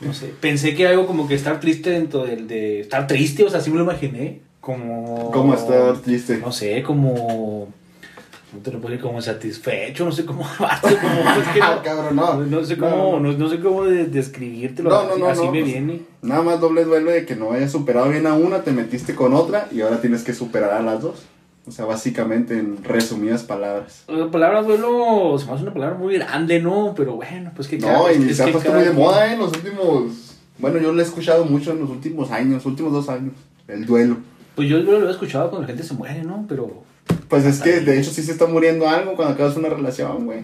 No 0.00 0.12
sé, 0.12 0.32
pensé 0.40 0.74
que 0.74 0.82
era 0.82 0.90
algo 0.92 1.06
como 1.06 1.26
que 1.26 1.34
estar 1.34 1.58
triste 1.60 1.90
dentro 1.90 2.24
del 2.24 2.46
de 2.46 2.80
estar 2.80 3.06
triste, 3.06 3.42
o 3.44 3.48
sea, 3.50 3.58
así 3.60 3.70
me 3.70 3.76
lo 3.78 3.84
imaginé. 3.84 4.40
Como. 4.60 5.30
¿Cómo 5.32 5.54
estar 5.54 5.96
triste? 5.98 6.36
No 6.38 6.52
sé, 6.52 6.82
como. 6.82 7.68
No 8.52 8.58
te 8.62 8.70
lo 8.70 8.80
puedo 8.82 8.92
decir, 8.92 9.06
como 9.06 9.22
satisfecho, 9.22 10.04
no 10.04 10.12
sé 10.12 10.26
cómo. 10.26 10.42
como, 10.58 11.40
es 11.40 11.48
que 11.54 11.62
Ah, 11.62 11.76
no, 11.76 11.82
cabrón, 11.82 12.16
no. 12.16 12.34
no 12.44 12.64
sé 12.66 12.76
cómo, 12.76 13.18
no, 13.18 13.32
no 13.32 13.48
sé 13.48 13.60
cómo 13.60 13.84
de- 13.84 14.04
describírtelo. 14.08 14.90
No, 14.90 15.04
no, 15.08 15.16
no, 15.16 15.26
así 15.28 15.40
no, 15.46 15.52
me 15.52 15.60
pues, 15.60 15.72
viene. 15.72 16.02
Nada 16.20 16.42
más 16.42 16.60
doble 16.60 16.84
duelo 16.84 17.10
de 17.12 17.24
que 17.24 17.34
no 17.34 17.52
hayas 17.52 17.72
superado 17.72 18.10
bien 18.10 18.26
a 18.26 18.34
una, 18.34 18.62
te 18.62 18.72
metiste 18.72 19.14
con 19.14 19.32
otra 19.32 19.68
y 19.72 19.80
ahora 19.80 20.02
tienes 20.02 20.22
que 20.22 20.34
superar 20.34 20.72
a 20.74 20.82
las 20.82 21.00
dos. 21.00 21.22
O 21.66 21.70
sea, 21.70 21.84
básicamente 21.84 22.58
en 22.58 22.82
resumidas 22.82 23.44
palabras. 23.44 24.02
La 24.08 24.30
palabra 24.30 24.62
duelo 24.62 25.36
se 25.38 25.46
me 25.46 25.52
hace 25.52 25.62
una 25.62 25.72
palabra 25.72 25.96
muy 25.96 26.14
grande, 26.14 26.60
¿no? 26.60 26.92
Pero 26.96 27.14
bueno, 27.14 27.52
pues 27.54 27.68
que 27.68 27.78
No, 27.78 27.86
cada- 27.86 28.12
y 28.12 28.34
se 28.34 28.42
ha 28.42 28.50
puesto 28.50 28.72
muy 28.72 28.82
de 28.82 28.92
moda 28.92 29.28
¿eh? 29.28 29.34
en 29.34 29.38
los 29.38 29.52
últimos. 29.52 30.36
Bueno, 30.58 30.78
yo 30.78 30.92
lo 30.92 31.00
he 31.00 31.04
escuchado 31.04 31.44
mucho 31.44 31.70
en 31.72 31.80
los 31.80 31.90
últimos 31.90 32.30
años, 32.32 32.66
últimos 32.66 32.92
dos 32.92 33.08
años. 33.08 33.34
El 33.68 33.86
duelo. 33.86 34.16
Pues 34.56 34.68
yo 34.68 34.76
el 34.76 34.84
duelo 34.84 35.00
lo 35.02 35.08
he 35.08 35.12
escuchado 35.12 35.50
cuando 35.50 35.62
la 35.62 35.68
gente 35.68 35.84
se 35.84 35.94
muere, 35.94 36.24
¿no? 36.24 36.44
Pero. 36.48 36.82
Pues 37.28 37.44
es 37.46 37.60
que 37.60 37.80
de 37.80 37.98
hecho 38.00 38.10
sí 38.10 38.22
se 38.22 38.32
está 38.32 38.46
muriendo 38.46 38.88
algo 38.88 39.14
cuando 39.14 39.34
acabas 39.34 39.56
una 39.56 39.68
relación, 39.68 40.26
güey. 40.26 40.40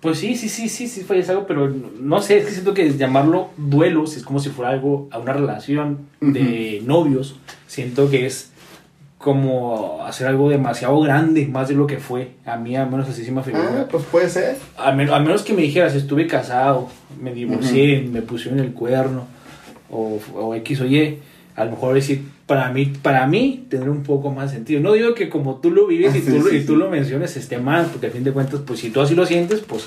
Pues 0.00 0.18
sí, 0.18 0.36
sí, 0.36 0.48
sí, 0.48 0.68
sí, 0.68 0.86
sí, 0.86 1.02
falles 1.02 1.28
algo, 1.28 1.46
pero 1.46 1.72
no 2.00 2.20
sé, 2.20 2.38
es 2.38 2.44
que 2.46 2.52
siento 2.52 2.72
que 2.74 2.96
llamarlo 2.96 3.48
duelo, 3.56 4.06
si 4.06 4.18
es 4.18 4.24
como 4.24 4.38
si 4.38 4.48
fuera 4.50 4.70
algo 4.70 5.08
a 5.10 5.18
una 5.18 5.32
relación 5.32 5.98
de 6.20 6.82
novios, 6.84 7.36
siento 7.66 8.08
que 8.08 8.26
es 8.26 8.50
como 9.18 10.04
hacer 10.06 10.28
algo 10.28 10.48
demasiado 10.48 11.00
grande, 11.00 11.46
más 11.46 11.68
de 11.68 11.74
lo 11.74 11.86
que 11.88 11.98
fue. 11.98 12.30
A 12.46 12.56
mí, 12.56 12.76
al 12.76 12.88
menos 12.90 13.08
así 13.08 13.24
sí 13.24 13.32
me 13.32 13.40
Ah, 13.40 13.44
figura. 13.44 13.88
pues 13.90 14.04
puede 14.04 14.28
ser. 14.30 14.56
A, 14.76 14.92
men- 14.92 15.10
a 15.10 15.18
menos 15.18 15.42
que 15.42 15.52
me 15.52 15.62
dijeras, 15.62 15.94
estuve 15.96 16.26
casado, 16.28 16.88
me 17.20 17.34
divorcié, 17.34 18.00
me 18.10 18.22
pusieron 18.22 18.60
el 18.60 18.72
cuerno, 18.72 19.26
o, 19.90 20.20
o 20.34 20.54
X 20.54 20.80
o 20.82 20.86
Y, 20.86 21.18
a 21.56 21.64
lo 21.64 21.72
mejor 21.72 21.94
decir, 21.94 22.22
para 22.46 22.70
mí, 22.70 22.92
para 23.02 23.26
mí, 23.26 23.66
tendría 23.68 23.90
un 23.92 24.04
poco 24.04 24.30
más 24.30 24.52
sentido. 24.52 24.80
No 24.80 24.92
digo 24.92 25.12
que 25.14 25.28
como 25.28 25.56
tú 25.56 25.72
lo 25.72 25.88
vives 25.88 26.14
y, 26.14 26.18
Ah, 26.18 26.22
sí, 26.24 26.30
tú, 26.38 26.48
sí, 26.48 26.56
y 26.58 26.64
tú 26.64 26.74
sí. 26.74 26.78
lo 26.78 26.88
menciones 26.88 27.36
esté 27.36 27.58
mal, 27.58 27.86
porque 27.90 28.06
a 28.06 28.10
fin 28.10 28.22
de 28.22 28.30
cuentas, 28.32 28.60
pues 28.64 28.78
si 28.78 28.90
tú 28.90 29.00
así 29.00 29.16
lo 29.16 29.26
sientes, 29.26 29.60
pues 29.60 29.84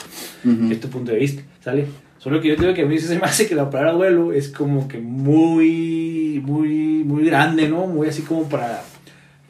es 0.69 0.79
tu 0.81 0.89
punto 0.89 1.13
de 1.13 1.19
vista, 1.19 1.41
¿sale? 1.63 1.85
Solo 2.17 2.41
que 2.41 2.49
yo 2.49 2.55
digo 2.57 2.73
que 2.73 2.81
a 2.81 2.85
mí 2.85 2.99
se 2.99 3.17
me 3.17 3.25
hace 3.25 3.47
que 3.47 3.55
la 3.55 3.69
palabra 3.69 3.93
duelo 3.93 4.33
es 4.33 4.49
como 4.49 4.87
que 4.89 4.99
muy, 4.99 6.41
muy, 6.45 7.03
muy 7.05 7.25
grande, 7.25 7.67
¿no? 7.69 7.87
Muy 7.87 8.07
así 8.09 8.21
como 8.23 8.43
para 8.49 8.83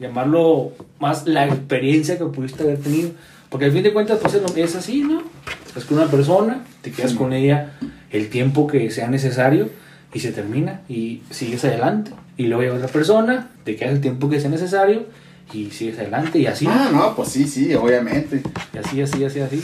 llamarlo 0.02 0.72
más 1.00 1.26
la 1.26 1.46
experiencia 1.46 2.18
que 2.18 2.24
pudiste 2.26 2.62
haber 2.62 2.78
tenido. 2.78 3.10
Porque 3.48 3.66
al 3.66 3.72
fin 3.72 3.82
de 3.82 3.92
cuentas, 3.92 4.18
pues 4.20 4.34
es, 4.34 4.42
lo- 4.42 4.54
es 4.56 4.74
así, 4.76 5.00
¿no? 5.02 5.22
Estás 5.66 5.84
con 5.84 5.98
una 5.98 6.10
persona, 6.10 6.64
te 6.82 6.90
quedas 6.90 7.12
Sí. 7.12 7.16
con 7.16 7.32
ella 7.32 7.72
el 8.10 8.28
tiempo 8.28 8.66
que 8.66 8.90
sea 8.90 9.08
necesario 9.08 9.68
y 10.12 10.20
se 10.20 10.32
termina 10.32 10.80
y 10.88 11.22
sigues 11.30 11.64
adelante. 11.64 12.10
Y 12.36 12.46
luego 12.46 12.62
llega 12.62 12.74
otra 12.76 12.88
persona, 12.88 13.50
te 13.64 13.76
quedas 13.76 13.94
el 13.94 14.00
tiempo 14.00 14.28
que 14.30 14.40
sea 14.40 14.50
necesario 14.50 15.04
y 15.52 15.70
sigues 15.70 15.98
adelante 15.98 16.38
y 16.38 16.46
así. 16.46 16.66
Ah, 16.68 16.88
no, 16.92 17.14
pues 17.14 17.28
sí, 17.28 17.46
sí, 17.46 17.74
obviamente. 17.74 18.42
Y 18.74 18.78
así, 18.78 19.02
así, 19.02 19.22
así, 19.24 19.40
así. 19.40 19.62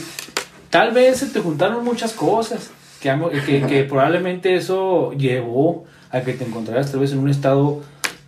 Tal 0.69 0.91
vez 0.91 1.17
se 1.17 1.25
te 1.27 1.39
juntaron 1.39 1.83
muchas 1.83 2.13
cosas 2.13 2.69
que, 3.01 3.11
que, 3.45 3.61
que 3.63 3.83
probablemente 3.85 4.55
eso 4.55 5.13
llevó 5.13 5.85
a 6.11 6.21
que 6.21 6.33
te 6.33 6.43
encontraras 6.45 6.91
tal 6.91 6.99
vez 6.99 7.11
en 7.11 7.19
un 7.19 7.29
estado 7.29 7.81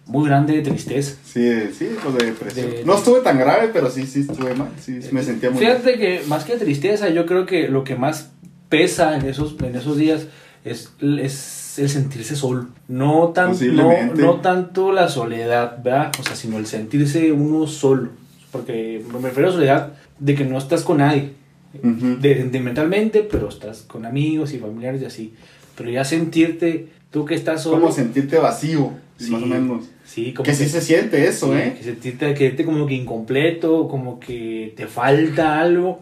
muy 0.06 0.28
grande 0.28 0.54
de 0.54 0.62
tristeza. 0.62 1.16
Sí, 1.24 1.50
sí, 1.78 1.90
pues 2.04 2.16
de 2.18 2.26
depresión. 2.26 2.70
De- 2.72 2.84
No 2.86 2.96
estuve 2.98 3.22
tan 3.22 3.38
grave, 3.40 3.70
pero 3.72 3.90
sí, 3.90 4.06
sí 4.06 4.22
estuve 4.22 4.54
mal. 4.56 4.70
Sí, 4.80 5.00
me 5.12 5.24
sentía 5.24 5.50
muy 5.52 5.64
mal. 5.64 5.78
Fíjate 5.78 5.98
que 6.00 6.22
más 6.28 6.44
que 6.44 6.58
tristeza, 6.58 7.10
yo 7.10 7.26
creo 7.26 7.46
que 7.46 7.68
lo 7.70 7.84
que 7.84 7.96
más 7.96 8.32
pesa 8.70 9.18
en 9.18 9.26
esos, 9.28 9.56
en 9.64 9.76
esos 9.76 9.98
días 9.98 10.28
es, 10.66 10.92
es 11.02 11.80
el 11.80 11.90
sentirse 11.90 12.36
solo. 12.36 12.68
No, 12.88 13.30
tan, 13.30 13.52
no, 13.76 14.14
no 14.16 14.36
tanto 14.42 14.92
la 14.92 15.08
soledad, 15.10 15.82
¿verdad? 15.84 16.12
O 16.20 16.24
sea, 16.24 16.36
sino 16.36 16.58
el 16.58 16.66
sentirse 16.66 17.32
uno 17.32 17.68
solo. 17.68 18.10
Porque 18.52 19.02
me 19.14 19.20
refiero 19.30 19.50
a 19.50 19.54
soledad 19.54 19.94
de 20.20 20.36
que 20.36 20.44
no 20.46 20.58
estás 20.58 20.84
con 20.84 20.98
nadie. 20.98 21.34
Ujú. 21.82 22.18
de, 22.20 22.36
de 22.36 22.60
mentalmente, 22.60 23.22
pero 23.32 23.48
estás 23.48 23.84
con 23.84 24.06
amigos 24.06 24.52
y 24.54 24.58
familiares 24.60 25.02
y 25.02 25.06
así. 25.06 25.34
Pero 25.78 25.90
ya 25.90 26.04
sentirte, 26.04 26.88
tú 27.12 27.26
que 27.26 27.36
estás 27.36 27.64
solo. 27.64 27.80
Como 27.80 27.92
sentirte 27.92 28.38
vacío, 28.38 28.92
Sí, 29.18 29.30
más 29.30 29.44
o 29.44 29.46
menos. 29.46 29.86
Sí, 30.04 30.34
como 30.34 30.46
Que 30.46 30.56
sí 30.56 30.68
se 30.68 30.82
siente 30.82 31.28
eso, 31.28 31.54
sí, 31.54 31.60
¿eh? 31.60 31.76
Que 31.78 31.84
sentirte, 31.84 32.34
quedarte 32.34 32.66
como 32.66 32.88
que 32.88 32.96
incompleto, 32.96 33.88
como 33.88 34.20
que 34.20 34.74
te 34.76 34.88
falta 34.88 35.60
algo, 35.60 36.00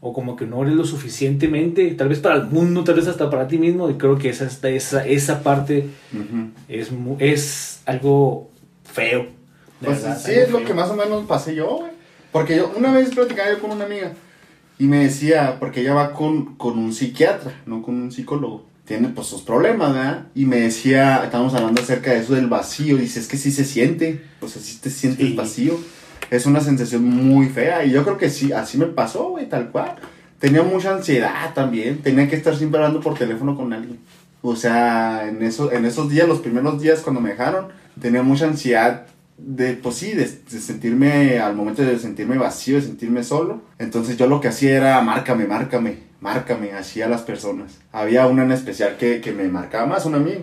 o 0.00 0.14
como 0.14 0.36
que 0.36 0.46
no 0.46 0.62
eres 0.62 0.74
lo 0.74 0.84
suficientemente, 0.84 1.90
tal 1.92 2.08
vez 2.08 2.20
para 2.20 2.36
el 2.36 2.44
mundo, 2.44 2.82
tal 2.82 2.94
vez 2.94 3.08
hasta 3.08 3.28
para 3.28 3.46
ti 3.46 3.58
mismo. 3.58 3.90
Y 3.90 3.94
creo 3.94 4.16
que 4.16 4.30
esa, 4.30 4.48
esa, 4.68 5.06
esa 5.06 5.42
parte 5.42 5.86
es, 6.68 6.90
es 7.18 7.82
algo 7.84 8.50
feo. 8.84 9.26
Pues 9.80 10.02
verdad, 10.02 10.18
sí, 10.18 10.32
es 10.32 10.50
lo 10.50 10.64
que 10.64 10.72
más 10.72 10.88
o 10.88 10.96
menos 10.96 11.26
pasé 11.26 11.54
yo, 11.54 11.76
güey. 11.76 11.90
Porque 12.32 12.56
yo 12.56 12.72
una 12.76 12.92
vez 12.92 13.14
platicaba 13.14 13.50
yo 13.50 13.60
con 13.60 13.70
una 13.70 13.84
amiga 13.84 14.12
y 14.78 14.86
me 14.86 15.04
decía, 15.04 15.56
porque 15.58 15.80
ella 15.80 15.94
va 15.94 16.12
con, 16.12 16.56
con 16.56 16.78
un 16.78 16.92
psiquiatra, 16.92 17.52
no 17.66 17.82
con 17.82 17.94
un 17.94 18.12
psicólogo. 18.12 18.64
Tiene 18.86 19.08
pues 19.08 19.26
sus 19.26 19.42
problemas, 19.42 19.92
¿verdad? 19.94 20.26
Y 20.34 20.46
me 20.46 20.60
decía, 20.60 21.22
estábamos 21.24 21.54
hablando 21.54 21.82
acerca 21.82 22.12
de 22.12 22.20
eso 22.20 22.34
del 22.34 22.46
vacío. 22.46 22.96
Dice, 22.96 23.18
es 23.20 23.26
que 23.26 23.36
sí 23.36 23.50
se 23.50 23.64
siente, 23.64 24.22
o 24.40 24.48
sea, 24.48 24.62
sí 24.62 24.78
te 24.80 24.90
sientes 24.90 25.26
Sí. 25.26 25.34
vacío. 25.34 25.78
Es 26.30 26.46
una 26.46 26.60
sensación 26.60 27.04
muy 27.04 27.48
fea 27.48 27.84
y 27.84 27.90
yo 27.90 28.04
creo 28.04 28.16
que 28.16 28.30
sí, 28.30 28.52
así 28.52 28.78
me 28.78 28.86
pasó, 28.86 29.30
güey, 29.30 29.48
tal 29.48 29.70
cual. 29.70 29.96
Tenía 30.38 30.62
mucha 30.62 30.92
ansiedad 30.94 31.52
también, 31.54 31.98
tenía 31.98 32.28
que 32.28 32.36
estar 32.36 32.56
siempre 32.56 32.78
hablando 32.78 33.00
por 33.00 33.18
teléfono 33.18 33.56
con 33.56 33.72
alguien. 33.72 33.98
O 34.42 34.54
sea, 34.54 35.26
en, 35.28 35.42
eso, 35.42 35.72
en 35.72 35.84
esos 35.84 36.08
días, 36.08 36.28
los 36.28 36.40
primeros 36.40 36.80
días 36.80 37.00
cuando 37.00 37.20
me 37.20 37.30
dejaron, 37.30 37.68
tenía 38.00 38.22
mucha 38.22 38.44
ansiedad 38.46 39.06
de, 39.38 39.74
pues 39.74 39.96
sí, 39.96 40.12
de, 40.12 40.26
sentirme, 40.26 41.38
al 41.38 41.54
momento 41.54 41.82
de 41.82 41.98
sentirme 41.98 42.38
vacío, 42.38 42.76
de 42.76 42.82
sentirme 42.82 43.22
solo. 43.22 43.62
Entonces 43.78 44.16
yo 44.16 44.26
lo 44.26 44.40
que 44.40 44.48
hacía 44.48 44.76
era, 44.76 45.00
márcame, 45.02 45.46
márcame, 45.46 45.98
márcame, 46.20 46.72
así 46.72 47.02
a 47.02 47.08
las 47.08 47.22
personas. 47.22 47.78
Había 47.92 48.26
una 48.26 48.44
en 48.44 48.52
especial 48.52 48.96
que, 48.96 49.20
que 49.20 49.32
me 49.32 49.48
marcaba 49.48 49.86
más, 49.86 50.06
un 50.06 50.14
amigo. 50.14 50.42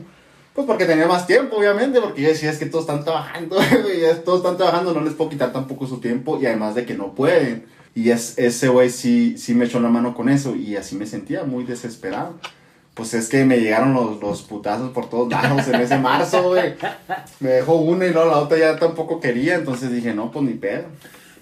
Pues 0.54 0.68
porque 0.68 0.86
tenía 0.86 1.08
más 1.08 1.26
tiempo, 1.26 1.58
obviamente, 1.58 2.00
porque 2.00 2.22
yo 2.22 2.28
decía, 2.28 2.52
es 2.52 2.60
que 2.60 2.68
todos 2.68 2.84
están 2.84 3.04
trabajando, 3.04 3.58
todos 4.26 4.40
están 4.40 4.58
trabajando, 4.58 4.94
no 4.94 5.02
les 5.02 5.14
puedo 5.14 5.32
quitar 5.32 5.52
tampoco 5.52 5.88
su 5.88 6.00
tiempo, 6.00 6.40
y 6.40 6.46
además 6.46 6.76
de 6.76 6.86
que 6.86 6.94
no 6.94 7.16
pueden. 7.16 7.66
Y 7.96 8.12
es, 8.12 8.38
ese 8.38 8.70
güey 8.70 8.92
sí, 8.92 9.36
sí 9.38 9.56
me 9.56 9.66
echó 9.66 9.80
la 9.80 9.90
mano 9.90 10.14
con 10.14 10.30
eso, 10.30 10.56
y 10.56 10.76
así 10.76 10.96
me 10.96 11.08
sentía 11.08 11.44
muy 11.44 11.64
desesperado. 11.64 12.38
Pues 12.94 13.14
es 13.16 13.28
que 13.28 13.44
me 13.44 13.58
llegaron 13.60 13.94
los, 13.94 14.22
los 14.22 14.42
putazos 14.44 14.92
por 14.92 15.10
todos 15.10 15.30
lados 15.32 15.68
en 15.68 15.76
ese 15.82 15.98
marzo, 15.98 16.44
güey. 16.50 16.74
Me 17.40 17.50
dejó 17.50 17.76
una 17.76 18.06
y 18.06 18.14
luego 18.14 18.30
la 18.30 18.38
otra 18.38 18.58
ya 18.60 18.76
tampoco 18.78 19.20
quería, 19.20 19.56
entonces 19.56 19.92
dije, 19.92 20.14
no, 20.14 20.32
pues 20.32 20.46
ni 20.46 20.54
pedo. 20.54 20.84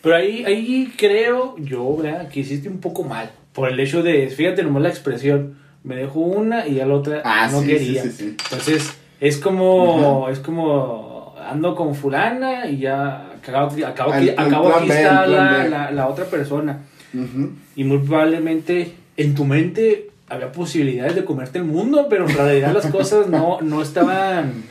Pero 0.01 0.15
ahí, 0.15 0.45
ahí 0.45 0.93
creo 0.97 1.55
yo, 1.57 1.97
¿verdad? 1.97 2.29
Que 2.29 2.39
hiciste 2.39 2.69
un 2.69 2.79
poco 2.79 3.03
mal. 3.03 3.29
Por 3.53 3.69
el 3.69 3.79
hecho 3.81 4.01
de, 4.01 4.29
fíjate 4.29 4.63
nomás 4.63 4.83
la 4.83 4.89
expresión, 4.89 5.57
me 5.83 5.95
dejó 5.97 6.21
una 6.21 6.65
y 6.67 6.79
a 6.79 6.85
la 6.85 6.95
otra 6.95 7.21
Ah, 7.25 7.49
no 7.51 7.59
sí, 7.61 7.67
quería. 7.67 8.01
sí, 8.03 8.09
sí, 8.11 8.15
sí. 8.17 8.37
Entonces, 8.45 8.93
es 9.19 9.37
como, 9.37 10.29
es 10.29 10.39
como, 10.39 11.35
ando 11.45 11.75
con 11.75 11.95
fulana 11.95 12.67
y 12.67 12.77
ya 12.79 13.29
acabo, 13.33 13.71
acabo, 13.85 14.13
El- 14.13 14.19
aquí, 14.19 14.29
el 14.29 14.39
acabo 14.39 14.69
plan 14.69 14.79
aquí 14.79 14.87
B, 14.89 14.95
el 14.95 15.01
está 15.05 15.27
la, 15.27 15.67
la, 15.67 15.91
la 15.91 16.07
otra 16.07 16.25
persona. 16.25 16.79
Ujú. 17.13 17.51
Y 17.75 17.83
muy 17.83 17.97
probablemente 17.97 18.93
en 19.17 19.35
tu 19.35 19.43
mente 19.43 20.10
había 20.31 20.51
posibilidades 20.51 21.15
de 21.15 21.25
comerte 21.25 21.59
el 21.59 21.65
mundo, 21.65 22.07
pero 22.09 22.27
en 22.27 22.35
realidad 22.35 22.73
las 22.73 22.87
cosas 22.87 23.27
no, 23.27 23.59
no 23.61 23.81
estaban, 23.81 24.63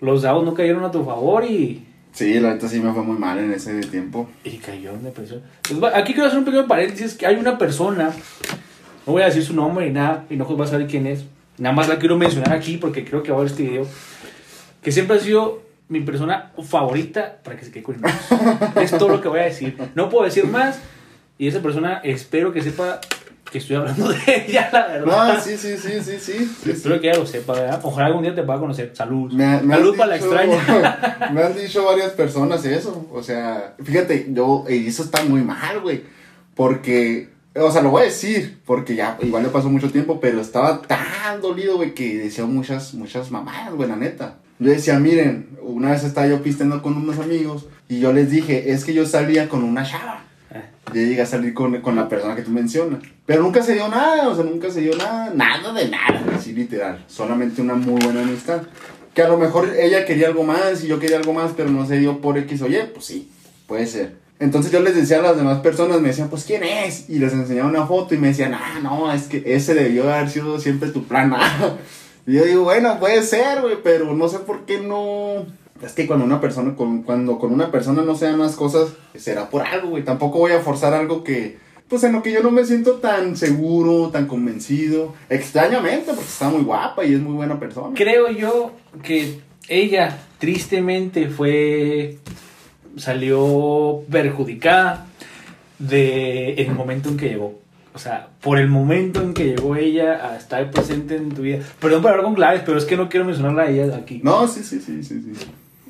los 0.00 0.22
dados 0.22 0.44
no 0.44 0.54
cayeron 0.54 0.84
a 0.84 0.90
tu 0.90 1.04
favor 1.04 1.44
y, 1.44 1.84
Sí, 2.12 2.40
la 2.40 2.54
neta 2.54 2.66
sí 2.66 2.80
me 2.80 2.90
fue 2.94 3.02
muy 3.02 3.18
mal 3.18 3.38
en 3.38 3.52
ese 3.52 3.78
tiempo. 3.82 4.26
y 4.42 4.56
cayó 4.56 4.92
en 4.92 5.04
depresión. 5.04 5.42
Pues, 5.78 5.94
aquí 5.94 6.14
quiero 6.14 6.28
hacer 6.28 6.38
un 6.38 6.46
pequeño 6.46 6.66
paréntesis, 6.66 7.12
que 7.12 7.26
hay 7.26 7.36
una 7.36 7.58
persona, 7.58 8.10
no 9.06 9.12
voy 9.12 9.20
a 9.20 9.26
decir 9.26 9.44
su 9.44 9.52
nombre 9.52 9.84
ni 9.86 9.92
nada, 9.92 10.24
y 10.30 10.36
no 10.36 10.56
va 10.56 10.64
a 10.64 10.68
saber 10.68 10.86
quién 10.86 11.06
es, 11.06 11.26
nada 11.58 11.74
más 11.74 11.88
la 11.88 11.98
quiero 11.98 12.16
mencionar 12.16 12.54
aquí 12.54 12.78
porque 12.78 13.04
creo 13.04 13.22
que 13.22 13.32
va 13.32 13.36
a 13.36 13.40
ver 13.42 13.50
este 13.50 13.64
video, 13.64 13.86
que 14.82 14.92
siempre 14.92 15.18
ha 15.18 15.20
sido 15.20 15.62
mi 15.90 16.00
persona 16.00 16.52
favorita 16.62 17.36
para 17.44 17.58
que 17.58 17.66
se 17.66 17.70
quede 17.70 17.82
con. 17.82 17.96
Es 18.80 18.92
todo 18.92 19.10
lo 19.10 19.20
que 19.20 19.28
voy 19.28 19.40
a 19.40 19.44
decir. 19.44 19.76
No 19.94 20.08
puedo 20.08 20.24
decir 20.24 20.46
más, 20.46 20.80
y 21.36 21.48
esa 21.48 21.60
persona 21.60 22.00
espero 22.02 22.50
que 22.50 22.62
sepa 22.62 23.00
que 23.56 23.60
estoy 23.60 23.76
hablando 23.76 24.10
de 24.10 24.18
ella, 24.48 24.68
la 24.70 24.86
verdad. 24.86 25.34
No, 25.34 25.40
sí, 25.40 25.56
sí, 25.56 25.76
sí, 25.78 25.88
sí, 25.88 26.00
sí. 26.02 26.18
sí, 26.20 26.56
sí. 26.62 26.70
Espero 26.70 27.00
que 27.00 27.08
ella 27.08 27.18
lo 27.18 27.26
sepa, 27.26 27.54
¿verdad? 27.54 27.80
Ojalá 27.82 28.08
algún 28.08 28.22
día 28.22 28.34
te 28.34 28.42
pueda 28.42 28.58
conocer. 28.58 28.92
Salud. 28.94 29.32
Me, 29.32 29.60
Salud 29.60 29.96
para 29.96 30.10
la 30.10 30.16
extraña. 30.16 31.30
me 31.32 31.42
han 31.42 31.56
dicho 31.56 31.84
varias 31.84 32.10
personas 32.10 32.64
eso. 32.66 33.08
O 33.10 33.22
sea, 33.22 33.74
fíjate, 33.82 34.26
yo, 34.28 34.64
y 34.68 34.86
eso 34.86 35.04
está 35.04 35.24
muy 35.24 35.40
mal, 35.40 35.80
güey. 35.80 36.02
Porque, 36.54 37.30
o 37.54 37.70
sea, 37.70 37.80
lo 37.80 37.90
voy 37.90 38.02
a 38.02 38.06
decir, 38.06 38.60
porque 38.66 38.94
ya 38.94 39.16
igual 39.22 39.42
le 39.42 39.48
pasó 39.48 39.70
mucho 39.70 39.90
tiempo, 39.90 40.20
pero 40.20 40.40
estaba 40.40 40.82
tan 40.82 41.40
dolido, 41.40 41.76
güey, 41.76 41.94
que 41.94 42.18
decía 42.18 42.44
muchas, 42.44 42.92
muchas 42.92 43.30
mamadas, 43.30 43.72
güey, 43.72 43.88
la 43.88 43.96
neta. 43.96 44.36
Yo 44.58 44.70
decía, 44.70 44.98
miren, 44.98 45.56
una 45.62 45.92
vez 45.92 46.04
estaba 46.04 46.26
yo 46.26 46.42
pisteando 46.42 46.82
con 46.82 46.96
unos 46.96 47.18
amigos 47.18 47.66
y 47.88 48.00
yo 48.00 48.12
les 48.12 48.30
dije, 48.30 48.72
es 48.72 48.84
que 48.84 48.92
yo 48.92 49.06
salía 49.06 49.48
con 49.48 49.62
una 49.62 49.84
chava. 49.84 50.25
Yo 50.88 50.94
llegué 50.94 51.22
a 51.22 51.26
salir 51.26 51.52
con, 51.52 51.80
con 51.80 51.96
la 51.96 52.08
persona 52.08 52.36
que 52.36 52.42
tú 52.42 52.50
mencionas. 52.50 53.02
Pero 53.24 53.42
nunca 53.42 53.62
se 53.62 53.74
dio 53.74 53.88
nada, 53.88 54.28
o 54.28 54.34
sea, 54.34 54.44
nunca 54.44 54.70
se 54.70 54.80
dio 54.80 54.96
nada, 54.96 55.32
nada 55.34 55.72
de 55.72 55.88
nada, 55.88 56.24
así 56.34 56.52
literal. 56.52 57.04
Solamente 57.08 57.60
una 57.60 57.74
muy 57.74 58.00
buena 58.02 58.22
amistad. 58.22 58.62
Que 59.14 59.22
a 59.22 59.28
lo 59.28 59.38
mejor 59.38 59.74
ella 59.78 60.04
quería 60.04 60.28
algo 60.28 60.44
más 60.44 60.84
y 60.84 60.88
yo 60.88 60.98
quería 60.98 61.16
algo 61.16 61.32
más, 61.32 61.52
pero 61.56 61.70
no 61.70 61.86
se 61.86 61.98
dio 61.98 62.20
por 62.20 62.38
X 62.38 62.62
o 62.62 62.68
Y, 62.68 62.76
pues 62.92 63.06
sí, 63.06 63.30
puede 63.66 63.86
ser. 63.86 64.16
Entonces 64.38 64.70
yo 64.70 64.80
les 64.80 64.94
decía 64.94 65.20
a 65.20 65.22
las 65.22 65.36
demás 65.36 65.60
personas, 65.60 66.00
me 66.00 66.08
decían, 66.08 66.28
pues 66.28 66.44
¿quién 66.44 66.62
es? 66.62 67.08
Y 67.08 67.18
les 67.18 67.32
enseñaba 67.32 67.68
una 67.68 67.86
foto 67.86 68.14
y 68.14 68.18
me 68.18 68.28
decían, 68.28 68.52
ah, 68.54 68.78
no, 68.82 69.10
es 69.10 69.22
que 69.24 69.42
ese 69.46 69.74
debió 69.74 70.12
haber 70.12 70.28
sido 70.28 70.60
siempre 70.60 70.90
tu 70.90 71.04
plan. 71.04 71.34
Y 72.28 72.32
yo 72.32 72.44
digo, 72.44 72.64
bueno, 72.64 72.98
puede 72.98 73.22
ser, 73.22 73.60
güey, 73.62 73.76
pero 73.84 74.12
no 74.12 74.28
sé 74.28 74.40
por 74.40 74.66
qué 74.66 74.80
no... 74.80 75.46
Es 75.82 75.92
que 75.92 76.06
cuando 76.06 76.24
una 76.24 76.40
persona, 76.40 76.74
con, 76.74 77.02
cuando 77.02 77.38
con 77.38 77.52
una 77.52 77.70
persona 77.70 78.02
no 78.02 78.14
se 78.14 78.26
dan 78.26 78.38
las 78.38 78.56
cosas, 78.56 78.90
será 79.14 79.50
por 79.50 79.62
algo, 79.62 79.90
güey. 79.90 80.04
Tampoco 80.04 80.38
voy 80.38 80.52
a 80.52 80.60
forzar 80.60 80.94
algo 80.94 81.22
que, 81.22 81.58
pues 81.88 82.02
en 82.04 82.12
lo 82.12 82.22
que 82.22 82.32
yo 82.32 82.42
no 82.42 82.50
me 82.50 82.64
siento 82.64 82.94
tan 82.94 83.36
seguro, 83.36 84.10
tan 84.10 84.26
convencido. 84.26 85.14
Extrañamente, 85.28 86.12
porque 86.12 86.28
está 86.28 86.48
muy 86.48 86.62
guapa 86.62 87.04
y 87.04 87.14
es 87.14 87.20
muy 87.20 87.34
buena 87.34 87.60
persona. 87.60 87.94
Creo 87.94 88.30
yo 88.30 88.72
que 89.02 89.40
ella 89.68 90.18
tristemente 90.38 91.28
fue 91.28 92.18
salió 92.96 94.02
perjudicada 94.10 95.06
de 95.78 96.54
el 96.54 96.72
momento 96.72 97.10
en 97.10 97.16
que 97.16 97.28
llegó. 97.28 97.58
O 97.94 97.98
sea, 97.98 98.28
por 98.42 98.58
el 98.58 98.68
momento 98.68 99.22
en 99.22 99.32
que 99.32 99.44
llegó 99.44 99.74
ella 99.74 100.28
a 100.30 100.36
estar 100.36 100.70
presente 100.70 101.16
en 101.16 101.30
tu 101.30 101.42
vida. 101.42 101.60
Perdón 101.80 102.02
por 102.02 102.10
hablar 102.10 102.26
con 102.26 102.34
claves, 102.34 102.62
pero 102.64 102.76
es 102.76 102.84
que 102.84 102.96
no 102.96 103.08
quiero 103.08 103.24
mencionarla 103.24 103.62
a 103.62 103.70
ella 103.70 103.96
aquí. 103.96 104.20
No, 104.22 104.46
sí, 104.48 104.62
sí, 104.62 104.80
sí, 104.80 105.02
sí, 105.02 105.22
sí. 105.22 105.32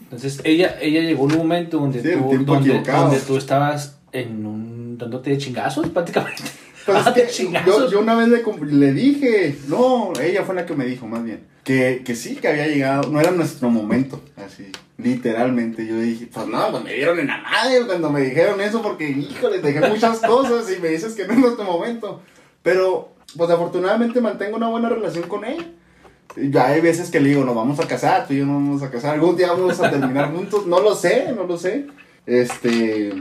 Entonces, 0.06 0.40
ella, 0.44 0.78
ella 0.80 1.00
llegó 1.00 1.26
en 1.26 1.32
un 1.32 1.38
momento 1.38 1.78
donde, 1.78 2.00
Sí, 2.00 2.10
tú, 2.12 2.44
donde, 2.44 2.80
donde 2.80 3.18
tú 3.20 3.36
estabas 3.36 3.98
en 4.12 4.46
un, 4.46 4.96
dándote 4.96 5.30
de 5.30 5.38
chingazos, 5.38 5.88
prácticamente. 5.94 6.42
Pues 6.84 6.98
es 6.98 7.04
Dándote 7.04 7.26
que 7.26 7.66
yo, 7.66 7.90
yo 7.90 8.00
una 8.00 8.14
vez 8.14 8.28
le, 8.28 8.42
le 8.72 8.92
dije, 8.92 9.58
no, 9.66 10.12
ella 10.22 10.44
fue 10.44 10.54
la 10.54 10.64
que 10.64 10.74
me 10.74 10.84
dijo 10.84 11.08
más 11.08 11.24
bien, 11.24 11.40
que, 11.64 12.02
que 12.04 12.14
sí, 12.14 12.36
que 12.36 12.46
había 12.46 12.68
llegado, 12.68 13.10
no 13.10 13.18
era 13.18 13.32
nuestro 13.32 13.68
momento, 13.68 14.22
así, 14.36 14.70
literalmente. 14.96 15.84
Yo 15.84 15.98
dije, 15.98 16.28
pues 16.32 16.46
no, 16.46 16.70
pues 16.70 16.84
me 16.84 16.92
dieron 16.92 17.18
en 17.18 17.26
la 17.26 17.38
madre 17.38 17.84
cuando 17.86 18.08
me 18.10 18.20
dijeron 18.20 18.60
eso, 18.60 18.80
porque, 18.82 19.10
híjole, 19.10 19.58
dejé 19.58 19.80
muchas 19.88 20.20
cosas 20.20 20.72
y 20.72 20.80
me 20.80 20.88
dices 20.90 21.14
que 21.14 21.26
no 21.26 21.32
es 21.32 21.40
nuestro 21.40 21.64
momento. 21.64 22.22
Pero, 22.62 23.14
pues 23.36 23.50
afortunadamente 23.50 24.20
mantengo 24.20 24.56
una 24.56 24.68
buena 24.68 24.88
relación 24.88 25.28
con 25.28 25.44
ella. 25.44 25.66
Ya 26.36 26.66
hay 26.66 26.80
veces 26.80 27.10
que 27.10 27.20
le 27.20 27.30
digo, 27.30 27.44
nos 27.44 27.54
vamos 27.54 27.80
a 27.80 27.86
casar, 27.86 28.26
tú 28.26 28.34
y 28.34 28.38
yo 28.38 28.46
nos 28.46 28.56
vamos 28.56 28.82
a 28.82 28.90
casar, 28.90 29.14
algún 29.14 29.36
día 29.36 29.52
vamos 29.52 29.80
a 29.80 29.90
terminar 29.90 30.32
juntos, 30.32 30.66
no 30.66 30.80
lo 30.80 30.94
sé, 30.94 31.32
no 31.34 31.44
lo 31.44 31.56
sé. 31.56 31.86
Este, 32.26 33.12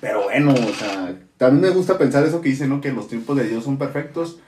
pero 0.00 0.24
bueno, 0.24 0.52
o 0.52 0.74
sea, 0.74 1.16
también 1.36 1.70
me 1.70 1.76
gusta 1.76 1.98
pensar 1.98 2.24
eso 2.24 2.40
que 2.40 2.50
dicen, 2.50 2.68
¿no? 2.68 2.80
Que 2.80 2.92
los 2.92 3.08
tiempos 3.08 3.36
de 3.36 3.48
Dios 3.48 3.64
son 3.64 3.78
perfectos. 3.78 4.38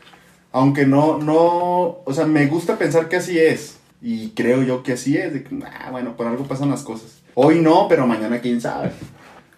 Aunque 0.52 0.86
no, 0.86 1.18
no, 1.18 2.00
o 2.04 2.12
sea, 2.12 2.26
me 2.26 2.46
gusta 2.46 2.76
pensar 2.76 3.08
que 3.08 3.16
así 3.16 3.38
es. 3.38 3.78
Y 4.02 4.30
creo 4.30 4.62
yo 4.62 4.82
que 4.82 4.92
así 4.92 5.16
es, 5.16 5.32
de 5.32 5.42
que, 5.42 5.56
ah, 5.64 5.90
bueno, 5.90 6.16
por 6.16 6.26
algo 6.26 6.44
pasan 6.44 6.70
las 6.70 6.82
cosas. 6.82 7.20
Hoy 7.34 7.60
no, 7.60 7.86
pero 7.88 8.06
mañana 8.06 8.40
quién 8.40 8.60
sabe. 8.60 8.90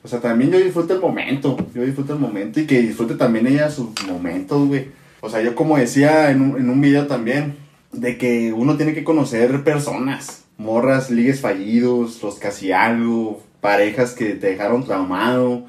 O 0.03 0.09
sea, 0.09 0.21
también 0.21 0.51
yo 0.51 0.59
disfruto 0.59 0.95
el 0.95 1.01
momento, 1.01 1.57
yo 1.75 1.83
disfruto 1.83 2.13
el 2.15 2.19
momento 2.19 2.61
y 2.61 2.67
que 2.67 2.83
disfrute 2.83 3.15
también 3.15 3.47
ella 3.47 3.71
sus 3.71 3.89
momentos, 4.07 4.67
güey. 4.67 4.89
O 5.21 5.31
sea, 5.31 5.41
yo 5.41 5.55
como 5.55 5.79
decía 5.79 6.31
en 6.31 6.43
un, 6.43 6.59
en 6.59 6.69
un 6.69 6.81
video 6.81 7.07
también, 7.07 7.57
de 7.93 8.19
que 8.19 8.53
uno 8.53 8.77
tiene 8.77 8.95
que 8.95 9.05
conocer 9.05 9.63
personas, 9.65 10.45
morras, 10.59 11.11
ligues 11.11 11.41
fallidos, 11.41 12.23
los 12.23 12.37
casi 12.37 12.73
algo, 12.73 13.43
parejas 13.61 14.13
que 14.13 14.35
te 14.35 14.49
dejaron 14.49 14.85
traumado, 14.85 15.65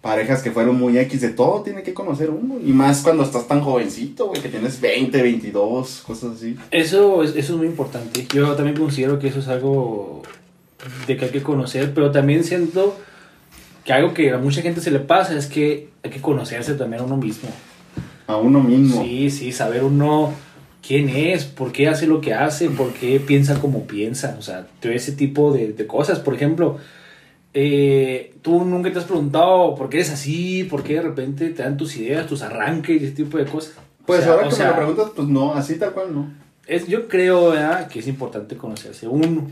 parejas 0.00 0.42
que 0.42 0.50
fueron 0.50 0.78
muy 0.78 0.98
X, 0.98 1.20
de 1.20 1.30
todo 1.30 1.62
tiene 1.62 1.82
que 1.82 1.92
conocer 1.92 2.30
uno. 2.30 2.56
Y 2.64 2.72
más 2.72 3.02
cuando 3.02 3.22
estás 3.22 3.46
tan 3.46 3.60
jovencito, 3.60 4.28
güey, 4.28 4.40
que 4.40 4.48
tienes 4.48 4.80
20, 4.80 5.22
22, 5.22 6.02
cosas 6.06 6.36
así. 6.36 6.56
Eso 6.70 7.22
es, 7.22 7.30
eso 7.30 7.52
es 7.52 7.58
muy 7.58 7.66
importante. 7.66 8.26
Yo 8.34 8.54
también 8.54 8.76
considero 8.76 9.18
que 9.18 9.28
eso 9.28 9.40
es 9.40 9.48
algo 9.48 10.22
de 11.06 11.16
que 11.16 11.24
hay 11.26 11.30
que 11.30 11.42
conocer, 11.42 11.92
pero 11.92 12.10
también 12.10 12.44
siento 12.44 12.96
que 13.84 13.92
algo 13.92 14.14
que 14.14 14.32
a 14.32 14.38
mucha 14.38 14.62
gente 14.62 14.80
se 14.80 14.90
le 14.90 15.00
pasa 15.00 15.36
es 15.36 15.46
que 15.46 15.90
hay 16.02 16.10
que 16.10 16.20
conocerse 16.20 16.74
también 16.74 17.02
a 17.02 17.04
uno 17.04 17.16
mismo. 17.16 17.48
A 18.26 18.36
uno 18.36 18.60
mismo. 18.60 19.02
Sí, 19.02 19.30
sí, 19.30 19.52
saber 19.52 19.84
uno 19.84 20.32
quién 20.86 21.08
es, 21.08 21.44
por 21.44 21.72
qué 21.72 21.88
hace 21.88 22.06
lo 22.06 22.20
que 22.20 22.34
hace, 22.34 22.70
por 22.70 22.92
qué 22.92 23.18
piensa 23.20 23.58
como 23.60 23.86
piensa, 23.86 24.36
o 24.38 24.42
sea, 24.42 24.66
todo 24.80 24.92
ese 24.92 25.12
tipo 25.12 25.52
de, 25.52 25.72
de 25.72 25.86
cosas. 25.86 26.20
Por 26.20 26.34
ejemplo, 26.34 26.78
eh, 27.54 28.34
tú 28.42 28.64
nunca 28.64 28.92
te 28.92 28.98
has 28.98 29.04
preguntado 29.04 29.74
por 29.74 29.88
qué 29.88 29.98
eres 29.98 30.10
así, 30.10 30.64
por 30.64 30.82
qué 30.82 30.94
de 30.94 31.02
repente 31.02 31.48
te 31.50 31.62
dan 31.62 31.76
tus 31.76 31.96
ideas, 31.96 32.26
tus 32.26 32.42
arranques 32.42 33.00
y 33.00 33.04
ese 33.04 33.14
tipo 33.14 33.38
de 33.38 33.46
cosas. 33.46 33.74
Pues 34.04 34.20
O 34.20 34.22
sea, 34.22 34.32
ahora 34.34 34.46
o 34.46 34.50
que 34.50 34.54
sea, 34.56 34.64
me 34.66 34.70
lo 34.72 34.76
preguntas, 34.76 35.12
pues 35.16 35.28
no, 35.28 35.54
así 35.54 35.74
tal 35.76 35.92
cual 35.92 36.14
no. 36.14 36.30
es, 36.66 36.86
yo 36.86 37.08
creo 37.08 37.50
¿verdad? 37.50 37.88
que 37.88 37.98
es 38.00 38.06
importante 38.08 38.56
conocerse 38.56 39.08
uno. 39.08 39.48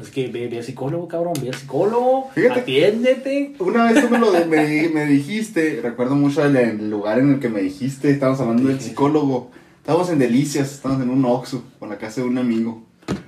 Es 0.00 0.10
que 0.10 0.28
ve, 0.28 0.48
ve 0.48 0.58
al 0.58 0.64
psicólogo, 0.64 1.08
cabrón, 1.08 1.32
ve 1.40 1.48
al 1.48 1.54
psicólogo, 1.54 2.28
Fíjate. 2.34 2.60
atiéndete. 2.60 3.54
Una 3.58 3.90
vez 3.90 4.02
tú 4.02 4.10
me 4.10 4.18
lo 4.18 4.30
de- 4.30 4.44
me, 4.44 4.88
me 4.90 5.06
dijiste, 5.06 5.80
recuerdo 5.82 6.14
mucho 6.14 6.44
el, 6.44 6.54
el 6.56 6.90
lugar 6.90 7.18
en 7.18 7.32
el 7.34 7.40
que 7.40 7.48
me 7.48 7.62
dijiste, 7.62 8.10
estábamos 8.10 8.40
hablando 8.40 8.68
del 8.68 8.80
psicólogo. 8.80 9.50
Estábamos 9.82 10.10
en 10.10 10.18
Delicias, 10.20 10.70
estábamos 10.74 11.02
en 11.02 11.10
un 11.10 11.24
Oxxo, 11.24 11.64
con 11.80 11.88
la 11.88 11.98
casa 11.98 12.20
de 12.20 12.28
un 12.28 12.38
amigo. 12.38 12.84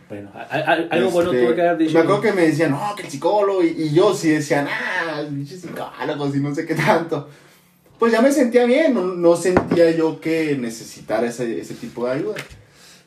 Bueno, 0.09 0.31
a- 0.33 0.39
a- 0.55 0.87
algo 0.91 1.11
bueno 1.11 1.33
Este, 1.33 1.45
tuve 1.45 1.55
que 1.57 1.63
haber 1.63 1.79
dicho. 1.79 1.95
Me 1.95 1.99
acuerdo 2.01 2.21
que 2.21 2.33
me 2.33 2.43
decían, 2.43 2.71
no, 2.71 2.95
que 2.95 3.03
el 3.03 3.11
psicólogo, 3.11 3.65
y, 3.65 3.69
y 3.77 3.93
yo 3.93 4.15
sí 4.15 4.29
decía, 4.29 4.65
ah, 4.71 5.23
pinches 5.29 5.63
psicólogos 5.63 6.37
y 6.37 6.39
no 6.41 6.55
sé 6.55 6.65
qué 6.65 6.77
tanto. 6.77 7.29
Pues 7.99 8.13
ya 8.13 8.23
me 8.23 8.31
sentía 8.31 8.67
bien, 8.67 8.95
no, 8.95 9.03
no 9.03 9.35
sentía 9.35 9.91
yo 9.91 10.21
que 10.21 10.57
necesitara 10.57 11.27
ese, 11.27 11.61
ese 11.61 11.75
tipo 11.75 12.07
de 12.07 12.13
ayuda. 12.13 12.35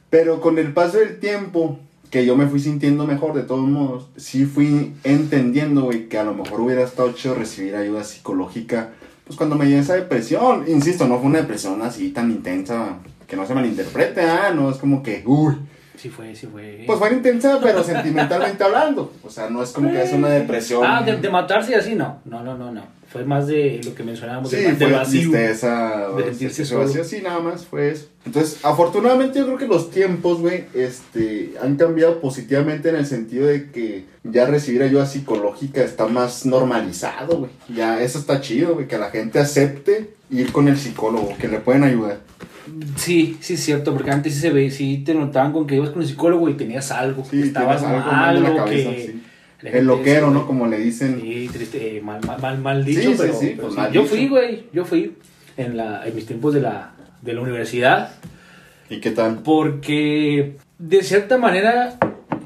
Pero 0.10 0.42
con 0.42 0.58
el 0.58 0.74
paso 0.74 0.98
del 0.98 1.18
tiempo, 1.22 1.80
que 2.10 2.26
yo 2.26 2.36
me 2.36 2.48
fui 2.48 2.60
sintiendo 2.60 3.08
mejor 3.08 3.34
de 3.34 3.44
todos 3.44 3.66
modos, 3.66 4.08
sí 4.18 4.46
fui 4.46 4.94
entendiendo, 5.06 5.84
güey, 5.84 6.10
que 6.10 6.18
a 6.18 6.26
lo 6.26 6.34
mejor 6.34 6.60
hubiera 6.60 6.84
estado 6.84 7.14
chido 7.14 7.36
recibir 7.36 7.76
ayuda 7.78 8.04
psicológica, 8.04 8.90
pues 9.26 9.38
cuando 9.38 9.56
me 9.56 9.66
dio 9.68 9.78
esa 9.80 9.94
depresión, 9.96 10.66
insisto, 10.68 11.08
no 11.08 11.18
fue 11.20 11.28
una 11.28 11.40
depresión 11.40 11.82
así 11.82 12.10
tan 12.10 12.30
intensa, 12.32 12.98
que 13.28 13.36
no 13.36 13.46
se 13.46 13.54
malinterprete, 13.54 14.22
ah, 14.22 14.52
no, 14.56 14.72
es 14.72 14.78
como 14.78 15.04
que, 15.04 15.22
uy. 15.26 15.56
Sí 15.98 16.10
fue, 16.10 16.36
sí 16.36 16.48
fue. 16.48 16.84
Pues 16.86 17.00
fue 17.00 17.12
intensa, 17.12 17.60
pero 17.62 17.84
sentimentalmente 17.84 18.64
hablando. 18.64 19.12
O 19.24 19.30
sea, 19.32 19.50
no 19.50 19.64
es 19.64 19.72
como 19.72 19.92
que 19.92 20.04
es 20.04 20.14
una 20.14 20.30
depresión. 20.30 20.84
Ah, 20.86 21.02
de, 21.02 21.18
de 21.18 21.30
matarse 21.30 21.72
y 21.72 21.74
así, 21.76 21.96
no. 21.96 22.20
No, 22.26 22.44
no, 22.44 22.56
no, 22.56 22.72
no. 22.72 22.84
Fue 23.12 23.24
más 23.24 23.48
de 23.48 23.82
lo 23.84 23.96
que 23.96 24.04
mencionábamos, 24.04 24.50
Sí, 24.52 24.58
de, 24.58 24.74
de 24.74 24.76
fue 24.76 24.92
vacío. 24.92 25.22
tristeza, 25.32 26.10
de 26.18 26.24
sentirse 26.36 26.76
vacío, 26.76 27.04
sí, 27.04 27.22
nada 27.24 27.40
más 27.40 27.66
fue 27.66 27.90
eso. 27.92 28.08
Entonces, 28.26 28.60
afortunadamente 28.64 29.40
yo 29.40 29.46
creo 29.48 29.58
que 29.58 29.66
los 29.68 29.90
tiempos, 29.90 30.40
güey, 30.40 30.66
este, 30.76 31.54
han 31.64 31.78
cambiado 31.78 32.20
positivamente 32.20 32.90
en 32.90 32.98
el 32.98 33.06
sentido 33.08 33.48
de 33.48 33.72
que 33.72 34.06
ya 34.24 34.46
recibir 34.46 34.84
ayuda 34.84 35.06
psicológica 35.08 35.82
está 35.84 36.06
más 36.08 36.46
normalizado, 36.46 37.38
güey. 37.40 37.52
Ya 37.74 38.02
eso 38.04 38.20
está 38.20 38.40
chido, 38.42 38.76
güey, 38.76 38.88
que 38.88 38.98
la 39.00 39.10
gente 39.10 39.40
acepte 39.40 40.12
ir 40.30 40.52
con 40.52 40.68
el 40.68 40.78
psicólogo, 40.78 41.34
que 41.40 41.48
le 41.48 41.60
pueden 41.60 41.86
ayudar. 41.86 42.20
Sí, 42.96 43.38
sí 43.40 43.54
es 43.56 43.64
cierto, 43.64 43.94
porque 43.94 44.12
antes 44.12 44.34
sí 44.34 44.40
se 44.42 44.50
ve, 44.52 44.70
sí 44.72 45.04
te 45.06 45.14
notaban 45.14 45.52
con 45.54 45.66
que 45.68 45.76
ibas 45.76 45.90
con 45.92 46.02
el 46.02 46.08
psicólogo 46.08 46.50
y 46.50 46.54
tenías 46.56 46.92
algo, 46.92 47.24
Sí, 47.26 47.42
estabas 47.42 47.80
tienes 47.82 47.98
algo 48.00 48.12
mal, 48.12 48.44
la 48.44 48.56
cabeza, 48.56 48.90
que 48.92 49.02
sí. 49.08 49.24
El 49.64 49.86
loquero, 49.88 50.30
¿no? 50.30 50.46
Como 50.46 50.68
le 50.68 50.78
dicen. 50.78 51.20
Sí, 51.20 51.50
triste, 51.52 51.98
eh, 51.98 52.02
mal, 52.02 52.22
mal, 52.26 52.40
mal, 52.42 52.58
mal 52.60 52.86
dicho, 52.86 53.02
Sí, 53.02 53.16
pero, 53.18 53.34
sí, 53.34 53.54
pero 53.56 53.68
pues 53.68 53.76
mal 53.78 53.92
yo 53.92 54.02
dicho. 54.04 54.14
fui, 54.16 54.28
güey, 54.28 54.66
yo 54.72 54.86
fui 54.86 55.16
en, 55.58 55.76
la, 55.78 56.06
en 56.08 56.16
mis 56.16 56.26
tiempos 56.28 56.54
de 56.54 56.62
la, 56.62 56.92
de 57.22 57.34
la 57.34 57.42
universidad, 57.42 58.12
¿Y 58.90 59.00
qué 59.00 59.12
tal? 59.12 59.40
porque 59.44 60.58
de 60.78 61.02
cierta 61.04 61.38
manera 61.38 61.98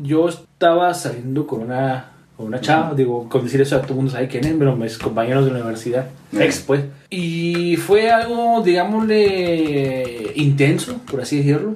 yo 0.01 0.29
estaba 0.29 0.93
saliendo 0.93 1.45
con 1.47 1.61
una, 1.61 2.10
con 2.41 2.47
una 2.47 2.59
chava, 2.59 2.95
digo, 2.95 3.29
con 3.29 3.43
decir 3.43 3.61
eso 3.61 3.79
todo 3.81 3.89
el 3.89 3.95
mundo 3.97 4.11
sabe 4.11 4.27
quién 4.27 4.43
es, 4.45 4.55
pero 4.57 4.75
mis 4.75 4.97
compañeros 4.97 5.45
de 5.45 5.51
la 5.51 5.59
universidad, 5.59 6.07
ex 6.33 6.61
pues, 6.61 6.85
y 7.11 7.75
fue 7.75 8.09
algo, 8.09 8.63
digámosle, 8.63 10.31
intenso, 10.35 10.97
por 11.09 11.21
así 11.21 11.37
decirlo, 11.37 11.75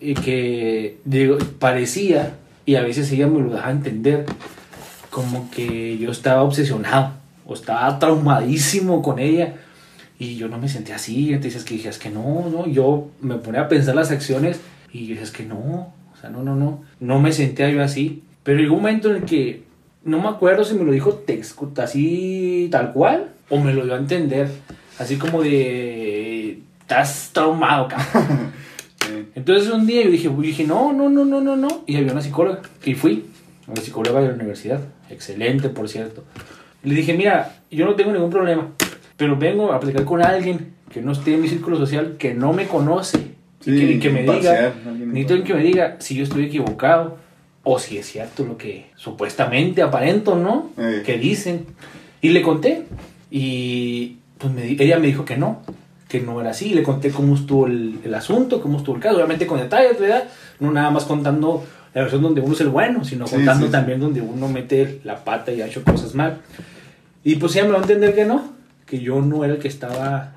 y 0.00 0.14
que 0.14 0.98
digo, 1.04 1.38
parecía, 1.60 2.34
y 2.64 2.74
a 2.74 2.82
veces 2.82 3.12
ella 3.12 3.28
me 3.28 3.40
lo 3.40 3.50
dejaba 3.50 3.70
entender, 3.70 4.26
como 5.08 5.48
que 5.52 5.96
yo 5.98 6.10
estaba 6.10 6.42
obsesionado, 6.42 7.12
o 7.46 7.54
estaba 7.54 7.96
traumadísimo 8.00 9.02
con 9.02 9.20
ella, 9.20 9.54
y 10.18 10.34
yo 10.34 10.48
no 10.48 10.58
me 10.58 10.68
sentía 10.68 10.96
así, 10.96 11.32
entonces 11.32 11.62
que 11.62 11.74
dije, 11.74 11.90
es 11.90 11.98
que 12.00 12.10
no, 12.10 12.48
no, 12.50 12.66
yo 12.66 13.06
me 13.20 13.36
ponía 13.36 13.60
a 13.60 13.68
pensar 13.68 13.94
las 13.94 14.10
acciones, 14.10 14.58
y 14.92 15.02
yo 15.02 15.10
dije, 15.10 15.22
es 15.22 15.30
que 15.30 15.44
no, 15.44 15.92
o 16.12 16.20
sea, 16.20 16.28
no, 16.28 16.42
no, 16.42 16.56
no, 16.56 16.82
no 16.98 17.20
me 17.20 17.30
sentía 17.30 17.70
yo 17.70 17.84
así, 17.84 18.24
pero 18.42 18.58
llegó 18.58 18.74
un 18.74 18.82
momento 18.82 19.10
en 19.10 19.16
el 19.16 19.22
que, 19.22 19.65
no 20.06 20.20
me 20.20 20.28
acuerdo 20.28 20.64
si 20.64 20.74
me 20.74 20.84
lo 20.84 20.92
dijo 20.92 21.14
texto, 21.14 21.70
así, 21.78 22.68
tal 22.70 22.92
cual, 22.92 23.32
o 23.50 23.58
me 23.58 23.74
lo 23.74 23.84
dio 23.84 23.94
a 23.94 23.98
entender, 23.98 24.48
así 24.98 25.16
como 25.16 25.42
de, 25.42 26.60
estás 26.80 27.30
traumado, 27.32 27.88
cabrón. 27.88 28.52
Eh, 29.08 29.24
Entonces 29.36 29.70
un 29.70 29.86
día 29.86 30.02
yo 30.02 30.10
dije, 30.10 30.24
yo 30.24 30.36
dije, 30.40 30.64
no, 30.64 30.92
no, 30.92 31.08
no, 31.08 31.24
no, 31.24 31.40
no, 31.40 31.54
no. 31.54 31.84
Y 31.86 31.94
había 31.94 32.10
una 32.10 32.22
psicóloga, 32.22 32.62
y 32.84 32.94
fui, 32.94 33.26
una 33.68 33.80
psicóloga 33.80 34.20
de 34.20 34.28
la 34.28 34.34
universidad, 34.34 34.80
excelente, 35.08 35.68
por 35.68 35.88
cierto. 35.88 36.24
Le 36.82 36.92
dije, 36.92 37.14
mira, 37.14 37.54
yo 37.70 37.84
no 37.84 37.94
tengo 37.94 38.10
ningún 38.10 38.30
problema, 38.30 38.68
pero 39.16 39.36
vengo 39.36 39.72
a 39.72 39.78
platicar 39.78 40.04
con 40.04 40.24
alguien 40.24 40.72
que 40.92 41.02
no 41.02 41.12
esté 41.12 41.34
en 41.34 41.42
mi 41.42 41.46
círculo 41.46 41.76
social, 41.76 42.16
que 42.18 42.34
no 42.34 42.52
me 42.52 42.66
conoce, 42.66 43.18
y 43.64 43.70
Sí, 43.70 43.78
que, 43.78 43.92
y 43.92 43.98
que 44.00 44.10
me 44.10 44.22
diga, 44.22 44.74
necesito 44.98 45.44
que 45.44 45.54
me 45.54 45.62
diga 45.62 45.96
si 46.00 46.16
yo 46.16 46.24
estoy 46.24 46.46
equivocado, 46.46 47.18
o 47.68 47.80
si 47.80 47.98
es 47.98 48.06
cierto 48.06 48.44
lo 48.44 48.56
que 48.56 48.90
supuestamente 48.94 49.82
aparento, 49.82 50.36
¿no? 50.36 50.70
Eh. 50.78 51.02
Que 51.04 51.18
dicen. 51.18 51.66
Y 52.22 52.28
le 52.28 52.40
conté, 52.40 52.84
y 53.28 54.18
pues 54.38 54.52
me 54.52 54.70
ella 54.70 55.00
me 55.00 55.08
dijo 55.08 55.24
que 55.24 55.36
no, 55.36 55.62
que 56.08 56.20
no 56.20 56.40
era 56.40 56.50
así. 56.50 56.74
Le 56.74 56.84
conté 56.84 57.10
cómo 57.10 57.34
estuvo 57.34 57.66
el, 57.66 57.98
el 58.04 58.14
asunto, 58.14 58.62
cómo 58.62 58.78
estuvo 58.78 58.94
el 58.94 59.02
caso, 59.02 59.16
obviamente 59.16 59.48
con 59.48 59.58
detalles, 59.58 59.98
¿verdad? 59.98 60.28
No 60.60 60.70
nada 60.70 60.90
más 60.90 61.06
contando 61.06 61.64
la 61.92 62.02
versión 62.02 62.22
donde 62.22 62.40
uno 62.40 62.54
es 62.54 62.60
el 62.60 62.68
bueno, 62.68 63.04
sino 63.04 63.26
Sí, 63.26 63.34
contando 63.34 63.62
sí, 63.62 63.66
sí. 63.66 63.72
también 63.72 63.98
donde 63.98 64.20
uno 64.20 64.46
mete 64.46 65.00
la 65.02 65.24
pata 65.24 65.50
y 65.50 65.60
ha 65.60 65.66
hecho 65.66 65.82
cosas 65.82 66.14
mal. 66.14 66.38
Y 67.24 67.34
pues 67.34 67.56
ella 67.56 67.64
me 67.64 67.72
va 67.72 67.78
a 67.78 67.82
entender 67.82 68.14
que 68.14 68.24
no, 68.26 68.52
que 68.86 69.00
yo 69.00 69.20
no 69.20 69.44
era 69.44 69.54
el 69.54 69.58
que 69.58 69.66
estaba 69.68 70.34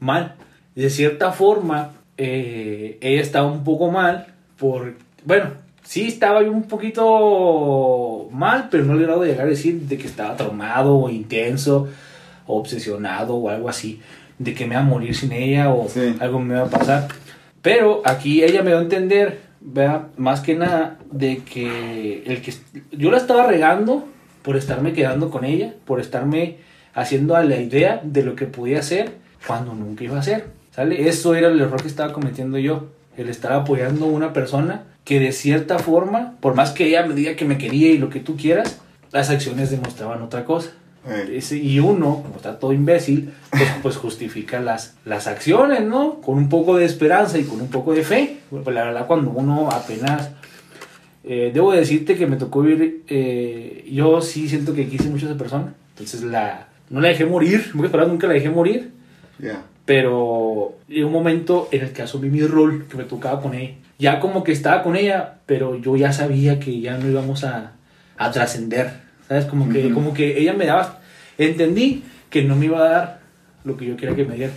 mal. 0.00 0.36
De 0.74 0.88
cierta 0.88 1.32
forma, 1.32 1.90
eh, 2.16 2.96
ella 3.02 3.20
estaba 3.20 3.52
un 3.52 3.62
poco 3.62 3.90
mal 3.90 4.28
por, 4.56 4.94
bueno, 5.26 5.50
sí 5.84 6.08
estaba 6.08 6.42
yo 6.42 6.52
un 6.52 6.64
poquito 6.64 8.28
mal, 8.32 8.68
pero 8.70 8.84
no 8.84 8.94
le 8.94 9.04
he 9.04 9.06
dado 9.06 9.22
de 9.22 9.30
llegar 9.30 9.46
a 9.46 9.50
decir 9.50 9.80
de 9.82 9.98
que 9.98 10.06
estaba 10.06 10.36
traumado 10.36 10.96
o 10.96 11.08
intenso 11.10 11.88
o 12.46 12.58
obsesionado 12.58 13.36
o 13.36 13.48
algo 13.48 13.68
así, 13.68 14.00
de 14.38 14.54
que 14.54 14.66
me 14.66 14.74
iba 14.74 14.80
a 14.82 14.84
morir 14.84 15.14
sin 15.14 15.32
ella 15.32 15.72
o 15.72 15.88
Sí. 15.88 16.16
algo 16.20 16.38
me 16.40 16.54
iba 16.54 16.64
a 16.66 16.70
pasar. 16.70 17.08
Pero 17.60 18.02
aquí 18.04 18.42
ella 18.42 18.62
me 18.62 18.70
dio 18.70 18.78
a 18.78 18.82
entender, 18.82 19.40
¿verdad? 19.60 20.08
más 20.16 20.40
que 20.40 20.54
nada, 20.56 20.98
de 21.10 21.38
que, 21.38 22.24
el 22.26 22.42
que 22.42 22.52
yo 22.92 23.10
la 23.10 23.18
estaba 23.18 23.46
regando 23.46 24.04
por 24.42 24.56
estarme 24.56 24.92
quedando 24.92 25.30
con 25.30 25.44
ella, 25.44 25.74
por 25.84 26.00
estarme 26.00 26.56
haciendo 26.94 27.36
a 27.36 27.44
la 27.44 27.60
idea 27.60 28.00
de 28.02 28.22
lo 28.24 28.34
que 28.34 28.46
podía 28.46 28.80
hacer 28.80 29.12
cuando 29.46 29.74
nunca 29.74 30.04
iba 30.04 30.16
a 30.16 30.20
hacer. 30.20 30.46
¿Sale? 30.72 31.06
Eso 31.08 31.34
era 31.34 31.48
el 31.48 31.60
error 31.60 31.80
que 31.82 31.88
estaba 31.88 32.12
cometiendo 32.12 32.58
yo, 32.58 32.86
el 33.16 33.28
estar 33.28 33.52
apoyando 33.52 34.06
a 34.06 34.08
una 34.08 34.32
persona 34.32 34.84
que 35.04 35.18
de 35.20 35.32
cierta 35.32 35.78
forma, 35.78 36.34
por 36.40 36.54
más 36.54 36.70
que 36.70 36.86
ella 36.86 37.04
me 37.06 37.14
diga 37.14 37.34
que 37.34 37.44
me 37.44 37.58
quería 37.58 37.90
y 37.90 37.98
lo 37.98 38.08
que 38.08 38.20
tú 38.20 38.36
quieras, 38.36 38.78
las 39.10 39.30
acciones 39.30 39.70
demostraban 39.70 40.22
otra 40.22 40.44
cosa. 40.44 40.70
eh, 41.08 41.40
y 41.56 41.80
uno, 41.80 42.22
como 42.22 42.36
está 42.36 42.58
todo 42.60 42.72
imbécil, 42.72 43.32
pues, 43.50 43.68
pues 43.82 43.96
justifica 43.96 44.60
las, 44.60 44.94
las 45.04 45.26
acciones, 45.26 45.82
¿no? 45.82 46.20
Con 46.20 46.38
un 46.38 46.48
poco 46.48 46.76
de 46.76 46.84
esperanza 46.84 47.38
y 47.38 47.44
con 47.44 47.60
un 47.60 47.68
poco 47.68 47.92
de 47.94 48.04
fe. 48.04 48.38
Pues 48.50 48.64
la 48.74 48.84
verdad, 48.84 49.06
cuando 49.06 49.30
uno 49.32 49.68
apenas... 49.70 50.30
eh, 51.24 51.50
debo 51.52 51.72
decirte 51.72 52.16
que 52.16 52.26
me 52.26 52.36
tocó 52.36 52.62
vivir... 52.62 53.02
eh, 53.08 53.88
yo 53.92 54.20
sí 54.20 54.48
siento 54.48 54.74
que 54.74 54.88
quise 54.88 55.08
mucho 55.08 55.26
a 55.26 55.30
esa 55.30 55.38
persona. 55.38 55.74
Entonces 55.90 56.22
la, 56.22 56.68
no 56.90 57.00
la 57.00 57.08
dejé 57.08 57.24
morir. 57.26 57.64
En 57.66 57.72
pocas 57.78 57.90
palabras, 57.90 58.12
nunca 58.12 58.26
la 58.28 58.34
dejé 58.34 58.50
morir. 58.50 58.90
ya. 59.38 59.64
Pero 59.84 60.76
llegó 60.88 61.08
un 61.08 61.12
momento 61.12 61.68
en 61.72 61.82
el 61.82 61.92
que 61.92 62.02
asumí 62.02 62.28
mi 62.30 62.42
rol, 62.46 62.86
que 62.88 62.96
me 62.96 63.02
tocaba 63.02 63.40
con 63.42 63.54
ella. 63.54 63.74
Ya 63.98 64.20
como 64.20 64.42
que 64.42 64.52
estaba 64.52 64.82
con 64.82 64.96
ella, 64.96 65.38
pero 65.46 65.76
yo 65.76 65.96
ya 65.96 66.12
sabía 66.12 66.58
que 66.58 66.80
ya 66.80 66.98
no 66.98 67.08
íbamos 67.08 67.44
a, 67.44 67.72
a 68.16 68.30
trascender. 68.30 68.90
¿Sabes? 69.28 69.44
Como 69.46 69.68
que, 69.68 69.90
como 69.90 70.12
que 70.12 70.38
ella 70.38 70.52
me 70.52 70.66
daba... 70.66 71.00
Entendí 71.38 72.02
que 72.28 72.42
no 72.42 72.56
me 72.56 72.66
iba 72.66 72.78
a 72.78 72.88
dar 72.88 73.20
lo 73.64 73.76
que 73.76 73.86
yo 73.86 73.96
quería 73.96 74.14
que 74.14 74.24
me 74.24 74.34
diera. 74.34 74.52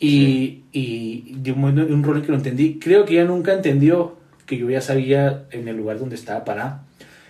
Y, 0.00 0.62
y 0.72 1.36
de 1.38 1.52
un 1.52 1.60
momento, 1.60 1.86
de 1.86 1.94
un 1.94 2.02
rol 2.02 2.22
que 2.22 2.28
lo 2.28 2.36
entendí, 2.36 2.78
creo 2.78 3.04
que 3.04 3.14
ella 3.14 3.24
nunca 3.24 3.52
entendió 3.52 4.16
que 4.46 4.58
yo 4.58 4.68
ya 4.68 4.80
sabía 4.80 5.44
en 5.50 5.68
el 5.68 5.76
lugar 5.76 5.98
donde 5.98 6.16
estaba 6.16 6.44
parada. 6.44 6.84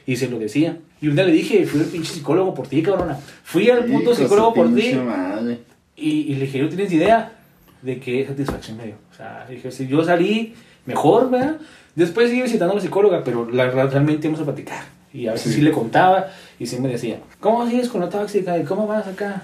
Y 0.07 0.17
se 0.17 0.29
lo 0.29 0.39
decía. 0.39 0.79
Y 1.01 1.09
un 1.09 1.15
día 1.15 1.25
le 1.25 1.33
dije, 1.33 1.67
fui 1.67 1.81
el 1.81 1.87
pinche 1.87 2.15
psicólogo 2.15 2.55
por 2.55 2.67
ti, 2.67 2.83
cabrona. 2.83 3.19
Fui 3.45 3.69
al 3.71 3.85
puto 3.85 4.15
psicólogo 4.15 4.55
por 4.55 4.75
ti. 4.75 4.97
Y, 5.97 6.11
y 6.11 6.35
le 6.35 6.47
dije, 6.47 6.63
¿no 6.63 6.69
tienes 6.69 6.93
idea 6.93 7.33
de 7.83 8.01
qué 8.01 8.27
satisfacción 8.27 8.77
me 8.77 8.87
dio? 8.87 8.95
O 9.13 9.15
sea, 9.15 9.47
dije, 9.49 9.71
si 9.71 9.87
yo 9.87 10.03
salí 10.03 10.55
mejor, 10.89 11.31
¿verdad? 11.31 11.59
Después 11.95 12.31
sigue 12.31 12.45
visitando 12.45 12.73
a 12.73 12.77
la 12.77 12.83
psicóloga, 12.83 13.23
pero 13.23 13.49
la, 13.51 13.71
realmente 13.71 14.27
íbamos 14.27 14.41
a 14.41 14.45
platicar. 14.45 14.85
Y 15.13 15.27
a 15.27 15.33
veces 15.33 15.53
sí. 15.53 15.59
Sí. 15.59 15.65
le 15.65 15.71
contaba 15.71 16.29
y 16.59 16.67
sí 16.67 16.81
me 16.81 16.89
decía, 16.89 17.21
¿cómo 17.41 17.69
sigues 17.69 17.89
con 17.89 18.01
la 18.01 18.09
tóxica? 18.09 18.59
¿Y 18.59 18.65
cómo 18.65 18.87
vas 18.87 19.07
acá? 19.07 19.43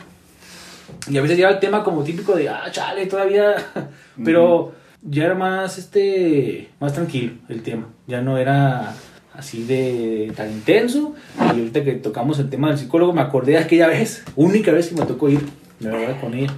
Y 1.11 1.17
a 1.19 1.23
veces 1.23 1.37
llegaba 1.37 1.55
el 1.55 1.61
tema 1.61 1.85
como 1.85 2.03
típico 2.03 2.35
de, 2.35 2.49
ah, 2.49 2.65
chale, 2.71 3.07
todavía. 3.07 3.55
pero 4.25 4.73
ya 5.03 5.25
era 5.25 5.35
más, 5.35 5.77
este, 5.79 6.71
más 6.81 6.93
tranquilo 6.95 7.33
el 7.49 7.63
tema. 7.63 7.89
Ya 8.07 8.23
no 8.23 8.39
era 8.39 8.95
así 9.35 9.65
de 9.65 10.33
tan 10.35 10.51
intenso. 10.51 11.15
Y 11.39 11.59
ahorita 11.59 11.85
que 11.85 11.93
tocamos 11.93 12.39
el 12.39 12.49
tema 12.49 12.69
del 12.69 12.79
psicólogo, 12.79 13.13
me 13.13 13.21
acordé 13.21 13.53
de 13.53 13.59
aquella 13.59 13.89
vez, 13.89 14.25
única 14.37 14.73
vez 14.73 14.89
que 14.89 14.95
me 14.95 15.07
tocó 15.07 15.29
ir, 15.29 15.41
de 15.81 15.91
verdad, 15.91 16.21
con 16.21 16.35
ella. 16.35 16.55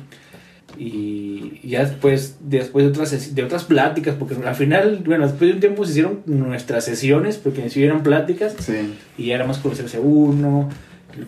Y 0.79 1.61
ya 1.67 1.85
después, 1.85 2.37
después 2.41 2.85
de, 2.85 2.91
otras, 2.91 3.35
de 3.35 3.43
otras 3.43 3.65
pláticas, 3.65 4.15
porque 4.19 4.37
al 4.47 4.55
final, 4.55 5.03
bueno, 5.07 5.27
después 5.27 5.49
de 5.49 5.55
un 5.55 5.61
tiempo 5.61 5.85
se 5.85 5.93
hicieron 5.93 6.21
nuestras 6.27 6.85
sesiones, 6.85 7.39
porque 7.39 7.63
en 7.63 7.71
sí 7.71 7.83
eran 7.83 8.03
pláticas, 8.03 8.55
Sí. 8.59 8.95
y 9.17 9.27
ya 9.27 9.37
era 9.37 9.47
más 9.47 9.59
conocerse 9.59 9.99
uno, 9.99 10.69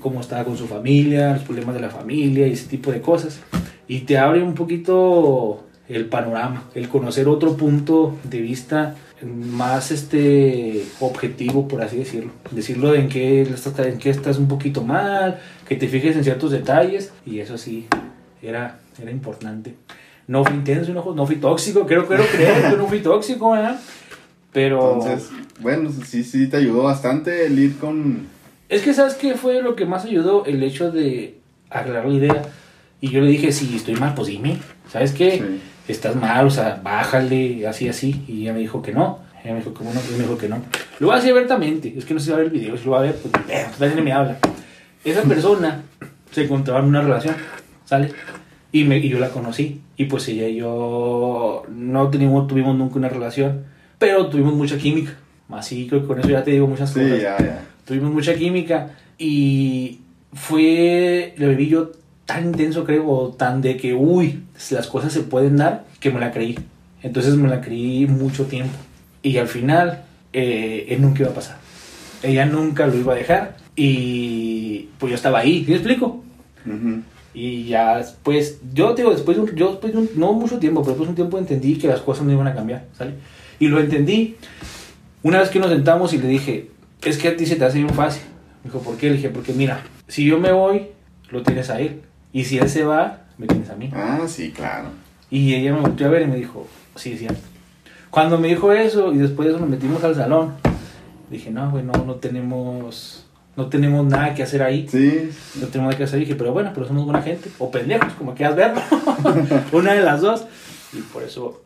cómo 0.01 0.20
estaba 0.20 0.44
con 0.44 0.57
su 0.57 0.66
familia, 0.66 1.32
los 1.32 1.42
problemas 1.44 1.74
de 1.74 1.80
la 1.80 1.90
familia 1.90 2.46
y 2.46 2.53
ese 2.53 2.68
tipo 2.68 2.92
de 2.92 3.01
cosas. 3.01 3.40
Y 3.86 4.01
te 4.01 4.18
abre 4.18 4.42
un 4.42 4.55
poquito 4.55 5.64
el 5.88 6.07
panorama, 6.07 6.64
el 6.74 6.88
conocer 6.88 7.26
otro 7.28 7.57
punto 7.57 8.14
de 8.24 8.40
vista 8.42 8.96
más 9.22 9.90
este 9.90 10.84
objetivo, 11.01 11.66
por 11.66 11.82
así 11.82 11.96
decirlo. 11.96 12.30
Decirlo 12.51 12.94
en 12.94 13.09
qué, 13.09 13.42
en 13.42 13.99
qué 13.99 14.11
estás 14.11 14.38
un 14.38 14.46
poquito 14.46 14.84
mal, 14.84 15.38
que 15.66 15.76
te 15.76 15.88
fijes 15.88 16.16
en 16.16 16.24
ciertos 16.24 16.51
detalles, 16.51 17.12
y 17.24 17.40
eso 17.40 17.57
sí, 17.57 17.86
era, 18.43 18.78
era 19.01 19.11
importante. 19.11 19.74
No 20.26 20.45
fui 20.45 20.55
intenso, 20.55 20.93
no, 20.93 21.26
fui 21.26 21.36
tóxico, 21.36 21.86
creo, 21.86 22.07
quiero 22.07 22.24
creer 22.26 22.70
que 22.70 22.76
no 22.76 22.86
fui 22.86 23.01
tóxico, 23.01 23.53
¿verdad? 23.53 23.80
Pero... 24.53 24.95
Entonces, 24.95 25.30
bueno, 25.61 25.91
sí, 26.07 26.22
sí 26.22 26.49
te 26.49 26.59
ayudó 26.59 26.82
bastante 26.82 27.47
el 27.47 27.59
ir 27.59 27.78
con... 27.78 28.26
Es 28.68 28.82
que, 28.82 28.93
¿sabes 28.93 29.14
qué 29.14 29.34
fue 29.34 29.62
lo 29.62 29.74
que 29.74 29.86
más 29.86 30.05
ayudó? 30.05 30.45
El 30.45 30.62
hecho 30.62 30.91
de 30.91 31.39
aclarar 31.70 32.07
la 32.07 32.14
idea. 32.14 32.43
Y 33.01 33.09
yo 33.11 33.20
le 33.20 33.30
dije, 33.30 33.53
si 33.53 33.74
estoy 33.76 33.97
mal, 33.97 34.14
pues 34.14 34.28
dime. 34.28 34.59
¿Sabes 34.91 35.12
qué? 35.12 35.39
Sí. 35.39 35.61
Estás 35.89 36.16
mal, 36.16 36.47
o 36.47 36.51
sea, 36.51 36.80
bájale, 36.82 37.66
así, 37.66 37.89
así. 37.89 38.24
Y 38.28 38.43
ella 38.43 38.53
me 38.53 38.59
dijo 38.59 38.82
que 38.82 38.93
no. 38.93 39.20
Ella 39.43 39.55
me 39.55 39.61
dijo 39.61 39.72
que 39.72 39.84
bueno, 39.84 40.01
me 40.12 40.18
dijo 40.18 40.36
que 40.36 40.49
no. 40.49 40.62
Lo 40.99 41.07
voy 41.07 41.14
a 41.14 41.16
decir 41.16 41.32
abiertamente. 41.32 41.95
Es 41.97 42.05
que 42.05 42.12
no 42.12 42.20
sé 42.20 42.26
si 42.26 42.30
va 42.32 42.36
a 42.36 42.41
ver 42.41 42.53
el 42.53 42.53
video. 42.53 42.76
Si 42.76 42.84
lo 42.84 42.91
va 42.91 42.99
a 42.99 43.03
ver, 43.03 43.16
pues, 43.16 43.32
eh, 43.49 43.66
nadie 43.78 44.03
me 44.03 44.12
habla. 44.12 44.39
Esa 45.05 45.22
persona 45.22 45.82
se 46.30 46.45
encontraba 46.45 46.80
en 46.80 46.86
una 46.86 47.01
relación, 47.01 47.34
¿sale? 47.89 48.11
Y, 48.70 48.84
me, 48.84 48.99
y 48.99 49.09
yo 49.09 49.18
la 49.18 49.30
conocí. 49.30 49.80
Y 49.97 50.05
pues 50.05 50.28
ella 50.28 50.47
y 50.47 50.57
yo 50.57 51.62
no 51.74 52.09
teníamos, 52.11 52.47
tuvimos 52.47 52.76
nunca 52.76 52.97
una 52.97 53.09
relación. 53.09 53.64
Pero 53.99 54.28
tuvimos 54.28 54.53
mucha 54.55 54.76
química. 54.76 55.14
Así 55.49 55.86
creo 55.89 56.03
que 56.03 56.07
con 56.07 56.20
eso 56.20 56.28
ya 56.28 56.45
te 56.45 56.51
digo 56.51 56.66
muchas 56.66 56.93
Sí, 56.93 57.01
cosas 57.01 57.22
ya, 57.22 57.39
ya. 57.39 57.64
tuvimos 57.86 58.12
mucha 58.12 58.34
química 58.34 58.91
y 59.18 60.01
fue, 60.34 61.32
lo 61.39 61.49
viví 61.49 61.68
yo 61.68 61.93
tan 62.26 62.45
intenso 62.45 62.84
creo, 62.84 63.09
o 63.09 63.28
tan 63.30 63.62
de 63.62 63.78
que, 63.78 63.95
uy, 63.95 64.41
las 64.70 64.86
cosas 64.86 65.11
se 65.14 65.20
pueden 65.22 65.57
dar, 65.57 65.86
que 65.99 66.11
me 66.11 66.20
la 66.20 66.30
creí. 66.30 66.59
Entonces 67.03 67.34
me 67.36 67.49
la 67.49 67.62
creí 67.62 68.07
mucho 68.07 68.45
tiempo. 68.45 68.74
Y 69.22 69.39
al 69.39 69.49
final, 69.49 70.03
eh, 70.34 70.84
él 70.91 71.01
nunca 71.01 71.22
iba 71.22 71.30
a 71.30 71.34
pasar. 71.34 71.57
Ella 72.22 72.45
nunca 72.45 72.86
lo 72.86 72.97
iba 72.99 73.14
a 73.14 73.16
dejar. 73.16 73.57
Y 73.74 74.91
pues 74.99 75.11
yo 75.11 75.14
estaba 75.16 75.39
ahí, 75.39 75.64
¿sí 75.64 75.70
me 75.70 75.76
explico? 75.78 76.22
Ujú. 76.66 77.01
Y 77.41 77.66
ya 77.68 77.99
después, 77.99 78.59
yo 78.74 78.95
digo, 78.95 79.11
después 79.12 79.36
de 79.36 79.43
un, 79.45 79.55
yo 79.55 79.68
después 79.70 79.93
de 79.93 79.99
un- 80.01 80.11
no 80.16 80.32
mucho 80.32 80.59
tiempo, 80.59 80.80
pero 80.82 80.91
después 80.93 81.07
de 81.07 81.11
un 81.11 81.14
tiempo 81.14 81.39
entendí 81.39 81.76
que 81.78 81.86
las 81.86 82.01
cosas 82.01 82.24
no 82.24 82.32
iban 82.32 82.49
a 82.49 82.55
cambiar, 82.55 82.86
¿sale? 82.97 83.12
Y 83.61 83.68
lo 83.68 83.78
entendí 83.78 84.36
una 85.22 85.39
vez 85.39 85.49
que 85.51 85.61
nos 85.61 85.70
sentamos 85.70 86.12
y 86.14 86.18
le 86.18 86.26
dije, 86.26 86.70
es 87.03 87.16
que 87.18 87.28
a 87.28 87.36
ti 87.36 87.47
se 87.47 87.55
te 87.57 87.64
hace 87.64 87.78
bien 87.78 87.91
fácil. 87.95 88.22
Me 88.64 88.70
dijo, 88.72 88.82
¿por 88.82 88.97
qué? 88.97 89.09
Le 89.11 89.16
dije, 89.16 89.28
porque 89.28 89.53
mira, 89.53 89.82
si 90.09 90.24
yo 90.24 90.41
me 90.41 90.51
voy, 90.53 90.89
lo 91.30 91.43
tienes 91.45 91.70
a 91.70 91.80
él. 91.80 92.01
Y 92.32 92.45
si 92.45 92.59
él 92.59 92.68
se 92.68 92.82
va, 92.84 93.22
me 93.39 93.47
tienes 93.47 93.70
a 93.70 93.76
mí. 93.76 93.89
Ah, 93.95 94.22
sí, 94.26 94.51
claro. 94.51 94.89
Y 95.30 95.55
ella 95.55 95.72
me 95.74 95.80
volteó 95.80 96.09
a 96.09 96.11
ver 96.11 96.22
y 96.22 96.26
me 96.26 96.36
dijo, 96.36 96.66
sí, 96.97 97.12
es 97.12 97.20
cierto. 97.20 97.39
Cuando 98.11 98.39
me 98.39 98.49
dijo 98.49 98.72
eso 98.72 99.12
y 99.12 99.18
después 99.18 99.47
de 99.47 99.53
eso 99.55 99.61
nos 99.61 99.68
metimos 99.70 100.03
al 100.03 100.14
salón, 100.16 100.55
dije, 101.30 101.51
no, 101.53 101.70
güey, 101.70 101.84
no, 101.84 101.93
no 102.05 102.14
tenemos, 102.16 103.26
no 103.59 103.68
tenemos 103.68 104.06
nada 104.06 104.34
que 104.34 104.44
hacer 104.44 104.62
ahí. 104.62 104.86
Sí, 104.88 105.30
No 105.61 105.66
tenemos 105.66 105.90
nada 105.90 105.96
que 105.98 106.04
hacer. 106.04 106.18
Y 106.18 106.20
dije, 106.26 106.36
pero 106.36 106.52
bueno, 106.52 106.70
pero 106.72 106.86
somos 106.86 107.04
buena 107.04 107.20
gente. 107.22 107.50
O 107.59 107.72
pendejos, 107.72 108.12
como 108.12 108.32
quieras 108.32 108.54
verlo. 108.54 108.80
Una 109.72 109.94
de 109.94 110.02
las 110.02 110.20
dos. 110.20 110.44
Y 110.92 111.00
por 111.00 111.24
eso 111.24 111.61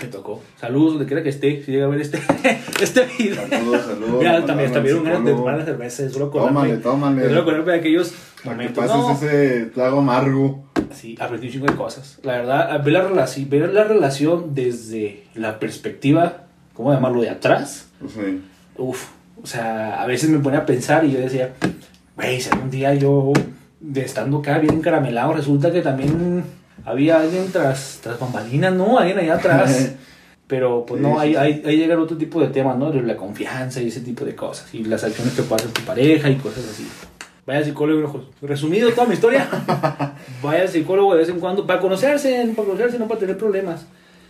me 0.00 0.08
tocó. 0.08 0.42
Saludos 0.58 0.94
donde 0.94 1.06
quiera 1.06 1.22
que 1.22 1.28
esté. 1.28 1.62
Si 1.62 1.70
llega 1.72 1.84
a 1.84 1.88
ver 1.88 2.00
este, 2.00 2.18
este 2.80 3.06
video. 3.18 3.46
saludos, 3.46 3.82
saludos. 3.84 4.18
Mira, 4.18 4.46
también, 4.46 4.72
también 4.72 5.04
ganas 5.04 5.18
de 5.24 5.32
psicólogo. 5.32 5.36
tomar 5.42 5.58
la 5.58 5.64
cerveza. 5.66 6.02
Es 6.06 6.12
solo 6.14 6.26
Tómale, 6.28 6.72
acordarme. 6.72 6.82
tómale. 6.82 7.22
Es 7.22 7.28
solo 7.28 7.40
acordarme 7.42 7.72
de 7.72 7.78
aquellos 7.78 8.14
que 8.42 8.68
pases 8.70 8.96
No, 8.96 9.12
ese 9.12 9.66
trago 9.66 9.98
amargo. 9.98 10.64
sí, 10.94 11.14
aprendí 11.20 11.48
un 11.48 11.52
chingo 11.52 11.66
de 11.66 11.74
cosas. 11.74 12.18
La 12.22 12.38
verdad, 12.38 12.82
ver 12.82 12.92
la, 12.94 13.02
relación, 13.02 13.50
ver 13.50 13.72
la 13.74 13.84
relación 13.84 14.54
desde 14.54 15.24
la 15.34 15.58
perspectiva, 15.58 16.44
¿cómo 16.72 16.90
llamarlo? 16.92 17.20
De 17.20 17.28
atrás. 17.28 17.88
Sí. 18.08 18.40
Uf, 18.78 19.08
o 19.42 19.46
sea, 19.46 20.02
a 20.02 20.06
veces 20.06 20.30
me 20.30 20.38
ponía 20.38 20.60
a 20.60 20.66
pensar 20.66 21.04
y 21.04 21.12
yo 21.12 21.20
decía, 21.20 21.54
güey, 22.16 22.40
si 22.40 22.50
algún 22.50 22.70
día 22.70 22.94
yo, 22.94 23.32
de 23.80 24.00
estando 24.02 24.38
acá 24.38 24.58
bien 24.58 24.80
caramelado, 24.80 25.34
resulta 25.34 25.70
que 25.70 25.82
también 25.82 26.44
había 26.84 27.20
alguien 27.20 27.50
tras, 27.52 28.00
tras 28.02 28.18
bambalinas, 28.18 28.74
¿no? 28.74 28.98
Alguien 28.98 29.18
allá 29.18 29.34
atrás. 29.34 29.94
Pero 30.46 30.86
pues 30.86 31.02
no, 31.02 31.18
ahí, 31.18 31.32
sí, 31.32 31.36
ahí, 31.36 31.62
ahí 31.66 31.76
llegan 31.76 31.98
otro 31.98 32.16
tipo 32.16 32.40
de 32.40 32.48
temas, 32.48 32.76
¿no? 32.78 32.92
La 32.92 33.16
confianza 33.16 33.82
y 33.82 33.88
ese 33.88 34.00
tipo 34.00 34.24
de 34.24 34.36
cosas. 34.36 34.72
Y 34.72 34.84
las 34.84 35.02
acciones 35.02 35.34
que 35.34 35.42
pasa 35.42 35.66
tu 35.66 35.82
pareja 35.82 36.30
y 36.30 36.36
cosas 36.36 36.64
así. 36.70 36.86
Vaya 37.46 37.64
psicólogo. 37.64 38.26
Resumido 38.42 38.90
toda 38.92 39.06
mi 39.06 39.14
historia. 39.14 39.48
Vaya 40.42 40.62
al 40.62 40.68
psicólogo 40.68 41.14
de 41.14 41.20
vez 41.20 41.28
en 41.28 41.40
cuando 41.40 41.66
para 41.66 41.80
conocerse, 41.80 42.52
para 42.56 42.66
conocerse, 42.66 42.98
no 42.98 43.08
para 43.08 43.20
tener 43.20 43.38
problemas. 43.38 43.86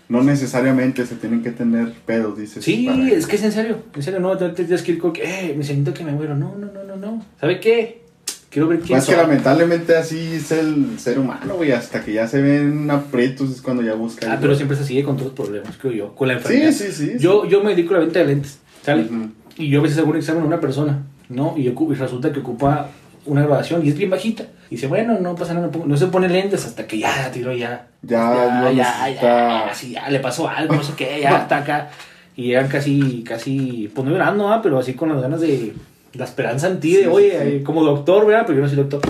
No 0.09 0.23
necesariamente 0.23 1.05
se 1.05 1.17
tienen 1.17 1.43
que 1.43 1.51
tener 1.51 1.93
pedos, 2.07 2.39
dices. 2.39 2.65
Sí, 2.65 2.87
para- 2.87 3.09
es 3.11 3.27
que 3.27 3.37
es 3.37 3.43
en 3.43 3.53
serio, 3.53 3.79
en 3.95 4.03
serio, 4.03 4.21
no, 4.21 4.37
te 4.37 4.51
tienes 4.51 4.83
que 4.83 4.93
ir 4.93 4.99
con 4.99 5.13
que, 5.13 5.25
eh, 5.25 5.55
me 5.57 5.65
siento 5.65 5.93
que 5.93 6.05
me 6.05 6.13
muero, 6.13 6.37
no, 6.37 6.55
no, 6.57 6.67
no, 6.73 6.85
no, 6.85 6.97
no, 6.97 7.25
¿sabe 7.41 7.59
qué? 7.61 8.03
Quiero 8.49 8.69
ver 8.69 8.79
quién 8.81 8.97
Más 8.97 9.07
que 9.07 9.17
lamentablemente 9.17 9.97
así 9.97 10.19
es 10.35 10.51
el 10.53 10.99
ser 10.99 11.19
humano, 11.19 11.57
güey. 11.57 11.73
Hasta 11.73 12.03
que 12.03 12.13
ya 12.13 12.27
se 12.27 12.41
ven 12.41 12.91
aprietos 12.91 13.51
es 13.51 13.61
cuando 13.61 13.83
ya 13.83 13.95
buscan. 13.95 14.31
Ah, 14.31 14.39
pero 14.41 14.55
siempre 14.55 14.77
se 14.79 14.85
sigue 14.85 15.03
con 15.03 15.17
todos 15.17 15.37
los 15.37 15.47
problemas, 15.47 15.77
creo 15.77 15.93
yo, 15.93 16.15
con 16.15 16.29
la 16.29 16.35
enfermedad. 16.35 16.71
Sí, 16.73 16.91
sí, 16.91 17.07
sí. 17.13 17.13
Yo, 17.19 17.45
yo 17.47 17.63
me 17.63 17.71
dedico 17.71 17.91
a 17.95 17.99
la 17.99 18.05
venta 18.05 18.21
de 18.21 18.27
lentes, 18.27 18.59
¿sale? 18.83 19.07
Y 19.59 19.69
yo 19.69 19.81
a 19.81 19.83
veces 19.83 19.99
hago 19.99 20.11
un 20.11 20.17
examen 20.17 20.43
a 20.45 20.47
una 20.47 20.61
persona, 20.61 21.03
¿no? 21.29 21.55
Y, 21.59 21.67
y 21.69 21.95
resulta 21.95 22.33
que 22.33 22.41
ocupa 22.41 22.91
una 23.27 23.43
grabación 23.43 23.85
y 23.85 23.91
es 23.91 23.97
bien 23.97 24.11
bajita. 24.11 24.45
Y 24.71 24.77
dice, 24.77 24.87
bueno, 24.87 25.19
no 25.21 25.35
pasa 25.35 25.55
nada, 25.55 25.71
no, 25.85 25.97
se 25.97 26.07
pone 26.07 26.29
lentes 26.29 26.65
hasta 26.65 26.87
que 26.87 26.99
ya 26.99 27.31
tiró 27.33 27.53
ya. 27.53 27.89
Ya 28.03 28.71
ya, 28.73 28.73
necesita. 28.73 29.67
ya, 29.67 29.75
sí, 29.75 29.91
ya 29.93 30.09
le 30.09 30.21
pasó 30.21 30.49
algo, 30.49 30.75
no 30.75 30.83
sé 30.83 30.95
qué, 30.97 31.21
ya 31.21 31.39
está 31.43 31.59
acá. 31.59 31.91
Y 32.37 32.49
llegan 32.49 32.69
casi, 32.69 33.23
casi, 33.23 33.91
pues 33.95 34.05
no 34.05 34.13
llorando, 34.13 34.49
¿ah? 34.49 34.61
pero 34.63 34.79
así 34.79 34.95
con 34.95 35.09
las 35.09 35.23
ganas 35.23 35.41
de 35.41 35.75
la 36.13 36.25
esperanza 36.25 36.69
en 36.69 36.81
ti, 36.81 36.97
de, 36.97 37.09
oye, 37.09 37.31
sí, 37.31 37.37
eh, 37.57 37.63
como 37.65 37.85
doctor, 37.85 38.27
¿verdad? 38.27 38.45
Pero 38.47 38.59
yo 38.59 38.63
no 38.63 38.69
soy 38.69 38.77
doctor. 38.77 39.01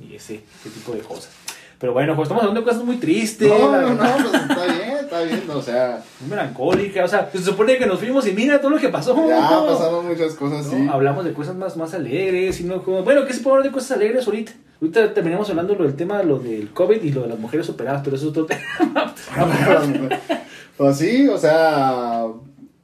Y 0.00 0.14
ese, 0.14 0.42
ese 0.60 0.70
tipo 0.70 0.92
de 0.92 1.00
cosas. 1.00 1.30
Pero 1.78 1.92
bueno, 1.92 2.16
pues 2.16 2.26
estamos 2.26 2.42
hablando 2.42 2.60
de 2.60 2.66
cosas 2.66 2.84
muy 2.84 2.96
tristes. 2.96 3.48
No, 3.48 3.80
no, 3.80 3.94
no, 3.94 4.30
pues 4.30 4.42
está 4.42 4.64
bien, 4.64 4.97
está 5.08 5.22
bien. 5.22 5.42
O 5.50 5.62
sea, 5.62 6.02
Muy 6.20 6.30
melancólicas. 6.30 7.04
O 7.04 7.08
sea, 7.08 7.30
se 7.32 7.42
supone 7.42 7.78
que 7.78 7.86
nos 7.86 7.98
fuimos 7.98 8.26
y 8.26 8.32
mira 8.32 8.60
todo 8.60 8.70
lo 8.70 8.78
que 8.78 8.88
pasó. 8.88 9.14
ya 9.28 9.40
pasaron 9.66 10.06
muchas 10.06 10.34
cosas, 10.34 10.66
¿no? 10.66 10.72
sí. 10.72 10.88
Hablamos 10.90 11.24
de 11.24 11.32
cosas 11.32 11.56
más, 11.56 11.76
más 11.76 11.94
alegres. 11.94 12.60
Y 12.60 12.64
no, 12.64 12.82
como- 12.82 13.02
bueno, 13.02 13.24
¿qué 13.26 13.32
se 13.32 13.40
puede 13.40 13.56
hablar 13.56 13.70
de 13.70 13.74
cosas 13.74 13.92
alegres 13.92 14.26
ahorita? 14.26 14.52
Ahorita 14.80 15.12
terminamos 15.12 15.50
hablando 15.50 15.74
lo 15.74 15.84
del 15.84 15.96
tema 15.96 16.22
lo 16.22 16.38
del 16.38 16.70
COVID 16.72 17.02
y 17.02 17.10
lo 17.10 17.22
de 17.22 17.28
las 17.28 17.38
mujeres 17.38 17.68
operadas, 17.68 18.02
pero 18.04 18.14
eso 18.16 18.26
es 18.26 18.30
otro 18.30 18.46
tema. 18.46 19.12
Pues 20.76 20.96
sí, 20.98 21.26
o 21.28 21.36
sea, 21.38 22.24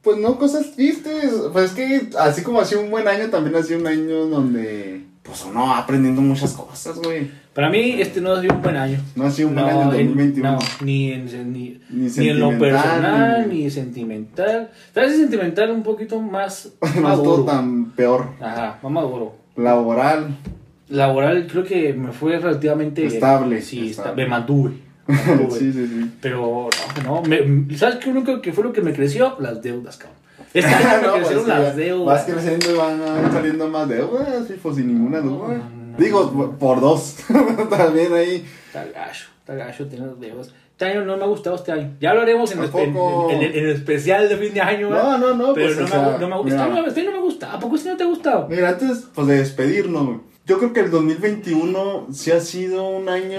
pues 0.03 0.19
no 0.19 0.37
cosas 0.39 0.73
tristes. 0.73 1.33
Pues 1.53 1.67
es 1.67 1.77
que 1.77 2.11
así 2.19 2.43
como 2.43 2.61
ha 2.61 2.65
sido 2.65 2.81
un 2.81 2.91
buen 2.91 3.07
año, 3.07 3.31
también 3.31 3.55
ha 3.57 3.63
sido 3.63 3.79
un 3.81 3.87
año 3.87 4.27
donde, 4.27 5.05
pues 5.25 5.45
uno 5.45 5.67
va 5.69 5.79
aprendiendo 5.79 6.21
muchas 6.21 6.53
cosas, 6.53 6.99
güey. 6.99 7.29
Para 7.55 7.71
mí, 7.71 7.97
este 8.01 8.21
no 8.21 8.33
ha 8.33 8.41
sido 8.41 8.55
un 8.55 8.63
buen 8.63 8.77
año. 8.77 8.99
No 9.17 9.25
ha 9.25 9.31
sido 9.31 9.49
un 9.49 9.55
buen 9.55 9.67
año 9.67 9.93
el 9.93 10.01
en- 10.01 10.07
2021. 10.09 10.53
no, 10.53 10.59
ni 10.85 11.13
en, 11.13 11.53
ni, 11.53 11.81
Ni 11.91 12.09
ni 12.11 12.29
en 12.29 12.41
lo 12.41 12.59
personal, 12.59 13.49
ni- 13.49 13.65
ni 13.65 13.71
sentimental. 13.71 14.71
Tal 14.93 15.07
vez 15.07 15.17
sentimental 15.17 15.71
un 15.71 15.83
poquito 15.83 16.21
más 16.21 16.73
No 16.81 16.87
es 16.89 16.95
todo 16.95 17.03
maduro. 17.03 17.45
tan 17.45 17.91
peor. 17.93 18.29
Ajá, 18.41 18.79
más 18.83 18.93
maduro. 18.93 19.35
Laboral, 19.57 20.37
Laboral 20.89 21.47
creo 21.51 21.65
que 21.65 21.95
me 21.95 22.13
fue 22.13 22.39
relativamente. 22.39 23.07
Estable, 23.07 23.63
Sí, 23.63 23.91
estable. 23.91 24.11
esta- 24.11 24.15
me 24.15 24.27
mantuve. 24.29 24.73
sí, 25.59 25.73
sí, 25.73 25.87
sí. 25.87 26.11
Pero 26.21 26.69
no, 27.05 27.23
no. 27.23 27.23
Me, 27.23 27.75
¿Sabes 27.77 27.97
qué, 27.97 28.11
único 28.11 28.41
que 28.43 28.53
fue 28.53 28.65
lo 28.65 28.73
que 28.73 28.83
me 28.83 28.93
creció? 28.93 29.37
Las 29.41 29.63
deudas, 29.63 29.97
cabrón. 29.97 30.19
Este 30.55 30.71
me 31.01 31.07
No, 31.07 31.13
pues, 31.13 31.15
crecieron 31.29 31.45
sí, 31.45 31.51
las 31.51 31.77
deudas. 31.77 32.07
Vas 32.07 32.25
creciendo 32.35 32.71
y 32.71 32.77
van 32.77 33.03
a 33.03 33.21
ir 33.27 33.33
saliendo 33.33 33.69
más 33.69 33.89
deudas, 33.89 34.49
fijo, 34.49 34.73
sin 34.75 34.87
ninguna 34.87 35.21
duda. 35.21 35.49
no, 35.59 35.99
Digo, 35.99 36.57
por 36.59 36.81
dos. 36.81 37.17
También 37.71 38.13
ahí. 38.15 38.45
Está 38.67 38.85
gacho, 38.87 39.27
está 39.41 39.55
gacho 39.55 39.87
tener 39.87 40.11
deudas. 40.17 40.53
Este 40.73 40.87
año 40.87 41.05
no 41.05 41.17
me 41.17 41.23
ha 41.23 41.27
gustado 41.27 41.55
este 41.55 41.71
año. 41.71 41.93
Ya 42.01 42.15
lo 42.15 42.23
haremos 42.23 42.51
en, 42.51 42.59
el, 42.59 42.65
en, 42.65 42.71
Tampoco. 42.73 43.31
en 43.31 43.43
el- 43.43 43.55
en 43.57 43.65
el 43.67 43.71
especial 43.77 44.29
de 44.29 44.37
fin 44.37 44.53
de 44.55 44.61
año. 44.61 44.91
¿verdad? 44.91 45.19
No, 45.19 45.29
no, 45.29 45.35
no, 45.35 45.55
Pero 45.55 45.67
pues, 45.67 45.79
no, 45.79 45.85
o 45.85 45.87
me, 45.87 45.91
sea, 45.91 46.19
no 46.19 46.19
me 46.19 46.27
mira. 46.27 46.37
gustado. 46.67 46.87
Este 46.89 47.01
año 47.01 47.11
no 47.13 47.17
me 47.19 47.23
gusta. 47.23 47.53
¿A 47.53 47.61
poco 47.61 47.77
este 47.77 47.91
no 47.91 47.97
te 47.97 48.03
ha 48.03 48.07
gustado? 48.07 48.49
Mira, 48.49 48.69
antes 48.71 49.05
pues, 49.15 49.27
de 49.29 49.37
despedirnos, 49.39 50.05
güey, 50.07 50.19
yo 50.47 50.59
creo 50.59 50.73
que 50.73 50.81
el 50.81 50.91
2021 50.91 52.09
sí 52.13 52.33
ha 52.33 52.41
sido 52.41 52.89
un 52.89 53.09
año, 53.09 53.39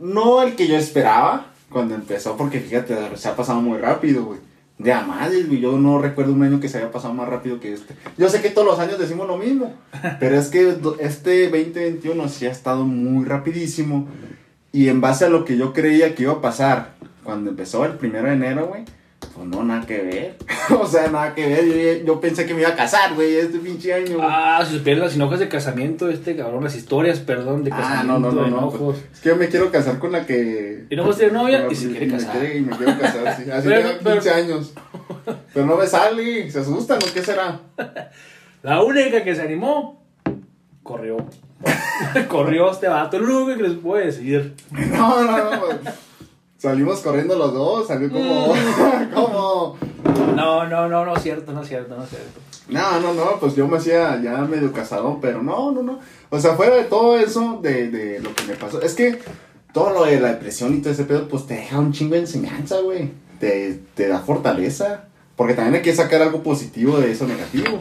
no 0.00 0.42
el 0.42 0.54
que 0.56 0.66
yo 0.68 0.76
esperaba 0.76 1.46
cuando 1.70 1.94
empezó, 1.94 2.36
porque 2.36 2.60
fíjate, 2.60 2.94
se 3.16 3.28
ha 3.28 3.34
pasado 3.36 3.60
muy 3.60 3.78
rápido, 3.78 4.24
güey. 4.24 4.38
De 4.78 4.92
a 4.92 5.00
madres, 5.02 5.48
güey, 5.48 5.60
yo 5.60 5.78
no 5.78 5.98
recuerdo 5.98 6.32
un 6.32 6.42
año 6.42 6.60
que 6.60 6.68
se 6.68 6.78
haya 6.78 6.90
pasado 6.90 7.14
más 7.14 7.28
rápido 7.28 7.60
que 7.60 7.72
este. 7.72 7.94
Yo 8.18 8.28
sé 8.28 8.42
que 8.42 8.50
todos 8.50 8.66
los 8.66 8.78
años 8.78 8.98
decimos 8.98 9.26
lo 9.26 9.38
mismo, 9.38 9.74
pero 10.20 10.36
es 10.36 10.48
que 10.48 10.76
este 10.98 11.44
2021 11.44 12.28
sí 12.28 12.46
ha 12.46 12.50
estado 12.50 12.84
muy 12.84 13.24
rapidísimo. 13.24 14.06
Y 14.72 14.88
en 14.88 15.00
base 15.00 15.24
a 15.24 15.30
lo 15.30 15.46
que 15.46 15.56
yo 15.56 15.72
creía 15.72 16.14
que 16.14 16.24
iba 16.24 16.32
a 16.32 16.40
pasar 16.42 16.96
cuando 17.24 17.48
empezó 17.48 17.86
el 17.86 17.92
primero 17.92 18.28
de 18.28 18.34
enero, 18.34 18.66
güey, 18.66 18.84
pues 19.36 19.48
no, 19.48 19.62
nada 19.62 19.84
que 19.86 19.98
ver. 20.02 20.36
o 20.80 20.86
sea, 20.86 21.08
nada 21.08 21.34
que 21.34 21.46
ver. 21.46 21.98
Yo, 22.00 22.06
yo 22.06 22.20
pensé 22.20 22.46
que 22.46 22.54
me 22.54 22.60
iba 22.62 22.70
a 22.70 22.74
casar, 22.74 23.14
güey, 23.14 23.36
este 23.36 23.58
pinche 23.58 23.92
año. 23.92 24.16
güey. 24.16 24.26
Ah, 24.28 24.64
si 24.66 24.78
supieras 24.78 25.04
las 25.04 25.14
hinojos 25.16 25.38
de 25.38 25.48
casamiento, 25.48 26.08
este 26.08 26.34
cabrón, 26.36 26.64
las 26.64 26.74
historias, 26.74 27.20
perdón, 27.20 27.62
de 27.62 27.70
Ah, 27.72 27.76
casamiento, 27.76 28.18
no, 28.18 28.18
no, 28.18 28.32
no, 28.32 28.40
no. 28.42 28.46
enojos. 28.46 28.80
pues, 28.80 28.98
es 29.12 29.20
que 29.20 29.28
yo 29.28 29.36
me 29.36 29.48
quiero 29.48 29.70
casar 29.70 29.98
con 29.98 30.12
la 30.12 30.24
que. 30.26 30.86
Enojos 30.90 31.18
tiene 31.18 31.32
novia 31.34 31.58
con 31.58 31.66
la 31.68 31.72
y 31.72 31.76
se 31.76 31.84
que- 31.86 31.90
quiere 31.90 32.06
me 32.06 32.12
casar. 32.12 32.32
quiere- 32.38 32.56
y 32.56 32.60
me 32.62 32.76
quiero 32.76 32.98
casar, 32.98 33.36
sí. 33.36 33.50
Así 33.50 33.68
Pero- 33.68 33.88
tengo 33.88 34.00
pero- 34.02 34.14
15 34.14 34.30
años. 34.30 34.72
Pero 35.52 35.66
no 35.66 35.76
me 35.76 35.86
sale, 35.86 36.50
se 36.50 36.58
asustan, 36.60 36.98
¿o 36.98 37.12
qué 37.12 37.22
será? 37.22 37.60
La 38.62 38.82
única 38.82 39.22
que 39.22 39.34
se 39.34 39.42
animó, 39.42 40.02
corrió. 40.82 41.16
corrió 42.28 42.70
este 42.70 42.88
vato, 42.88 43.18
lo 43.18 43.42
único 43.44 43.56
que 43.58 43.68
les 43.68 43.78
puedo 43.78 44.04
decir. 44.04 44.54
No, 44.72 45.22
no, 45.24 45.50
no. 45.50 45.60
Salimos 46.58 47.00
corriendo 47.00 47.36
los 47.36 47.52
dos, 47.52 47.86
salió 47.86 48.10
como. 48.10 48.54
como. 49.14 49.76
No, 50.34 50.66
no, 50.66 50.88
no, 50.88 51.04
no 51.04 51.16
es 51.16 51.22
cierto, 51.22 51.52
no 51.52 51.62
es 51.62 51.68
cierto, 51.68 51.96
no 51.96 52.04
es 52.04 52.10
cierto. 52.10 52.40
No, 52.68 53.00
no, 53.00 53.14
no, 53.14 53.38
pues 53.38 53.54
yo 53.54 53.68
me 53.68 53.76
hacía 53.76 54.20
ya 54.22 54.38
medio 54.38 54.72
casado, 54.72 55.18
pero 55.20 55.42
no, 55.42 55.70
no, 55.72 55.82
no. 55.82 56.00
O 56.30 56.40
sea, 56.40 56.54
fuera 56.54 56.76
de 56.76 56.84
todo 56.84 57.18
eso, 57.18 57.60
de, 57.62 57.90
de 57.90 58.20
lo 58.20 58.34
que 58.34 58.44
me 58.44 58.54
pasó, 58.54 58.80
es 58.82 58.94
que 58.94 59.18
todo 59.72 59.90
lo 59.90 60.04
de 60.04 60.18
la 60.20 60.32
depresión 60.32 60.74
y 60.74 60.80
todo 60.80 60.92
ese 60.92 61.04
pedo, 61.04 61.28
pues 61.28 61.46
te 61.46 61.54
deja 61.54 61.78
un 61.78 61.92
chingo 61.92 62.14
de 62.14 62.20
enseñanza, 62.20 62.80
güey. 62.80 63.10
Te, 63.38 63.80
te 63.94 64.08
da 64.08 64.20
fortaleza. 64.20 65.04
Porque 65.36 65.52
también 65.52 65.76
hay 65.76 65.82
que 65.82 65.94
sacar 65.94 66.22
algo 66.22 66.42
positivo 66.42 66.98
de 66.98 67.12
eso 67.12 67.26
negativo. 67.26 67.78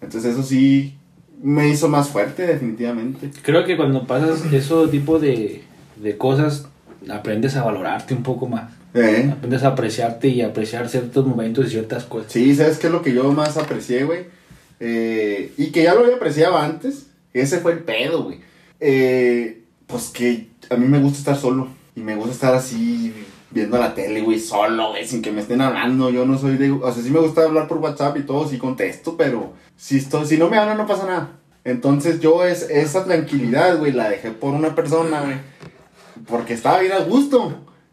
Entonces 0.00 0.32
eso 0.32 0.42
sí 0.42 0.98
me 1.42 1.68
hizo 1.68 1.88
más 1.88 2.08
fuerte, 2.08 2.46
definitivamente. 2.46 3.30
Creo 3.42 3.64
que 3.64 3.76
cuando 3.76 4.06
pasas 4.06 4.44
ese 4.52 4.88
tipo 4.88 5.18
de, 5.18 5.62
de 5.96 6.18
cosas, 6.18 6.67
aprendes 7.10 7.56
a 7.56 7.64
valorarte 7.64 8.14
un 8.14 8.22
poco 8.22 8.46
más. 8.46 8.72
Eh. 8.94 9.30
Aprendes 9.32 9.62
a 9.62 9.68
apreciarte 9.68 10.28
y 10.28 10.42
apreciar 10.42 10.88
ciertos 10.88 11.26
momentos 11.26 11.66
y 11.66 11.70
ciertas 11.70 12.04
cosas. 12.04 12.32
Sí, 12.32 12.54
¿sabes 12.54 12.78
qué 12.78 12.86
es 12.86 12.92
lo 12.92 13.02
que 13.02 13.12
yo 13.12 13.30
más 13.32 13.56
aprecié, 13.56 14.04
güey? 14.04 14.26
Eh, 14.80 15.52
y 15.56 15.66
que 15.66 15.82
ya 15.82 15.94
lo 15.94 16.00
había 16.00 16.16
apreciado 16.16 16.56
antes. 16.56 17.06
Ese 17.32 17.58
fue 17.58 17.72
el 17.72 17.80
pedo, 17.80 18.24
güey. 18.24 18.40
Eh, 18.80 19.62
pues 19.86 20.08
que 20.08 20.48
a 20.70 20.76
mí 20.76 20.86
me 20.86 21.00
gusta 21.00 21.18
estar 21.18 21.36
solo. 21.36 21.68
Y 21.94 22.00
me 22.00 22.16
gusta 22.16 22.32
estar 22.32 22.54
así 22.54 23.12
viendo 23.50 23.78
la 23.78 23.94
tele, 23.94 24.20
güey, 24.20 24.38
solo, 24.38 24.90
güey, 24.90 25.06
sin 25.06 25.22
que 25.22 25.32
me 25.32 25.40
estén 25.40 25.60
hablando. 25.60 26.10
Yo 26.10 26.24
no 26.26 26.38
soy 26.38 26.56
de... 26.56 26.70
O 26.70 26.92
sea, 26.92 27.02
sí 27.02 27.10
me 27.10 27.20
gusta 27.20 27.42
hablar 27.42 27.66
por 27.66 27.78
WhatsApp 27.78 28.16
y 28.18 28.22
todo, 28.22 28.48
sí 28.48 28.58
contesto, 28.58 29.16
pero 29.16 29.52
si, 29.76 29.98
estoy, 29.98 30.26
si 30.26 30.36
no 30.36 30.48
me 30.48 30.58
hablan 30.58 30.78
no 30.78 30.86
pasa 30.86 31.06
nada. 31.06 31.30
Entonces 31.64 32.20
yo 32.20 32.44
es, 32.44 32.62
esa 32.70 33.04
tranquilidad, 33.04 33.78
güey, 33.78 33.92
la 33.92 34.08
dejé 34.08 34.30
por 34.30 34.54
una 34.54 34.74
persona, 34.74 35.22
güey. 35.22 35.36
Porque 36.26 36.54
estaba 36.54 36.80
bien 36.80 36.92
a 36.92 37.00
gusto. 37.00 37.52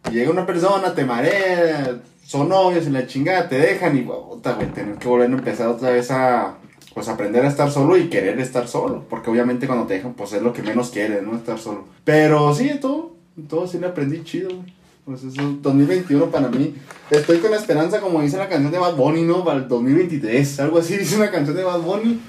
Y 0.10 0.16
llega 0.16 0.32
una 0.32 0.46
persona, 0.46 0.94
te 0.94 1.06
marea, 1.06 2.02
son 2.24 2.50
novios 2.50 2.88
y 2.88 2.90
la 2.92 3.08
chingada, 3.08 3.50
te 3.50 3.58
dejan 3.58 3.98
y, 3.98 4.02
puta, 4.02 4.54
güey, 4.54 4.72
tener 4.72 4.96
que 4.96 5.08
volver 5.08 5.30
a 5.30 5.34
empezar 5.34 5.68
otra 5.68 5.92
vez 5.92 6.12
a, 6.12 6.58
pues, 6.94 7.08
aprender 7.08 7.44
a 7.46 7.50
estar 7.50 7.72
solo 7.72 7.98
y 7.98 8.10
querer 8.10 8.40
estar 8.40 8.68
solo. 8.68 9.06
Porque 9.10 9.30
obviamente 9.30 9.68
cuando 9.68 9.86
te 9.86 9.96
dejan, 9.96 10.14
pues 10.14 10.34
es 10.34 10.42
lo 10.42 10.54
que 10.54 10.62
menos 10.62 10.90
quieres, 10.90 11.24
¿no? 11.24 11.36
Estar 11.36 11.58
solo. 11.60 11.86
Pero 12.04 12.54
sí, 12.54 12.72
todo, 12.80 13.16
todo 13.50 13.68
sí 13.68 13.80
le 13.80 13.88
aprendí 13.88 14.24
chido, 14.24 14.50
güey. 14.50 14.76
Pues 15.06 15.24
eso, 15.24 15.40
2021 15.62 16.32
para 16.32 16.50
mí. 16.50 16.74
Estoy 17.12 17.38
con 17.38 17.52
la 17.52 17.58
esperanza, 17.58 18.02
como 18.02 18.24
dice 18.24 18.38
la 18.38 18.50
canción 18.50 18.72
de 18.72 18.80
Bad 18.80 18.96
Bunny, 18.96 19.22
¿no? 19.22 19.46
Para 19.46 19.60
el 19.60 19.68
2023. 19.68 20.60
Algo 20.62 20.80
así 20.80 20.98
dice 20.98 21.16
una 21.16 21.30
canción 21.30 21.56
de 21.56 21.64
Bad 21.64 21.82
Bunny. 21.82 22.20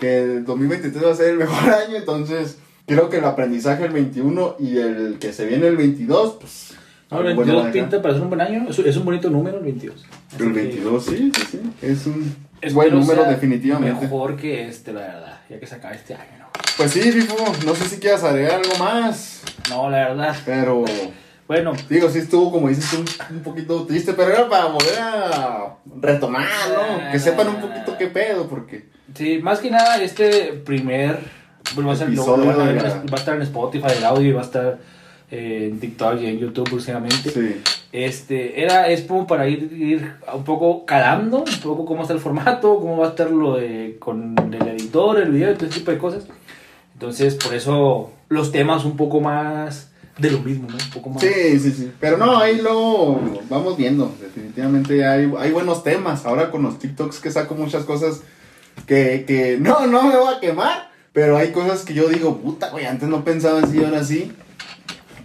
Que 0.00 0.22
el 0.22 0.44
2023 0.46 1.04
va 1.04 1.12
a 1.12 1.14
ser 1.14 1.28
el 1.28 1.36
mejor 1.36 1.70
año. 1.86 1.96
Entonces, 1.96 2.56
creo 2.92 3.08
que 3.08 3.18
el 3.18 3.24
aprendizaje 3.24 3.84
el 3.84 3.92
21 3.92 4.56
y 4.58 4.78
el 4.78 5.16
que 5.18 5.32
se 5.32 5.46
viene 5.46 5.66
el 5.68 5.76
22, 5.76 6.36
pues. 6.40 6.74
No, 7.10 7.18
el 7.18 7.34
bueno, 7.34 7.52
22 7.52 7.62
acá. 7.64 7.72
pinta 7.72 8.02
para 8.02 8.14
ser 8.14 8.22
un 8.22 8.28
buen 8.30 8.40
año. 8.40 8.66
Es, 8.68 8.78
es 8.78 8.96
un 8.96 9.04
bonito 9.04 9.28
número 9.30 9.58
el 9.58 9.64
22. 9.64 9.96
Así 10.34 10.42
El 10.42 10.52
que 10.52 10.60
22, 10.60 11.04
sí, 11.04 11.32
sí, 11.34 11.42
sí. 11.50 11.60
Es 11.82 12.06
un 12.06 12.34
buen 12.72 12.90
número, 12.90 13.24
definitivamente. 13.24 14.02
Mejor 14.02 14.36
que 14.36 14.66
este, 14.68 14.92
la 14.92 15.00
verdad. 15.00 15.40
Ya 15.50 15.60
que 15.60 15.66
se 15.66 15.74
acaba 15.74 15.94
este 15.94 16.14
año, 16.14 16.38
¿no? 16.38 16.46
Pues 16.76 16.90
sí, 16.90 17.00
Fifo. 17.00 17.36
No 17.66 17.74
sé 17.74 17.84
si 17.84 17.96
quieras 17.98 18.24
agregar 18.24 18.62
algo 18.64 18.76
más. 18.82 19.42
No, 19.68 19.90
la 19.90 20.08
verdad. 20.08 20.36
Pero. 20.46 20.84
Bueno, 21.48 21.72
Digo, 21.90 22.08
sí 22.08 22.20
estuvo, 22.20 22.50
como 22.50 22.68
dices, 22.68 22.90
un, 22.94 23.04
un 23.36 23.42
poquito 23.42 23.84
triste, 23.84 24.14
pero 24.14 24.30
era 24.30 24.48
para 24.48 24.66
volver 24.66 24.98
a 24.98 25.74
retomar, 26.00 26.48
¿no? 26.70 27.12
Que 27.12 27.18
sepan 27.18 27.48
un 27.48 27.56
poquito 27.56 27.98
qué 27.98 28.06
pedo, 28.06 28.48
porque... 28.48 28.86
sí, 29.14 29.38
más 29.42 29.58
que 29.58 29.70
nada, 29.70 30.00
este 30.02 30.54
primer. 30.64 31.18
Va, 31.86 31.92
a 31.92 31.96
ser, 31.96 32.08
lo- 32.08 32.14
Episodio 32.14 32.44
lo 32.44 32.50
van 32.50 32.60
a 32.60 32.64
ver 32.64 32.74
de 32.74 32.88
en- 32.88 32.94
la- 32.96 33.02
va 33.02 33.12
a 33.16 33.16
estar 33.16 33.34
en 33.36 33.42
Spotify 33.42 33.86
el 33.98 34.04
audio 34.04 34.28
y 34.28 34.32
va 34.32 34.40
a 34.40 34.44
estar 34.44 34.78
eh, 35.30 35.68
en 35.70 35.80
TikTok 35.80 36.20
y 36.20 36.26
en 36.26 36.38
YouTube 36.38 36.68
próximamente. 36.68 37.30
Sí. 37.30 37.56
Este, 37.92 38.62
era, 38.62 38.88
es 38.88 39.02
como 39.02 39.26
para 39.26 39.48
ir, 39.48 39.72
ir 39.72 40.12
un 40.34 40.44
poco 40.44 40.84
calando, 40.86 41.38
un 41.38 41.60
poco 41.62 41.84
cómo 41.86 42.02
está 42.02 42.12
el 42.14 42.20
formato, 42.20 42.78
cómo 42.80 42.98
va 42.98 43.06
a 43.06 43.10
estar 43.10 43.30
lo 43.30 43.56
de, 43.56 43.96
con 43.98 44.34
el 44.52 44.68
editor, 44.68 45.18
el 45.20 45.30
video 45.30 45.54
todo 45.54 45.66
ese 45.66 45.78
tipo 45.80 45.90
de 45.90 45.98
cosas. 45.98 46.24
Entonces, 46.94 47.34
por 47.36 47.54
eso 47.54 48.10
los 48.28 48.52
temas 48.52 48.84
un 48.84 48.96
poco 48.96 49.20
más 49.20 49.90
de 50.18 50.30
lo 50.30 50.40
mismo, 50.40 50.68
¿no? 50.68 50.76
Un 50.76 50.90
poco 50.90 51.10
más. 51.10 51.22
Sí, 51.22 51.58
sí, 51.58 51.70
sí. 51.72 51.90
Pero 51.98 52.16
no, 52.18 52.38
ahí 52.38 52.60
lo 52.60 53.18
vamos 53.48 53.76
viendo. 53.76 54.14
Definitivamente 54.20 55.04
hay, 55.06 55.30
hay 55.38 55.50
buenos 55.50 55.82
temas. 55.82 56.24
Ahora 56.26 56.50
con 56.50 56.62
los 56.62 56.78
TikToks 56.78 57.18
que 57.20 57.30
saco 57.30 57.54
muchas 57.54 57.84
cosas 57.84 58.20
que, 58.86 59.24
que 59.26 59.58
no, 59.60 59.86
no 59.86 60.02
me 60.02 60.16
voy 60.16 60.34
a 60.34 60.40
quemar. 60.40 60.91
Pero 61.12 61.36
hay 61.36 61.52
cosas 61.52 61.84
que 61.84 61.94
yo 61.94 62.08
digo, 62.08 62.38
puta, 62.38 62.70
güey, 62.70 62.86
antes 62.86 63.08
no 63.08 63.24
pensaba 63.24 63.60
así, 63.60 63.84
ahora 63.84 64.02
sí. 64.02 64.32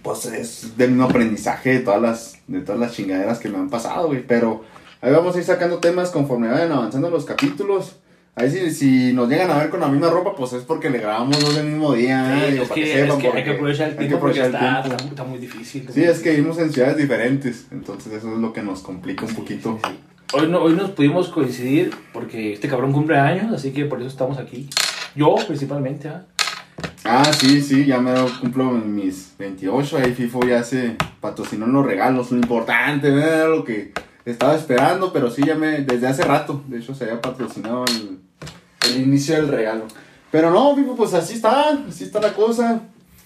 Pues 0.02 0.26
es 0.26 0.76
del 0.76 0.90
mismo 0.90 1.04
aprendizaje 1.04 1.70
de 1.70 1.80
todas 1.80 2.00
las, 2.00 2.38
de 2.46 2.60
todas 2.60 2.80
las 2.80 2.92
chingaderas 2.92 3.38
que 3.38 3.48
me 3.48 3.58
han 3.58 3.70
pasado, 3.70 4.08
güey. 4.08 4.26
Pero 4.26 4.64
ahí 5.00 5.12
vamos 5.12 5.34
a 5.34 5.38
ir 5.38 5.44
sacando 5.44 5.78
temas 5.78 6.10
conforme 6.10 6.48
vayan 6.48 6.72
avanzando 6.72 7.10
los 7.10 7.24
capítulos. 7.24 7.96
Ahí 8.34 8.50
si, 8.50 8.70
si 8.70 9.12
nos 9.14 9.28
llegan 9.28 9.50
a 9.50 9.58
ver 9.58 9.68
con 9.68 9.80
la 9.80 9.88
misma 9.88 10.10
ropa, 10.10 10.36
pues 10.36 10.52
es 10.52 10.62
porque 10.62 10.90
le 10.90 10.98
grabamos 10.98 11.40
dos 11.40 11.56
del 11.56 11.66
mismo 11.66 11.92
día. 11.94 12.44
Sí, 12.44 12.52
digo, 12.52 12.62
es 12.62 12.68
para 12.68 12.80
que, 12.80 12.86
sepan, 12.86 13.08
es 13.08 13.16
que 13.16 13.38
hay 13.38 13.44
que 13.44 13.50
aprovechar 13.50 13.88
el 13.88 13.92
hay 13.92 13.98
que 13.98 14.06
tiempo 14.06 14.20
porque 14.20 14.40
está, 14.40 14.58
tiempo. 14.58 14.88
está, 14.90 15.04
está 15.08 15.24
muy 15.24 15.38
difícil. 15.38 15.88
Sí, 15.92 16.04
es 16.04 16.20
que 16.20 16.30
vivimos 16.30 16.58
en 16.58 16.72
ciudades 16.72 16.98
diferentes, 16.98 17.66
entonces 17.72 18.12
eso 18.12 18.32
es 18.32 18.38
lo 18.38 18.52
que 18.52 18.62
nos 18.62 18.80
complica 18.80 19.24
un 19.24 19.34
poquito. 19.34 19.80
Sí, 19.82 19.90
sí. 19.90 19.98
Hoy, 20.34 20.46
no, 20.48 20.62
hoy 20.62 20.74
nos 20.74 20.90
pudimos 20.90 21.30
coincidir 21.30 21.90
porque 22.12 22.52
este 22.52 22.68
cabrón 22.68 22.92
cumple 22.92 23.18
años, 23.18 23.52
así 23.52 23.72
que 23.72 23.86
por 23.86 23.98
eso 23.98 24.08
estamos 24.08 24.38
aquí. 24.38 24.68
Yo 25.14 25.34
principalmente, 25.46 26.08
¿ah? 26.08 26.26
Ah, 27.04 27.32
sí, 27.32 27.60
sí, 27.62 27.86
ya 27.86 28.00
me 28.00 28.12
cumplo 28.40 28.64
mis 28.64 29.34
28, 29.38 29.96
ahí 29.96 30.14
FIFO 30.14 30.46
ya 30.46 30.62
se 30.62 30.96
patrocinó 31.20 31.66
los 31.66 31.84
regalos, 31.84 32.30
lo 32.30 32.38
importante, 32.38 33.10
¿verdad? 33.10 33.34
Era 33.34 33.48
lo 33.48 33.64
que 33.64 33.92
estaba 34.24 34.54
esperando, 34.54 35.12
pero 35.12 35.30
sí, 35.30 35.42
ya 35.44 35.54
me, 35.54 35.80
desde 35.80 36.06
hace 36.06 36.22
rato, 36.22 36.62
de 36.66 36.78
hecho 36.78 36.94
se 36.94 37.04
había 37.04 37.20
patrocinado 37.20 37.84
el, 37.86 38.18
el 38.88 39.02
inicio 39.02 39.36
del 39.36 39.48
regalo. 39.48 39.86
Pero 40.30 40.50
no, 40.50 40.74
FIFO, 40.76 40.96
pues 40.96 41.14
así 41.14 41.34
está, 41.34 41.70
así 41.88 42.04
está 42.04 42.20
la 42.20 42.34
cosa. 42.34 42.82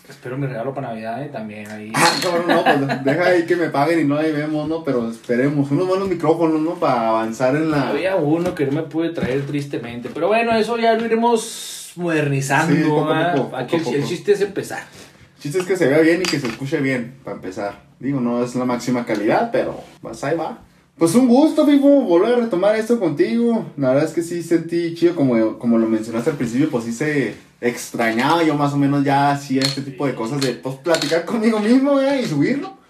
Espero 0.09 0.37
mi 0.37 0.47
regalo 0.47 0.75
para 0.75 0.89
Navidad 0.89 1.23
¿eh? 1.23 1.29
también 1.29 1.71
ahí. 1.71 1.93
Ah, 1.95 2.13
cabrón, 2.21 2.49
no, 2.49 2.65
pues 2.65 3.05
deja 3.05 3.25
ahí 3.25 3.47
que 3.47 3.55
me 3.55 3.69
paguen 3.69 4.01
y 4.01 4.05
no 4.05 4.17
ahí 4.17 4.33
vemos, 4.33 4.69
¿no? 4.69 4.83
Pero 4.83 5.09
esperemos, 5.09 5.71
unos 5.71 5.87
buenos 5.87 6.09
micrófonos, 6.09 6.61
¿no? 6.61 6.75
Para 6.75 7.11
avanzar 7.11 7.55
en 7.55 7.71
la... 7.71 7.91
Había 7.91 8.17
uno 8.17 8.55
que 8.55 8.67
no 8.67 8.73
me 8.73 8.83
pude 8.83 9.11
traer 9.11 9.47
tristemente, 9.47 10.11
pero 10.13 10.27
bueno, 10.27 10.55
eso 10.57 10.77
ya 10.77 10.95
lo 10.95 11.05
iremos 11.05 11.93
modernizando. 11.95 12.75
Sí, 12.75 12.83
poco 12.83 13.13
a 13.13 13.35
poco, 13.35 13.57
Aquí 13.57 13.77
el, 13.77 14.05
chiste 14.05 14.33
es 14.33 14.41
empezar. 14.41 14.83
El 15.37 15.43
chiste 15.43 15.59
es 15.61 15.67
que 15.67 15.77
se 15.77 15.89
vea 15.89 16.01
bien 16.01 16.21
y 16.21 16.25
que 16.25 16.41
se 16.41 16.49
escuche 16.49 16.81
bien, 16.81 17.15
para 17.23 17.37
empezar. 17.37 17.83
Digo, 18.01 18.21
no 18.21 18.43
es 18.45 18.57
la 18.57 18.65
máxima 18.65 19.07
calidad, 19.07 19.51
pero 19.53 19.81
pues 20.01 20.23
ahí 20.25 20.37
va. 20.37 20.59
Pues 20.99 21.15
un 21.15 21.29
gusto, 21.29 21.65
Vivo, 21.65 22.03
volver 22.03 22.35
a 22.35 22.37
retomar 22.39 22.75
esto 22.75 22.99
contigo. 22.99 23.67
La 23.77 23.91
verdad 23.91 24.05
es 24.05 24.13
que 24.13 24.23
sí 24.23 24.43
sentí 24.43 24.95
chido, 24.95 25.15
como, 25.15 25.59
como 25.59 25.79
lo 25.79 25.87
mencionaste 25.89 26.31
al 26.31 26.37
principio, 26.37 26.71
pues 26.71 26.85
sí 26.85 26.93
se 26.93 27.35
extrañaba 27.63 28.43
yo 28.43 28.55
más 28.55 28.73
o 28.73 28.77
menos 28.77 29.05
ya 29.05 29.31
hacía 29.31 29.63
este 29.63 29.81
tipo 29.83 30.07
de 30.07 30.15
cosas 30.15 30.41
de 30.41 30.53
pues 30.55 30.77
platicar 30.77 31.25
conmigo 31.25 31.59
mismo 31.61 32.01
¿eh? 32.01 32.21
y 32.23 32.27
subirlo. 32.27 32.83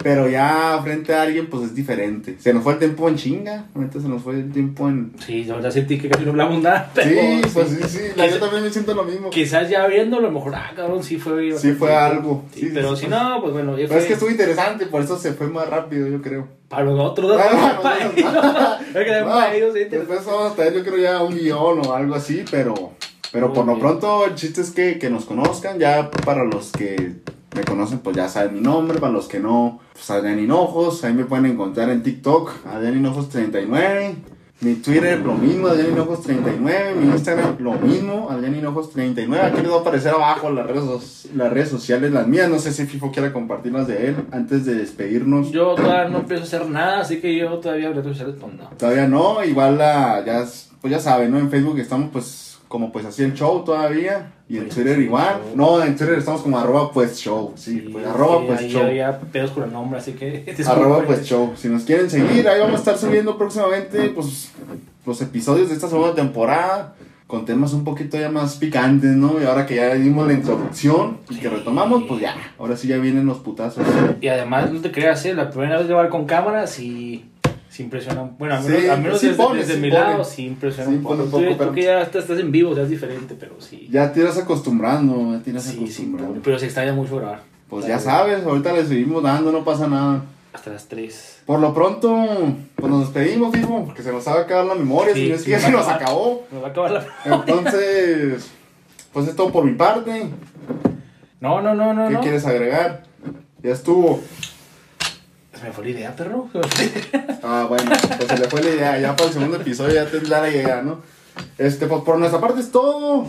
Pero 0.00 0.28
ya 0.28 0.78
frente 0.84 1.12
a 1.12 1.22
alguien, 1.22 1.48
pues 1.50 1.64
es 1.64 1.74
diferente. 1.74 2.36
Se 2.38 2.54
nos 2.54 2.62
fue 2.62 2.74
el 2.74 2.78
tiempo 2.78 3.08
en 3.08 3.16
chinga, 3.16 3.64
ahorita 3.74 4.00
se 4.00 4.06
nos 4.06 4.22
fue 4.22 4.34
el 4.34 4.52
tiempo 4.52 4.88
en... 4.88 5.12
Sí, 5.26 5.42
la 5.42 5.56
verdad 5.56 5.72
sentí 5.72 5.98
que 5.98 6.08
casi 6.08 6.24
no 6.24 6.30
hablamos 6.30 6.62
nada. 6.62 6.88
Pero 6.94 7.10
Sí, 7.10 7.40
pues 7.52 7.68
sí, 7.68 7.78
sí, 7.88 7.98
la- 8.14 8.28
yo 8.28 8.38
también 8.38 8.62
me 8.62 8.70
siento 8.70 8.94
lo 8.94 9.02
mismo. 9.02 9.28
Quizás 9.30 9.68
ya 9.68 9.84
viéndolo, 9.88 10.28
a 10.28 10.30
lo 10.30 10.34
mejor, 10.38 10.54
ah, 10.54 10.70
cabrón, 10.76 11.02
sí 11.02 11.16
fue. 11.18 11.50
Sí 11.58 11.72
fue 11.72 11.92
algo. 11.96 12.44
Sí, 12.54 12.60
Sí, 12.60 12.70
pero 12.72 12.94
sí, 12.94 13.06
si 13.06 13.08
pues. 13.08 13.20
no, 13.20 13.40
pues 13.40 13.52
bueno, 13.54 13.72
ya 13.72 13.76
Pero 13.78 13.88
fue 13.88 13.98
es 13.98 14.04
que 14.06 14.12
estuvo 14.12 14.30
interesante, 14.30 14.86
por 14.86 15.02
eso 15.02 15.18
se 15.18 15.32
fue 15.32 15.48
más 15.48 15.68
rápido, 15.68 16.06
yo 16.06 16.22
creo. 16.22 16.46
para 16.68 16.84
los 16.84 17.00
otros. 17.00 17.36
Ah, 17.36 17.80
para 17.82 19.56
ellos. 19.56 19.74
después 19.74 20.24
vamos 20.24 20.56
a 20.56 20.70
yo 20.70 20.84
creo, 20.84 20.96
ya 20.98 21.22
un 21.24 21.34
guion 21.36 21.84
o 21.84 21.92
algo 21.92 22.14
así, 22.14 22.44
pero, 22.48 22.92
pero 23.32 23.48
Muy 23.48 23.56
por 23.56 23.66
lo 23.66 23.74
bien. 23.74 23.86
pronto 23.86 24.24
el 24.26 24.34
chiste 24.34 24.60
es 24.60 24.70
que, 24.70 24.98
que 24.98 25.10
nos 25.10 25.24
conozcan. 25.24 25.78
Ya 25.78 26.10
para 26.10 26.44
los 26.44 26.72
que 26.72 27.16
me 27.54 27.62
conocen, 27.64 27.98
pues 28.00 28.16
ya 28.16 28.28
saben 28.28 28.54
mi 28.54 28.60
nombre. 28.60 28.98
Para 28.98 29.12
los 29.12 29.28
que 29.28 29.40
no, 29.40 29.80
pues 29.92 30.10
Adrián 30.10 30.38
Hinojos. 30.38 31.04
Ahí 31.04 31.12
me 31.14 31.24
pueden 31.24 31.46
encontrar 31.46 31.90
en 31.90 32.02
TikTok, 32.02 32.66
Adrián 32.66 32.96
Hinojos 32.96 33.28
39. 33.28 34.14
Mi 34.60 34.74
Twitter, 34.74 35.20
lo 35.20 35.34
mismo, 35.34 35.68
Adrián 35.68 35.92
Hinojos 35.92 36.22
39. 36.22 36.94
Mi 36.96 37.04
Instagram, 37.12 37.58
lo 37.60 37.74
mismo, 37.74 38.26
Adrián 38.28 38.56
Hinojos 38.56 38.90
39. 38.90 39.46
Aquí 39.46 39.62
les 39.62 39.70
va 39.70 39.76
a 39.76 39.80
aparecer 39.82 40.12
abajo 40.12 40.50
las 40.50 40.66
redes, 40.66 41.28
las 41.36 41.52
redes 41.52 41.68
sociales, 41.68 42.10
las 42.10 42.26
mías. 42.26 42.50
No 42.50 42.58
sé 42.58 42.72
si 42.72 42.84
FIFO 42.84 43.12
quiera 43.12 43.32
compartirlas 43.32 43.86
de 43.86 44.08
él 44.08 44.16
antes 44.32 44.66
de 44.66 44.74
despedirnos. 44.74 45.52
Yo 45.52 45.76
todavía 45.76 46.08
no 46.08 46.26
pienso 46.26 46.44
hacer 46.44 46.68
nada, 46.68 47.02
así 47.02 47.20
que 47.20 47.36
yo 47.36 47.58
todavía 47.58 47.90
redes 47.90 48.06
sociales, 48.06 48.34
pues 48.40 48.52
no. 48.54 48.68
Todavía 48.76 49.06
no, 49.06 49.44
igual 49.44 49.78
la, 49.78 50.24
ya, 50.26 50.40
es- 50.40 50.70
pues 50.80 50.90
ya 50.92 50.98
saben, 50.98 51.30
¿no? 51.30 51.38
En 51.38 51.50
Facebook 51.50 51.78
estamos 51.78 52.10
pues 52.12 52.47
como 52.68 52.92
pues 52.92 53.04
así 53.06 53.22
el 53.24 53.34
show 53.34 53.64
todavía. 53.64 54.32
Y 54.48 54.56
en 54.56 54.64
Pues, 54.64 54.76
Twitter 54.76 54.96
sí, 54.96 55.02
igual. 55.04 55.40
show. 55.42 55.56
No, 55.56 55.82
en 55.82 55.96
Twitter 55.96 56.18
estamos 56.18 56.42
como 56.42 56.58
arroba 56.58 56.90
pues 56.92 57.18
show. 57.18 57.52
Sí, 57.56 57.88
pues 57.92 58.06
arroba 58.06 58.40
sí, 58.40 58.44
pues 58.46 58.60
ahí 58.60 58.70
show. 58.70 58.82
había 58.82 59.18
pedos 59.20 59.50
con 59.50 59.64
el 59.64 59.72
nombre, 59.72 59.98
así 59.98 60.12
que. 60.12 60.54
Arroba 60.66 61.02
pues 61.04 61.24
show. 61.26 61.52
Si 61.56 61.68
nos 61.68 61.82
quieren 61.84 62.08
seguir, 62.08 62.48
ahí 62.48 62.60
vamos 62.60 62.76
a 62.76 62.78
estar 62.78 62.96
subiendo 62.98 63.36
próximamente 63.36 64.08
pues 64.10 64.52
los 65.04 65.20
episodios 65.22 65.68
de 65.68 65.74
esta 65.74 65.88
segunda 65.88 66.14
temporada. 66.14 66.94
Con 67.26 67.44
temas 67.44 67.74
un 67.74 67.84
poquito 67.84 68.18
ya 68.18 68.30
más 68.30 68.56
picantes, 68.56 69.10
¿no? 69.10 69.38
Y 69.38 69.44
ahora 69.44 69.66
que 69.66 69.74
ya 69.76 69.92
dimos 69.94 70.26
la 70.26 70.32
introducción 70.32 71.18
y 71.28 71.36
que 71.36 71.50
retomamos, 71.50 72.04
pues 72.08 72.22
ya. 72.22 72.34
Ahora 72.58 72.74
sí 72.74 72.88
ya 72.88 72.96
vienen 72.96 73.26
los 73.26 73.36
putazos. 73.40 73.84
Y 74.22 74.28
además, 74.28 74.72
no 74.72 74.80
te 74.80 74.90
creas, 74.90 75.26
¿eh? 75.26 75.34
la 75.34 75.50
primera 75.50 75.76
vez 75.76 75.86
grabar 75.88 76.08
con 76.08 76.24
cámaras 76.24 76.80
y. 76.80 77.26
Sí 77.70 77.82
impresiona. 77.82 78.22
Bueno, 78.38 78.54
al 78.56 78.62
Sí, 78.62 78.70
menos, 78.70 78.88
al 78.90 79.00
menos 79.02 79.20
sí 79.20 79.26
desde, 79.28 79.42
pone, 79.42 79.60
desde 79.60 79.74
sí 79.74 79.80
mi 79.80 79.90
pone. 79.90 80.00
lado 80.02 80.24
sí 80.24 80.46
impresiona 80.46 80.90
Sí 80.90 80.96
un 80.96 81.02
poco. 81.02 81.14
pone 81.14 81.24
un 81.24 81.30
Tú, 81.30 81.36
poco, 81.36 81.50
tú 81.52 81.58
pero- 81.58 81.72
que 81.72 81.82
ya 81.82 82.00
estás, 82.02 82.22
estás 82.22 82.38
en 82.40 82.50
vivo, 82.50 82.74
ya 82.74 82.82
es 82.82 82.88
diferente, 82.90 83.36
pero 83.38 83.60
sí. 83.60 83.88
Ya 83.90 84.12
te 84.12 84.20
irás 84.20 84.38
acostumbrando, 84.38 85.32
ya 85.36 85.42
te 85.42 85.50
irás 85.50 85.62
Sí, 85.64 85.72
sí, 85.72 85.78
acostumbrando. 85.82 86.40
pero 86.42 86.58
se 86.58 86.64
extraña 86.66 86.92
mucho 86.94 87.16
grabar. 87.16 87.42
Pues 87.68 87.86
ya 87.86 87.98
sabes, 87.98 88.44
ahorita 88.44 88.72
le 88.72 88.84
seguimos 88.86 89.22
dando, 89.22 89.52
no 89.52 89.62
pasa 89.64 89.86
nada. 89.86 90.22
Hasta 90.54 90.70
las 90.70 90.86
3. 90.88 91.42
Por 91.44 91.60
lo 91.60 91.74
pronto, 91.74 92.26
pues 92.74 92.90
nos 92.90 93.00
despedimos, 93.12 93.54
Fijo, 93.54 93.84
porque 93.84 94.02
se 94.02 94.10
nos 94.10 94.26
va 94.26 94.32
a 94.32 94.40
acabar 94.40 94.64
la 94.64 94.74
memoria, 94.74 95.12
Sí, 95.14 95.24
si 95.24 95.28
no 95.28 95.34
es 95.34 95.40
sí, 95.42 95.44
que 95.46 95.50
ya 95.52 95.60
se 95.60 95.70
nos 95.70 95.82
acabar. 95.82 96.02
acabó. 96.02 96.46
Me 96.50 96.60
va 96.60 96.68
a 96.68 96.70
acabar 96.70 96.90
la. 96.92 97.06
Entonces, 97.26 98.48
pues 99.12 99.28
es 99.28 99.36
todo 99.36 99.52
por 99.52 99.64
mi 99.64 99.72
parte. 99.74 100.26
No, 101.40 101.60
no, 101.60 101.74
no, 101.74 101.92
no. 101.94 102.08
¿Qué 102.08 102.14
no. 102.14 102.20
quieres 102.20 102.44
agregar? 102.46 103.04
Ya 103.62 103.72
estuvo. 103.72 104.20
Se 105.58 105.66
me 105.66 105.72
fue 105.72 105.84
la 105.84 105.90
idea, 105.90 106.16
perro. 106.16 106.48
Ah, 107.42 107.66
bueno, 107.68 107.90
pues 108.16 108.28
se 108.28 108.38
le 108.38 108.48
fue 108.48 108.62
la 108.62 108.70
idea. 108.70 108.98
Ya 109.00 109.16
para 109.16 109.28
el 109.28 109.34
segundo 109.34 109.56
episodio 109.56 109.94
ya 109.94 110.06
tendrá 110.06 110.40
la 110.42 110.50
idea, 110.50 110.82
¿no? 110.82 111.00
Este, 111.56 111.86
pues 111.86 112.02
por 112.02 112.18
nuestra 112.18 112.40
parte 112.40 112.60
es 112.60 112.70
todo. 112.70 113.26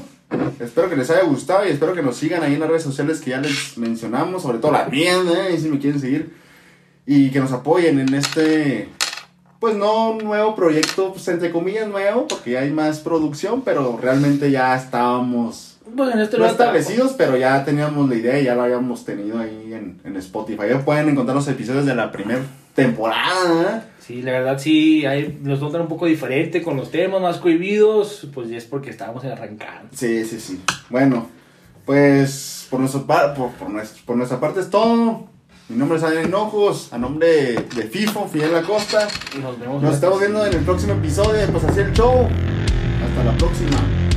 Espero 0.60 0.90
que 0.90 0.96
les 0.96 1.10
haya 1.10 1.24
gustado 1.24 1.66
y 1.66 1.70
espero 1.70 1.94
que 1.94 2.04
nos 2.04 2.18
sigan 2.18 2.44
ahí 2.44 2.54
en 2.54 2.60
las 2.60 2.70
redes 2.70 2.84
sociales 2.84 3.20
que 3.22 3.32
ya 3.32 3.40
les 3.40 3.78
mencionamos, 3.78 4.44
sobre 4.44 4.60
todo 4.60 4.72
las 4.72 4.90
mías, 4.90 5.20
¿eh? 5.26 5.58
Si 5.60 5.70
me 5.70 5.80
quieren 5.80 6.00
seguir. 6.00 6.36
Y 7.06 7.32
que 7.32 7.40
nos 7.40 7.52
apoyen 7.52 8.00
en 8.00 8.14
este, 8.14 8.90
pues 9.60 9.76
no 9.76 10.16
nuevo 10.16 10.56
proyecto, 10.56 11.14
pues 11.14 11.28
entre 11.30 11.52
comillas 11.52 11.88
nuevo, 11.88 12.28
porque 12.28 12.52
ya 12.52 12.60
hay 12.60 12.72
más 12.72 13.00
producción, 13.00 13.62
pero 13.62 13.98
realmente 14.00 14.52
ya 14.52 14.76
estábamos 14.76 15.69
Pues 15.96 16.14
en 16.14 16.20
este 16.22 16.38
no 16.38 16.46
establecidos, 16.46 17.14
pero 17.18 17.38
ya 17.38 17.64
teníamos 17.66 18.08
la 18.10 18.16
idea 18.16 18.40
y 18.40 18.44
ya 18.46 18.56
lo 18.56 18.64
habíamos 18.64 19.06
tenido 19.06 19.40
ahí 19.40 19.74
en, 19.74 20.00
en 20.04 20.16
Spotify. 20.18 20.64
Ya 20.70 20.80
pueden 20.86 21.10
encontrar 21.10 21.36
los 21.36 21.48
episodios 21.48 21.86
de 21.86 21.96
la 21.96 22.12
primera 22.12 22.42
temporada. 22.76 23.78
¿eh? 23.78 23.90
Sí, 24.00 24.22
la 24.22 24.32
verdad 24.32 24.58
sí, 24.58 25.06
ahí 25.06 25.40
nos 25.44 25.60
notan 25.62 25.82
un 25.82 25.88
poco 25.88 26.06
diferente 26.08 26.62
con 26.62 26.78
los 26.78 26.90
temas 26.92 27.22
más 27.22 27.38
cohibidos, 27.38 28.28
pues 28.34 28.50
ya 28.50 28.58
es 28.58 28.66
porque 28.66 28.90
estábamos 28.90 29.24
arrancando. 29.26 29.90
Sí, 29.94 30.26
sí, 30.26 30.40
sí. 30.40 30.60
Bueno, 30.90 31.28
pues 31.86 32.68
por, 32.70 32.80
nuestro 32.80 33.06
par- 33.06 33.34
por, 33.34 33.52
por, 33.52 33.70
nuestro- 33.70 34.04
por 34.06 34.16
nuestra 34.18 34.40
parte 34.40 34.60
es 34.62 34.70
todo. 34.70 35.28
Mi 35.70 35.78
nombre 35.78 36.00
es 36.00 36.04
Adrián 36.04 36.26
Hinojos, 36.26 36.92
a 36.94 36.98
nombre 36.98 37.28
de 37.54 37.84
FIFO, 37.84 38.28
Fidel 38.28 38.56
Acosta. 38.56 39.08
Y 39.36 39.40
nos 39.40 39.60
vemos. 39.60 39.84
Nos 39.84 39.94
estamos 39.94 40.20
viendo 40.20 40.44
en 40.46 40.54
el 40.54 40.62
próximo 40.62 40.94
episodio 40.94 41.34
de 41.34 41.48
Pues 41.48 41.64
así 41.64 41.80
el 41.82 41.94
show. 41.94 42.28
Hasta 43.04 43.24
la 43.24 43.38
próxima. 43.38 44.09